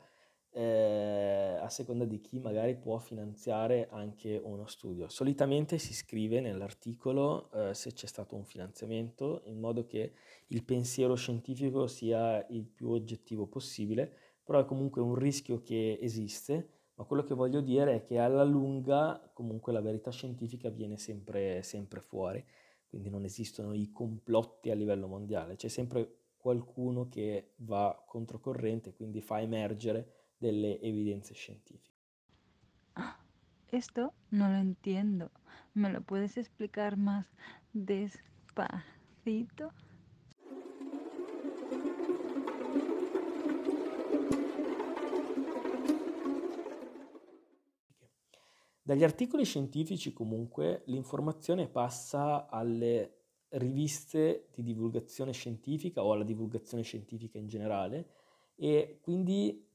eh, 0.50 1.56
a 1.60 1.68
seconda 1.68 2.04
di 2.04 2.20
chi 2.20 2.40
magari 2.40 2.74
può 2.74 2.98
finanziare 2.98 3.86
anche 3.92 4.40
uno 4.42 4.66
studio. 4.66 5.08
Solitamente 5.08 5.78
si 5.78 5.94
scrive 5.94 6.40
nell'articolo 6.40 7.48
eh, 7.52 7.74
se 7.74 7.92
c'è 7.92 8.06
stato 8.06 8.34
un 8.34 8.44
finanziamento 8.44 9.42
in 9.44 9.60
modo 9.60 9.86
che 9.86 10.14
il 10.48 10.64
pensiero 10.64 11.14
scientifico 11.14 11.86
sia 11.86 12.44
il 12.48 12.66
più 12.66 12.90
oggettivo 12.90 13.46
possibile, 13.46 14.12
però 14.42 14.58
è 14.58 14.64
comunque 14.64 15.00
un 15.00 15.14
rischio 15.14 15.62
che 15.62 15.96
esiste, 16.02 16.70
ma 16.95 17.05
quello 17.05 17.24
che 17.24 17.34
voglio 17.34 17.61
dire 17.61 17.97
è 17.97 18.03
che 18.03 18.18
alla 18.18 18.45
lunga 18.45 19.30
comunque 19.32 19.72
la 19.72 19.80
verità 19.80 20.11
scientifica 20.11 20.68
viene 20.68 20.99
sempre, 20.99 21.62
sempre 21.62 22.01
fuori, 22.01 22.45
quindi 22.88 23.09
non 23.09 23.24
esistono 23.24 23.72
i 23.72 23.90
complotti 23.90 24.70
a 24.70 24.74
livello 24.74 25.07
mondiale, 25.07 25.57
c'è 25.57 25.68
sempre 25.68 26.16
qualcuno 26.36 27.09
che 27.09 27.53
va 27.59 28.03
controcorrente, 28.07 28.93
quindi 28.93 29.20
fa 29.20 29.40
emergere 29.40 30.30
delle 30.36 30.80
evidenze 30.80 31.34
scientifiche. 31.34 31.90
Ah, 32.95 33.16
esto 33.70 34.12
no 34.30 34.49
lo 34.49 34.57
entiendo. 34.57 35.30
¿Me 35.74 35.90
lo 35.90 36.03
puedes 36.03 36.36
explicar 36.36 36.97
más 36.97 37.26
despacito? 37.72 39.72
Dagli 48.93 49.05
articoli 49.05 49.47
scientifici 49.47 50.12
comunque 50.12 50.82
l'informazione 50.84 51.66
passa 51.66 52.47
alle 52.51 53.20
riviste 53.53 54.49
di 54.53 54.62
divulgazione 54.62 55.32
scientifica 55.32 56.05
o 56.05 56.12
alla 56.12 56.24
divulgazione 56.24 56.82
scientifica 56.82 57.38
in 57.38 57.49
generale 57.49 58.11
e 58.55 58.99
quindi 59.01 59.66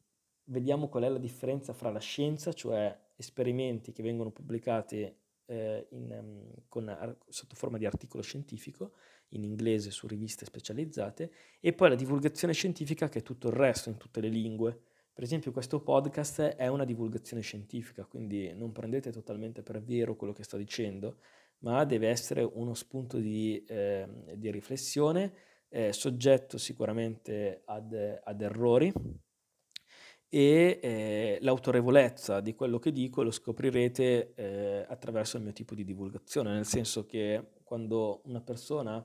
vediamo 0.44 0.88
qual 0.88 1.06
è 1.06 1.10
la 1.10 1.18
differenza 1.18 1.74
fra 1.74 1.90
la 1.90 1.98
scienza, 1.98 2.54
cioè 2.54 2.96
esperimenti 3.16 3.92
che 3.92 4.04
vengono 4.04 4.30
pubblicati 4.30 5.12
eh, 5.46 5.88
in, 5.90 6.12
um, 6.12 6.54
con, 6.68 7.18
sotto 7.28 7.56
forma 7.56 7.80
di 7.80 7.88
articolo 7.88 8.22
scientifico, 8.22 8.92
in 9.30 9.44
inglese 9.44 9.90
su 9.90 10.06
riviste 10.06 10.46
specializzate, 10.46 11.32
e 11.60 11.74
poi 11.74 11.90
la 11.90 11.96
divulgazione 11.96 12.54
scientifica 12.54 13.10
che 13.10 13.18
è 13.18 13.24
tutto 13.24 13.48
il 13.48 13.56
resto 13.56 13.90
in 13.90 13.98
tutte 13.98 14.22
le 14.22 14.30
lingue. 14.30 14.82
Per 15.18 15.26
esempio 15.26 15.52
questo 15.52 15.82
podcast 15.82 16.42
è 16.42 16.68
una 16.68 16.86
divulgazione 16.86 17.42
scientifica, 17.42 18.06
quindi 18.06 18.54
non 18.54 18.72
prendete 18.72 19.10
totalmente 19.12 19.64
per 19.64 19.82
vero 19.82 20.16
quello 20.16 20.32
che 20.32 20.44
sto 20.44 20.58
dicendo, 20.58 21.18
ma 21.62 21.84
deve 21.86 22.08
essere 22.08 22.44
uno 22.44 22.76
spunto 22.76 23.18
di, 23.18 23.64
eh, 23.68 24.08
di 24.36 24.52
riflessione, 24.52 25.34
eh, 25.70 25.92
soggetto 25.92 26.60
sicuramente 26.60 27.64
ad, 27.66 28.20
ad 28.24 28.42
errori, 28.44 28.94
e 30.30 30.80
eh, 30.84 31.40
l'autorevolezza 31.42 32.40
di 32.40 32.54
quello 32.54 32.78
che 32.78 32.92
dico 32.92 33.24
lo 33.24 33.32
scoprirete 33.32 34.36
eh, 34.36 34.86
attraverso 34.88 35.38
il 35.38 35.42
mio 35.42 35.52
tipo 35.52 35.74
di 35.74 35.84
divulgazione, 35.84 36.52
nel 36.52 36.68
senso 36.68 37.08
che 37.08 37.54
quando 37.64 38.22
una 38.26 38.42
persona 38.42 39.04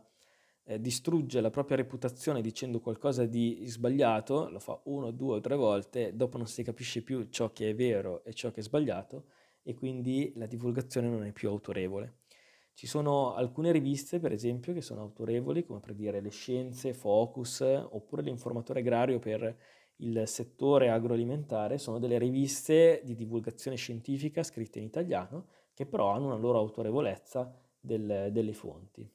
eh, 0.65 0.81
distrugge 0.81 1.41
la 1.41 1.51
propria 1.51 1.77
reputazione 1.77 2.41
dicendo 2.41 2.81
qualcosa 2.81 3.27
di 3.27 3.63
sbagliato, 3.67 4.49
lo 4.49 4.59
fa 4.59 4.81
uno, 4.85 5.11
due 5.11 5.37
o 5.37 5.41
tre 5.41 5.57
volte, 5.57 6.15
dopo 6.15 6.37
non 6.37 6.47
si 6.47 6.63
capisce 6.63 7.03
più 7.03 7.29
ciò 7.31 7.53
che 7.53 7.71
è 7.71 7.75
vero 7.75 8.25
e 8.25 8.33
ciò 8.33 8.51
che 8.51 8.61
è 8.61 8.63
sbagliato 8.63 9.25
e 9.63 9.75
quindi 9.75 10.33
la 10.37 10.47
divulgazione 10.47 11.09
non 11.09 11.25
è 11.25 11.33
più 11.33 11.49
autorevole. 11.49 12.21
Ci 12.75 12.87
sono 12.87 13.35
alcune 13.35 13.71
riviste, 13.71 14.19
per 14.19 14.33
esempio, 14.33 14.73
che 14.73 14.81
sono 14.81 15.03
autorevoli, 15.03 15.65
come 15.65 15.81
per 15.81 15.95
dire 15.95 16.21
Le 16.21 16.31
Scienze, 16.31 16.95
Focus, 16.95 17.61
oppure 17.61 18.23
l'Informatore 18.23 18.81
Agrario 18.81 19.19
per 19.19 19.57
il 19.97 20.23
settore 20.27 20.89
agroalimentare 20.89 21.79
sono 21.79 21.99
delle 21.99 22.19
riviste 22.19 23.03
di 23.05 23.15
divulgazione 23.15 23.77
scientifica 23.77 24.43
scritte 24.43 24.79
in 24.79 24.85
italiano 24.87 25.47
che 25.75 25.87
però 25.87 26.11
hanno 26.11 26.27
una 26.27 26.37
loro 26.37 26.59
autorevolezza 26.59 27.55
del, 27.79 28.31
delle 28.33 28.53
fonti. 28.53 29.09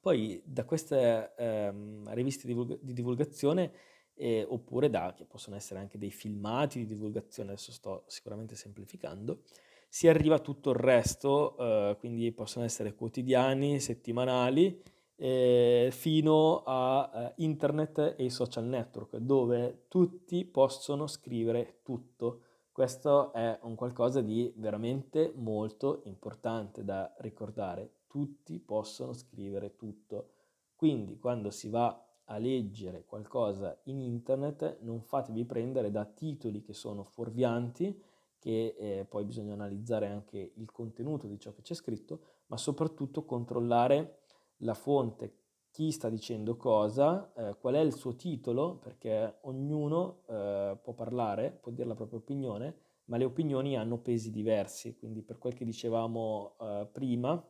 Poi 0.00 0.42
da 0.44 0.64
queste 0.64 1.34
ehm, 1.36 2.12
riviste 2.14 2.46
di, 2.46 2.78
di 2.80 2.92
divulgazione 2.94 3.72
eh, 4.14 4.44
oppure 4.48 4.90
da, 4.90 5.14
che 5.16 5.24
possono 5.24 5.56
essere 5.56 5.80
anche 5.80 5.98
dei 5.98 6.10
filmati 6.10 6.78
di 6.78 6.86
divulgazione, 6.86 7.50
adesso 7.50 7.72
sto 7.72 8.04
sicuramente 8.06 8.54
semplificando, 8.54 9.42
si 9.88 10.08
arriva 10.08 10.36
a 10.36 10.40
tutto 10.40 10.70
il 10.70 10.76
resto, 10.76 11.56
eh, 11.58 11.96
quindi 11.98 12.30
possono 12.32 12.64
essere 12.64 12.94
quotidiani, 12.94 13.80
settimanali, 13.80 14.80
eh, 15.16 15.88
fino 15.90 16.62
a 16.64 17.10
eh, 17.12 17.42
internet 17.42 18.14
e 18.16 18.24
i 18.24 18.30
social 18.30 18.64
network, 18.64 19.16
dove 19.16 19.84
tutti 19.88 20.44
possono 20.44 21.06
scrivere 21.06 21.80
tutto. 21.82 22.42
Questo 22.72 23.32
è 23.32 23.58
un 23.62 23.74
qualcosa 23.74 24.22
di 24.22 24.52
veramente 24.56 25.32
molto 25.34 26.02
importante 26.04 26.84
da 26.84 27.12
ricordare. 27.18 27.99
Tutti 28.10 28.58
possono 28.58 29.12
scrivere 29.12 29.76
tutto. 29.76 30.32
Quindi 30.74 31.16
quando 31.16 31.52
si 31.52 31.68
va 31.68 32.04
a 32.24 32.38
leggere 32.38 33.04
qualcosa 33.04 33.78
in 33.84 34.00
internet 34.00 34.78
non 34.80 35.00
fatevi 35.00 35.44
prendere 35.44 35.92
da 35.92 36.04
titoli 36.04 36.60
che 36.60 36.72
sono 36.72 37.04
fuorvianti, 37.04 38.02
che 38.40 38.74
eh, 38.76 39.04
poi 39.08 39.24
bisogna 39.24 39.52
analizzare 39.52 40.08
anche 40.08 40.54
il 40.56 40.72
contenuto 40.72 41.28
di 41.28 41.38
ciò 41.38 41.52
che 41.52 41.62
c'è 41.62 41.74
scritto, 41.74 42.20
ma 42.46 42.56
soprattutto 42.56 43.24
controllare 43.24 44.22
la 44.58 44.74
fonte 44.74 45.36
chi 45.70 45.92
sta 45.92 46.08
dicendo 46.08 46.56
cosa, 46.56 47.32
eh, 47.34 47.56
qual 47.60 47.74
è 47.74 47.80
il 47.80 47.94
suo 47.94 48.16
titolo, 48.16 48.78
perché 48.78 49.38
ognuno 49.42 50.22
eh, 50.26 50.76
può 50.82 50.94
parlare, 50.94 51.52
può 51.52 51.70
dire 51.70 51.86
la 51.86 51.94
propria 51.94 52.18
opinione, 52.18 52.74
ma 53.04 53.16
le 53.16 53.24
opinioni 53.24 53.76
hanno 53.76 53.98
pesi 53.98 54.32
diversi, 54.32 54.96
quindi 54.96 55.22
per 55.22 55.38
quel 55.38 55.54
che 55.54 55.64
dicevamo 55.64 56.56
eh, 56.60 56.88
prima, 56.90 57.40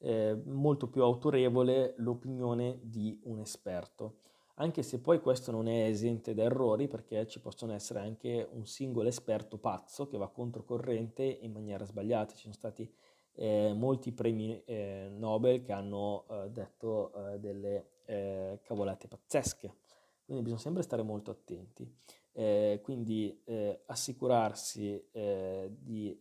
eh, 0.00 0.34
molto 0.46 0.88
più 0.88 1.02
autorevole 1.02 1.94
l'opinione 1.98 2.78
di 2.82 3.20
un 3.24 3.38
esperto. 3.40 4.18
Anche 4.54 4.82
se 4.82 5.00
poi 5.00 5.20
questo 5.20 5.50
non 5.50 5.68
è 5.68 5.86
esente 5.86 6.34
da 6.34 6.42
errori, 6.42 6.86
perché 6.86 7.26
ci 7.26 7.40
possono 7.40 7.72
essere 7.72 8.00
anche 8.00 8.46
un 8.52 8.66
singolo 8.66 9.08
esperto 9.08 9.56
pazzo 9.56 10.06
che 10.06 10.18
va 10.18 10.28
controcorrente 10.28 11.22
in 11.22 11.52
maniera 11.52 11.84
sbagliata. 11.84 12.34
Ci 12.34 12.42
sono 12.42 12.52
stati 12.52 12.90
eh, 13.36 13.72
molti 13.74 14.12
premi 14.12 14.62
eh, 14.64 15.08
Nobel 15.10 15.62
che 15.62 15.72
hanno 15.72 16.26
eh, 16.28 16.50
detto 16.50 17.12
eh, 17.14 17.38
delle 17.38 18.00
eh, 18.04 18.60
cavolate 18.62 19.08
pazzesche. 19.08 19.76
Quindi 20.24 20.42
bisogna 20.44 20.62
sempre 20.62 20.82
stare 20.82 21.02
molto 21.02 21.30
attenti. 21.30 21.90
Quindi 22.82 23.42
assicurarsi 23.86 25.04
di 25.12 26.18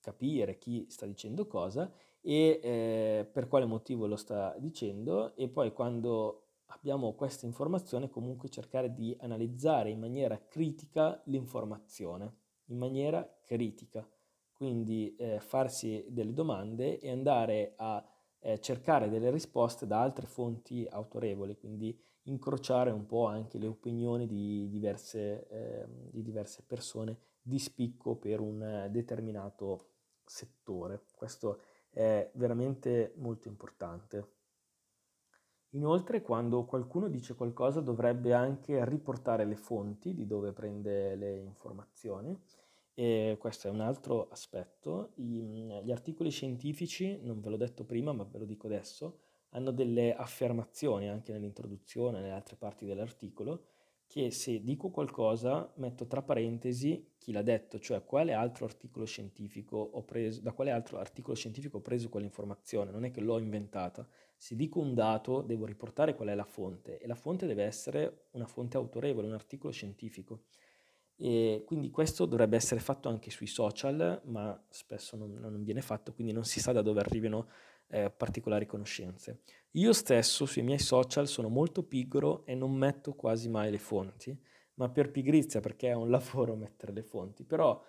capire 0.00 0.58
chi 0.58 0.86
sta 0.88 1.04
dicendo 1.04 1.46
cosa 1.46 1.92
e 2.26 3.28
per 3.30 3.48
quale 3.48 3.66
motivo 3.66 4.06
lo 4.06 4.16
sta 4.16 4.56
dicendo 4.58 5.36
e 5.36 5.48
poi 5.48 5.72
quando 5.72 6.46
abbiamo 6.66 7.12
questa 7.12 7.44
informazione 7.44 8.08
comunque 8.08 8.48
cercare 8.48 8.94
di 8.94 9.14
analizzare 9.20 9.90
in 9.90 10.00
maniera 10.00 10.40
critica 10.48 11.20
l'informazione, 11.26 12.36
in 12.66 12.78
maniera 12.78 13.28
critica 13.42 14.08
quindi 14.54 15.14
eh, 15.16 15.40
farsi 15.40 16.04
delle 16.08 16.32
domande 16.32 16.98
e 17.00 17.10
andare 17.10 17.74
a 17.76 18.02
eh, 18.38 18.60
cercare 18.60 19.08
delle 19.08 19.30
risposte 19.30 19.86
da 19.86 20.00
altre 20.00 20.26
fonti 20.26 20.86
autorevoli, 20.88 21.56
quindi 21.56 21.98
incrociare 22.24 22.90
un 22.90 23.04
po' 23.04 23.26
anche 23.26 23.58
le 23.58 23.66
opinioni 23.66 24.26
di 24.26 24.68
diverse, 24.70 25.46
eh, 25.48 25.86
di 26.10 26.22
diverse 26.22 26.62
persone 26.66 27.18
di 27.42 27.58
spicco 27.58 28.16
per 28.16 28.40
un 28.40 28.88
determinato 28.90 29.88
settore. 30.24 31.02
Questo 31.14 31.58
è 31.58 31.58
veramente 31.94 33.12
molto 33.16 33.48
importante. 33.48 34.32
Inoltre, 35.70 36.22
quando 36.22 36.64
qualcuno 36.64 37.08
dice 37.08 37.34
qualcosa, 37.34 37.80
dovrebbe 37.80 38.32
anche 38.32 38.84
riportare 38.84 39.44
le 39.44 39.56
fonti 39.56 40.14
di 40.14 40.26
dove 40.26 40.52
prende 40.52 41.16
le 41.16 41.40
informazioni 41.40 42.38
e 42.94 43.36
questo 43.40 43.66
è 43.66 43.70
un 43.70 43.80
altro 43.80 44.28
aspetto. 44.28 45.12
I, 45.16 45.80
gli 45.82 45.90
articoli 45.90 46.30
scientifici, 46.30 47.20
non 47.22 47.40
ve 47.40 47.50
l'ho 47.50 47.56
detto 47.56 47.84
prima, 47.84 48.12
ma 48.12 48.24
ve 48.24 48.38
lo 48.38 48.44
dico 48.44 48.66
adesso, 48.68 49.18
hanno 49.50 49.72
delle 49.72 50.14
affermazioni 50.14 51.08
anche 51.08 51.32
nell'introduzione, 51.32 52.20
nelle 52.20 52.32
altre 52.32 52.56
parti 52.56 52.84
dell'articolo, 52.84 53.66
che 54.06 54.30
se 54.30 54.62
dico 54.62 54.90
qualcosa 54.90 55.72
metto 55.76 56.06
tra 56.06 56.22
parentesi 56.22 57.12
chi 57.18 57.32
l'ha 57.32 57.42
detto, 57.42 57.78
cioè 57.78 58.04
quale 58.04 58.32
altro 58.32 58.64
articolo 58.64 59.06
scientifico 59.06 59.76
ho 59.76 60.02
preso, 60.04 60.40
da 60.40 60.52
quale 60.52 60.70
altro 60.70 60.98
articolo 60.98 61.34
scientifico 61.34 61.78
ho 61.78 61.80
preso 61.80 62.08
quell'informazione, 62.08 62.90
non 62.90 63.04
è 63.04 63.10
che 63.10 63.20
l'ho 63.20 63.38
inventata. 63.38 64.06
Se 64.36 64.54
dico 64.54 64.78
un 64.78 64.94
dato 64.94 65.40
devo 65.40 65.64
riportare 65.64 66.14
qual 66.14 66.28
è 66.28 66.34
la 66.34 66.44
fonte 66.44 66.98
e 66.98 67.06
la 67.06 67.14
fonte 67.14 67.46
deve 67.46 67.64
essere 67.64 68.26
una 68.32 68.46
fonte 68.46 68.76
autorevole, 68.76 69.26
un 69.26 69.32
articolo 69.32 69.72
scientifico. 69.72 70.42
E 71.16 71.62
quindi 71.64 71.90
questo 71.90 72.26
dovrebbe 72.26 72.56
essere 72.56 72.80
fatto 72.80 73.08
anche 73.08 73.30
sui 73.30 73.46
social, 73.46 74.20
ma 74.24 74.60
spesso 74.68 75.16
non, 75.16 75.32
non 75.32 75.62
viene 75.62 75.80
fatto, 75.80 76.12
quindi 76.12 76.32
non 76.32 76.44
si 76.44 76.60
sa 76.60 76.72
da 76.72 76.82
dove 76.82 77.00
arrivino 77.00 77.48
eh, 77.88 78.10
particolari 78.10 78.66
conoscenze. 78.66 79.42
Io 79.72 79.92
stesso 79.92 80.46
sui 80.46 80.62
miei 80.62 80.78
social 80.78 81.26
sono 81.26 81.48
molto 81.48 81.82
pigro 81.82 82.44
e 82.46 82.54
non 82.54 82.72
metto 82.72 83.14
quasi 83.14 83.48
mai 83.48 83.70
le 83.70 83.78
fonti, 83.78 84.36
ma 84.74 84.88
per 84.88 85.10
pigrizia, 85.10 85.60
perché 85.60 85.88
è 85.88 85.94
un 85.94 86.08
lavoro 86.10 86.54
mettere 86.54 86.92
le 86.92 87.02
fonti, 87.02 87.44
però 87.44 87.82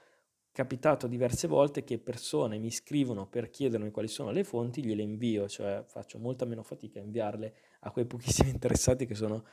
capitato 0.52 1.08
diverse 1.08 1.48
volte 1.48 1.84
che 1.84 2.00
persone 2.00 2.58
mi 2.58 2.72
scrivono 2.72 3.28
per 3.28 3.50
chiedermi 3.50 3.92
quali 3.92 4.08
sono 4.08 4.32
le 4.32 4.46
fonti, 4.46 4.84
gliele 4.84 5.02
invio, 5.02 5.50
cioè 5.50 5.84
faccio 5.86 6.18
molta 6.18 6.46
meno 6.46 6.64
fatica 6.64 7.00
a 7.00 7.04
inviarle 7.04 7.56
a 7.82 7.92
quei 7.92 8.06
pochissimi 8.06 8.50
interessati 8.52 9.06
che 9.06 9.16
sono 9.16 9.44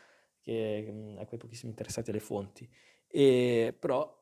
che, 0.41 1.17
a 1.19 1.25
quei 1.27 1.39
pochissimi 1.41 1.71
interessati 1.71 2.11
alle 2.11 2.21
fonti. 2.21 2.69
E, 3.09 3.77
però 3.79 4.22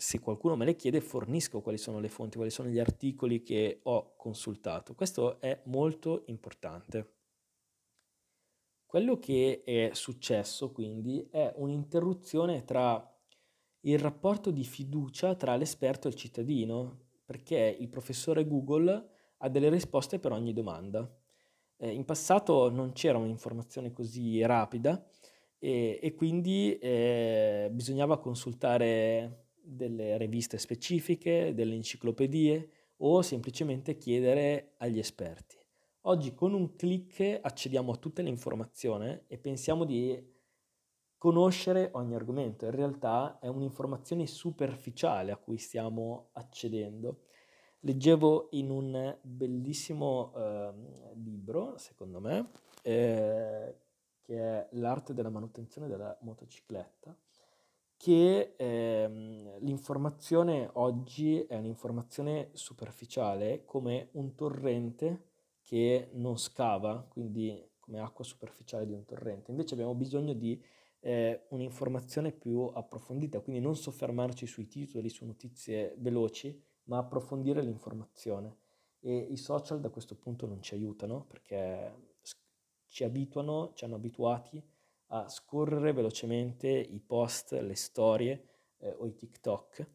se 0.00 0.20
qualcuno 0.20 0.54
me 0.54 0.64
le 0.64 0.76
chiede 0.76 1.00
fornisco 1.00 1.60
quali 1.60 1.76
sono 1.76 1.98
le 1.98 2.08
fonti, 2.08 2.36
quali 2.36 2.52
sono 2.52 2.68
gli 2.68 2.78
articoli 2.78 3.42
che 3.42 3.80
ho 3.82 4.14
consultato. 4.16 4.94
Questo 4.94 5.40
è 5.40 5.60
molto 5.64 6.22
importante. 6.26 7.14
Quello 8.86 9.18
che 9.18 9.62
è 9.64 9.90
successo 9.94 10.70
quindi 10.70 11.26
è 11.32 11.52
un'interruzione 11.56 12.64
tra 12.64 13.12
il 13.80 13.98
rapporto 13.98 14.52
di 14.52 14.62
fiducia 14.62 15.34
tra 15.34 15.56
l'esperto 15.56 16.06
e 16.06 16.12
il 16.12 16.16
cittadino, 16.16 17.06
perché 17.24 17.76
il 17.78 17.88
professore 17.88 18.46
Google 18.46 19.08
ha 19.38 19.48
delle 19.48 19.68
risposte 19.68 20.20
per 20.20 20.30
ogni 20.30 20.52
domanda. 20.52 21.12
Eh, 21.76 21.90
in 21.90 22.04
passato 22.04 22.70
non 22.70 22.92
c'era 22.92 23.18
un'informazione 23.18 23.90
così 23.90 24.40
rapida 24.42 25.04
e, 25.58 25.98
e 26.00 26.14
quindi 26.14 26.78
eh, 26.78 27.68
bisognava 27.72 28.20
consultare 28.20 29.47
delle 29.68 30.16
riviste 30.16 30.58
specifiche, 30.58 31.52
delle 31.54 31.74
enciclopedie 31.74 32.70
o 32.98 33.22
semplicemente 33.22 33.96
chiedere 33.98 34.74
agli 34.78 34.98
esperti. 34.98 35.56
Oggi 36.02 36.32
con 36.32 36.54
un 36.54 36.74
clic 36.74 37.38
accediamo 37.42 37.92
a 37.92 37.96
tutte 37.96 38.22
le 38.22 38.30
informazioni 38.30 39.24
e 39.26 39.38
pensiamo 39.38 39.84
di 39.84 40.36
conoscere 41.18 41.90
ogni 41.92 42.14
argomento. 42.14 42.64
In 42.64 42.70
realtà 42.70 43.38
è 43.40 43.48
un'informazione 43.48 44.26
superficiale 44.26 45.32
a 45.32 45.36
cui 45.36 45.58
stiamo 45.58 46.30
accedendo. 46.32 47.24
Leggevo 47.80 48.48
in 48.52 48.70
un 48.70 49.18
bellissimo 49.20 50.32
eh, 50.34 50.72
libro, 51.14 51.76
secondo 51.76 52.20
me, 52.20 52.50
eh, 52.82 53.76
che 54.22 54.36
è 54.40 54.68
l'arte 54.72 55.12
della 55.14 55.30
manutenzione 55.30 55.88
della 55.88 56.16
motocicletta, 56.22 57.16
che 57.98 58.54
ehm, 58.56 59.58
l'informazione 59.58 60.70
oggi 60.74 61.40
è 61.40 61.56
un'informazione 61.56 62.50
superficiale 62.52 63.64
come 63.64 64.10
un 64.12 64.36
torrente 64.36 65.24
che 65.62 66.10
non 66.12 66.38
scava, 66.38 67.04
quindi 67.08 67.60
come 67.80 67.98
acqua 67.98 68.24
superficiale 68.24 68.86
di 68.86 68.92
un 68.92 69.04
torrente. 69.04 69.50
Invece 69.50 69.74
abbiamo 69.74 69.96
bisogno 69.96 70.32
di 70.32 70.62
eh, 71.00 71.46
un'informazione 71.48 72.30
più 72.30 72.60
approfondita, 72.72 73.40
quindi 73.40 73.60
non 73.60 73.74
soffermarci 73.74 74.46
sui 74.46 74.68
titoli, 74.68 75.08
su 75.08 75.24
notizie 75.26 75.96
veloci, 75.98 76.56
ma 76.84 76.98
approfondire 76.98 77.62
l'informazione. 77.62 78.58
E 79.00 79.16
i 79.16 79.36
social 79.36 79.80
da 79.80 79.90
questo 79.90 80.14
punto 80.16 80.46
non 80.46 80.62
ci 80.62 80.74
aiutano 80.74 81.24
perché 81.26 81.94
ci 82.86 83.02
abituano, 83.02 83.72
ci 83.74 83.84
hanno 83.84 83.96
abituati 83.96 84.62
a 85.08 85.28
scorrere 85.28 85.92
velocemente 85.92 86.68
i 86.68 87.00
post, 87.00 87.52
le 87.52 87.74
storie 87.74 88.44
eh, 88.78 88.94
o 88.98 89.06
i 89.06 89.14
TikTok. 89.14 89.86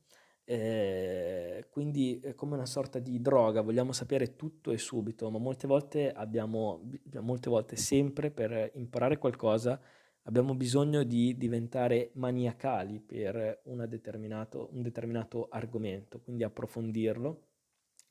Eh, 0.46 1.68
quindi 1.70 2.20
è 2.20 2.36
come 2.36 2.56
una 2.56 2.66
sorta 2.66 3.00
di 3.00 3.22
droga, 3.22 3.62
vogliamo 3.62 3.94
sapere 3.94 4.36
tutto 4.36 4.72
e 4.72 4.78
subito, 4.78 5.30
ma 5.30 5.38
molte 5.38 5.68
volte 5.68 6.12
abbiamo, 6.12 6.82
molte 7.22 7.50
volte 7.50 7.76
sempre 7.76 8.30
per 8.30 8.72
imparare 8.76 9.18
qualcosa 9.18 9.80
abbiamo 10.24 10.54
bisogno 10.56 11.04
di 11.04 11.38
diventare 11.38 12.12
maniacali 12.16 13.00
per 13.00 13.62
determinato, 13.88 14.70
un 14.74 14.82
determinato 14.82 15.48
argomento, 15.50 16.20
quindi 16.22 16.44
approfondirlo 16.44 17.48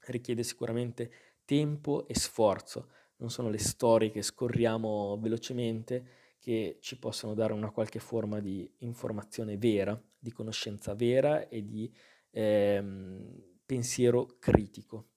richiede 0.06 0.42
sicuramente 0.42 1.10
tempo 1.44 2.06
e 2.08 2.14
sforzo 2.14 2.88
non 3.22 3.30
sono 3.30 3.48
le 3.48 3.58
storie 3.58 4.10
che 4.10 4.20
scorriamo 4.20 5.16
velocemente 5.20 6.20
che 6.42 6.78
ci 6.80 6.98
possono 6.98 7.34
dare 7.34 7.52
una 7.52 7.70
qualche 7.70 8.00
forma 8.00 8.40
di 8.40 8.68
informazione 8.78 9.56
vera, 9.56 9.96
di 10.18 10.32
conoscenza 10.32 10.92
vera 10.92 11.48
e 11.48 11.64
di 11.64 11.88
ehm, 12.30 13.60
pensiero 13.64 14.38
critico. 14.40 15.10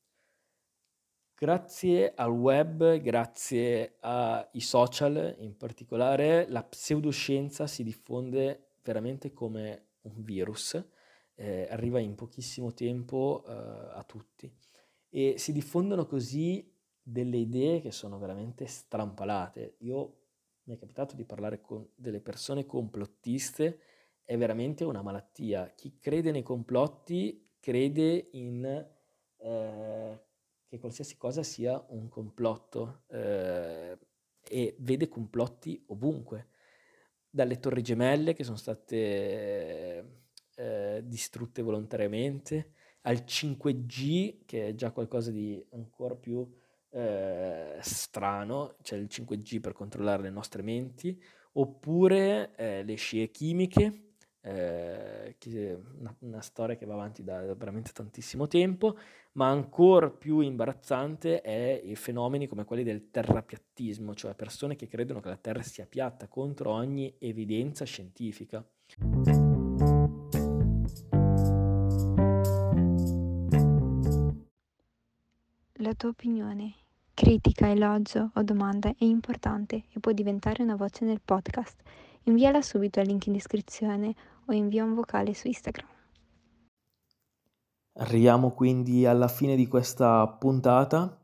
Grazie 1.34 2.13
al 2.13 2.30
web, 2.30 2.97
grazie 3.01 3.95
ai 4.01 4.61
social 4.61 5.36
in 5.39 5.57
particolare, 5.57 6.47
la 6.47 6.63
pseudoscienza 6.63 7.65
si 7.65 7.84
diffonde 7.84 8.73
veramente 8.84 9.34
come 9.34 9.88
un 10.01 10.21
virus, 10.23 10.80
eh, 11.34 11.67
arriva 11.71 11.99
in 11.99 12.13
pochissimo 12.13 12.71
tempo 12.71 13.43
eh, 13.47 13.51
a 13.51 14.03
tutti 14.07 14.49
e 15.09 15.39
si 15.39 15.51
diffondono 15.51 16.05
così 16.05 16.71
delle 17.01 17.38
idee 17.38 17.82
che 17.82 17.91
sono 17.91 18.19
veramente 18.19 18.67
strampalate. 18.67 19.78
Io 19.80 20.24
mi 20.66 20.76
è 20.76 20.78
capitato 20.78 21.16
di 21.16 21.26
parlare 21.26 21.61
con 21.61 21.88
delle 21.95 22.22
persone 22.22 22.66
complottiste, 22.66 23.80
è 24.24 24.38
veramente 24.38 24.84
una 24.84 25.01
malattia. 25.01 25.72
Chi 25.76 25.99
crede 25.99 26.32
nei 26.32 26.43
complotti 26.43 27.53
crede 27.59 28.30
in 28.32 28.63
eh, 29.38 30.24
che 30.68 30.80
qualsiasi 30.80 31.18
cosa 31.18 31.43
sia 31.43 31.84
un 31.89 32.09
complotto. 32.09 33.03
Eh, 33.07 33.97
e 34.47 34.76
vede 34.80 35.07
complotti 35.07 35.84
ovunque, 35.88 36.49
dalle 37.30 37.59
torri 37.59 37.82
gemelle 37.82 38.34
che 38.34 38.43
sono 38.43 38.57
state 38.57 40.24
eh, 40.55 41.01
distrutte 41.03 41.61
volontariamente, 41.61 42.74
al 43.01 43.24
5G 43.26 44.45
che 44.45 44.68
è 44.68 44.76
già 44.76 44.91
qualcosa 44.91 45.32
di 45.32 45.63
ancora 45.72 46.16
più 46.16 46.47
eh, 46.96 47.78
strano, 47.82 48.76
cioè 48.82 48.98
il 48.98 49.08
5G 49.10 49.60
per 49.60 49.74
controllare 49.74 50.24
le 50.24 50.30
nostre 50.30 50.62
menti, 50.62 51.22
oppure 51.54 52.56
eh, 52.56 52.84
le 52.84 52.96
scie 52.96 53.30
chimiche 53.32 54.06
eh, 54.41 55.36
una, 56.00 56.16
una, 56.20 56.41
storia 56.41 56.76
che 56.76 56.86
va 56.86 56.93
avanti 56.93 57.24
da, 57.24 57.41
da 57.41 57.56
veramente 57.56 57.91
tantissimo 57.91 58.48
tempo, 58.48 58.98
ma 59.34 59.50
ancora 59.50 60.10
più 60.10 60.39
imbarazzante 60.39 61.41
è 61.41 61.82
i 61.84 61.96
fenomeni 61.96 62.48
come 62.48 62.64
quelli 62.64 62.84
del 62.84 63.10
terrapiattismo, 63.10 64.14
cioè 64.14 64.36
persone 64.36 64.76
che 64.76 64.88
credono 64.88 65.20
che 65.20 65.30
la 65.30 65.38
Terra 65.38 65.64
sia 65.64 65.88
piatta 65.88 66.28
contro 66.28 66.72
ogni 66.72 67.16
evidenza 67.20 67.84
scientifica. 67.86 68.64
La 75.80 75.93
tua 75.93 76.10
opinione, 76.10 76.85
critica, 77.16 77.70
elogio 77.70 78.30
o 78.36 78.43
domanda 78.43 78.89
è 78.89 79.05
importante 79.05 79.86
e 79.89 79.99
può 79.99 80.11
diventare 80.11 80.61
una 80.61 80.76
voce 80.76 81.05
nel 81.05 81.22
podcast. 81.24 81.82
Inviala 82.24 82.61
subito 82.61 82.99
al 82.99 83.07
link 83.07 83.26
in 83.26 83.34
descrizione 83.34 84.13
o 84.45 84.53
invia 84.53 84.84
un 84.84 84.93
vocale 84.93 85.34
su 85.34 85.47
Instagram. 85.47 85.88
Arriviamo 87.93 88.51
quindi 88.51 89.05
alla 89.05 89.30
fine 89.30 89.55
di 89.55 89.68
questa 89.68 90.28
puntata 90.28 91.18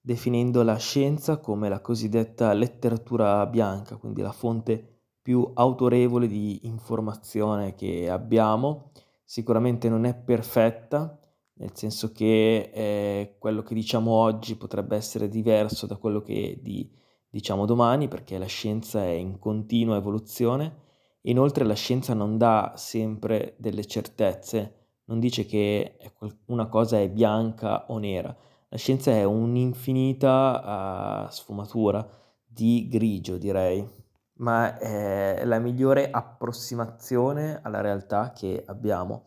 definendo 0.00 0.62
la 0.62 0.76
scienza 0.76 1.38
come 1.38 1.68
la 1.68 1.80
cosiddetta 1.80 2.52
letteratura 2.52 3.46
bianca, 3.46 3.96
quindi 3.96 4.20
la 4.20 4.32
fonte 4.32 5.02
più 5.22 5.48
autorevole 5.54 6.26
di 6.26 6.66
informazione 6.66 7.74
che 7.74 8.10
abbiamo. 8.10 8.90
Sicuramente 9.22 9.88
non 9.88 10.04
è 10.04 10.14
perfetta, 10.14 11.17
nel 11.58 11.72
senso 11.74 12.12
che 12.12 12.70
eh, 12.72 13.36
quello 13.38 13.62
che 13.62 13.74
diciamo 13.74 14.12
oggi 14.12 14.56
potrebbe 14.56 14.96
essere 14.96 15.28
diverso 15.28 15.86
da 15.86 15.96
quello 15.96 16.22
che 16.22 16.58
di, 16.62 16.90
diciamo 17.28 17.66
domani, 17.66 18.08
perché 18.08 18.38
la 18.38 18.46
scienza 18.46 19.02
è 19.02 19.10
in 19.10 19.38
continua 19.38 19.96
evoluzione. 19.96 20.86
Inoltre 21.22 21.64
la 21.64 21.74
scienza 21.74 22.14
non 22.14 22.38
dà 22.38 22.74
sempre 22.76 23.54
delle 23.58 23.84
certezze, 23.84 24.74
non 25.06 25.18
dice 25.18 25.46
che 25.46 25.98
una 26.46 26.68
cosa 26.68 27.00
è 27.00 27.10
bianca 27.10 27.86
o 27.88 27.98
nera, 27.98 28.34
la 28.68 28.76
scienza 28.76 29.10
è 29.10 29.24
un'infinita 29.24 31.24
uh, 31.26 31.30
sfumatura 31.30 32.06
di 32.46 32.86
grigio, 32.88 33.36
direi, 33.36 33.86
ma 34.34 34.78
è 34.78 35.42
la 35.44 35.58
migliore 35.58 36.08
approssimazione 36.10 37.58
alla 37.62 37.80
realtà 37.80 38.32
che 38.32 38.62
abbiamo. 38.66 39.24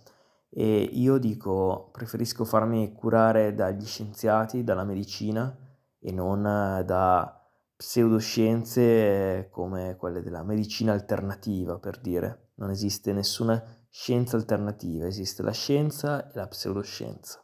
E 0.53 0.81
io 0.81 1.17
dico, 1.17 1.89
preferisco 1.93 2.43
farmi 2.43 2.91
curare 2.91 3.55
dagli 3.55 3.85
scienziati, 3.85 4.65
dalla 4.65 4.83
medicina 4.83 5.55
e 5.97 6.11
non 6.11 6.43
da 6.43 7.41
pseudoscienze 7.73 9.47
come 9.49 9.95
quelle 9.95 10.21
della 10.21 10.43
medicina 10.43 10.91
alternativa, 10.91 11.79
per 11.79 11.99
dire. 11.99 12.49
Non 12.55 12.69
esiste 12.69 13.13
nessuna 13.13 13.63
scienza 13.89 14.35
alternativa, 14.35 15.07
esiste 15.07 15.41
la 15.41 15.51
scienza 15.51 16.29
e 16.29 16.31
la 16.35 16.47
pseudoscienza. 16.47 17.41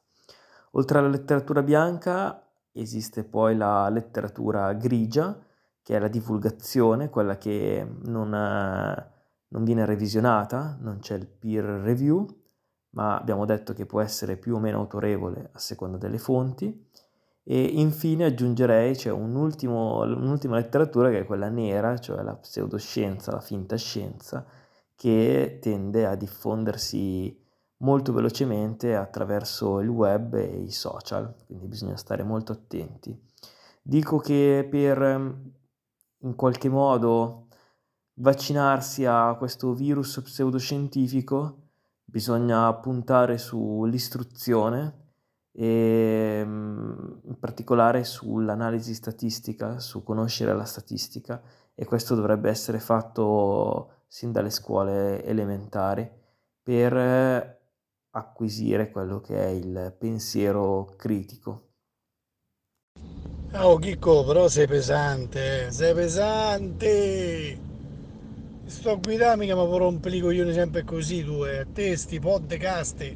Oltre 0.72 0.99
alla 0.99 1.08
letteratura 1.08 1.64
bianca 1.64 2.45
esiste 2.74 3.24
poi 3.24 3.55
la 3.55 3.88
letteratura 3.89 4.74
grigia, 4.74 5.39
che 5.82 5.95
è 5.95 5.99
la 5.99 6.10
divulgazione, 6.10 7.10
quella 7.10 7.38
che 7.38 7.88
non, 8.03 8.36
è, 8.36 9.08
non 9.47 9.64
viene 9.64 9.86
revisionata, 9.86 10.78
non 10.82 10.99
c'è 10.99 11.16
il 11.16 11.26
peer 11.26 11.64
review, 11.64 12.28
ma 12.92 13.18
abbiamo 13.18 13.46
detto 13.46 13.74
che 13.74 13.86
può 13.86 14.02
essere 14.02 14.38
più 14.38 14.56
o 14.56 14.60
meno 14.60 14.80
autorevole 14.80 15.50
a 15.54 15.60
seconda 15.60 15.98
delle 15.98 16.18
fonti. 16.18 16.86
E 17.44 17.64
infine 17.64 18.26
aggiungerei 18.26 18.94
c'è 18.96 19.10
un 19.12 19.36
un'ultima 19.36 20.56
letteratura 20.56 21.10
che 21.10 21.20
è 21.20 21.26
quella 21.26 21.50
nera, 21.50 21.98
cioè 21.98 22.22
la 22.22 22.36
pseudoscienza, 22.36 23.32
la 23.32 23.40
finta 23.40 23.78
scienza, 23.78 24.46
che 24.96 25.60
tende 25.62 26.06
a 26.06 26.16
diffondersi 26.16 27.46
molto 27.78 28.12
velocemente 28.12 28.96
attraverso 28.96 29.80
il 29.80 29.88
web 29.90 30.34
e 30.34 30.62
i 30.64 30.72
social, 30.72 31.34
quindi 31.46 31.68
bisogna 31.68 31.96
stare 31.96 32.24
molto 32.24 32.52
attenti. 32.52 33.18
Dico 33.82 34.18
che 34.18 34.68
per 34.70 35.56
in 36.22 36.36
qualche 36.36 36.70
modo 36.70 37.48
vaccinarsi 38.16 39.06
a 39.06 39.36
questo 39.38 39.74
virus 39.74 40.20
pseudoscientifico 40.22 41.66
bisogna 42.10 42.74
puntare 42.76 43.38
sull'istruzione 43.38 45.05
e 45.51 46.39
ehm, 46.41 47.22
in 47.26 47.38
particolare 47.38 48.03
sull'analisi 48.03 48.93
statistica, 48.93 49.80
su 49.80 50.03
conoscere 50.03 50.53
la 50.53 50.64
statistica 50.64 51.41
e 51.76 51.86
questo 51.86 52.16
dovrebbe 52.16 52.49
essere 52.49 52.80
fatto 52.80 54.03
sin 54.08 54.32
dalle 54.32 54.49
scuole 54.49 55.24
elementari 55.26 56.10
per 56.64 57.60
acquisire 58.12 58.89
quello 58.89 59.20
che 59.20 59.38
è 59.38 59.47
il 59.47 59.95
pensiero 59.97 60.93
critico. 60.95 61.64
Oh 63.53 63.78
Chicco, 63.78 64.24
però 64.26 64.47
sei 64.47 64.68
pesante, 64.68 65.72
sei 65.72 65.93
pesante! 65.93 67.76
Sto 68.68 68.99
guidando 68.99 69.43
mica 69.43 69.55
mi 69.55 69.65
può 69.65 69.78
rompere 69.78 70.18
i 70.18 70.20
coglioni 70.20 70.51
sempre 70.51 70.84
così 70.84 71.24
tu, 71.24 71.45
eh. 71.45 71.65
testi, 71.72 72.20
podcast. 72.20 73.15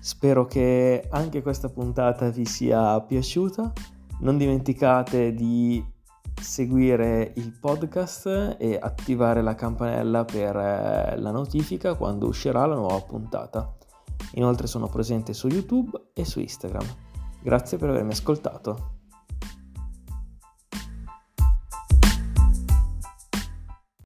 Spero 0.00 0.46
che 0.46 1.06
anche 1.10 1.42
questa 1.42 1.68
puntata 1.68 2.30
vi 2.30 2.46
sia 2.46 2.98
piaciuta. 3.02 3.70
Non 4.20 4.38
dimenticate 4.38 5.34
di 5.34 5.84
seguire 6.40 7.32
il 7.36 7.52
podcast 7.52 8.56
e 8.58 8.78
attivare 8.80 9.42
la 9.42 9.54
campanella 9.54 10.24
per 10.24 10.56
eh, 10.56 11.18
la 11.18 11.30
notifica 11.30 11.96
quando 11.96 12.28
uscirà 12.28 12.64
la 12.64 12.76
nuova 12.76 13.00
puntata. 13.02 13.76
Inoltre 14.34 14.66
sono 14.66 14.88
presente 14.88 15.34
su 15.34 15.48
YouTube 15.48 16.00
e 16.14 16.24
su 16.24 16.40
Instagram. 16.40 17.08
Grazie 17.42 17.78
per 17.78 17.88
avermi 17.90 18.12
ascoltato. 18.12 18.99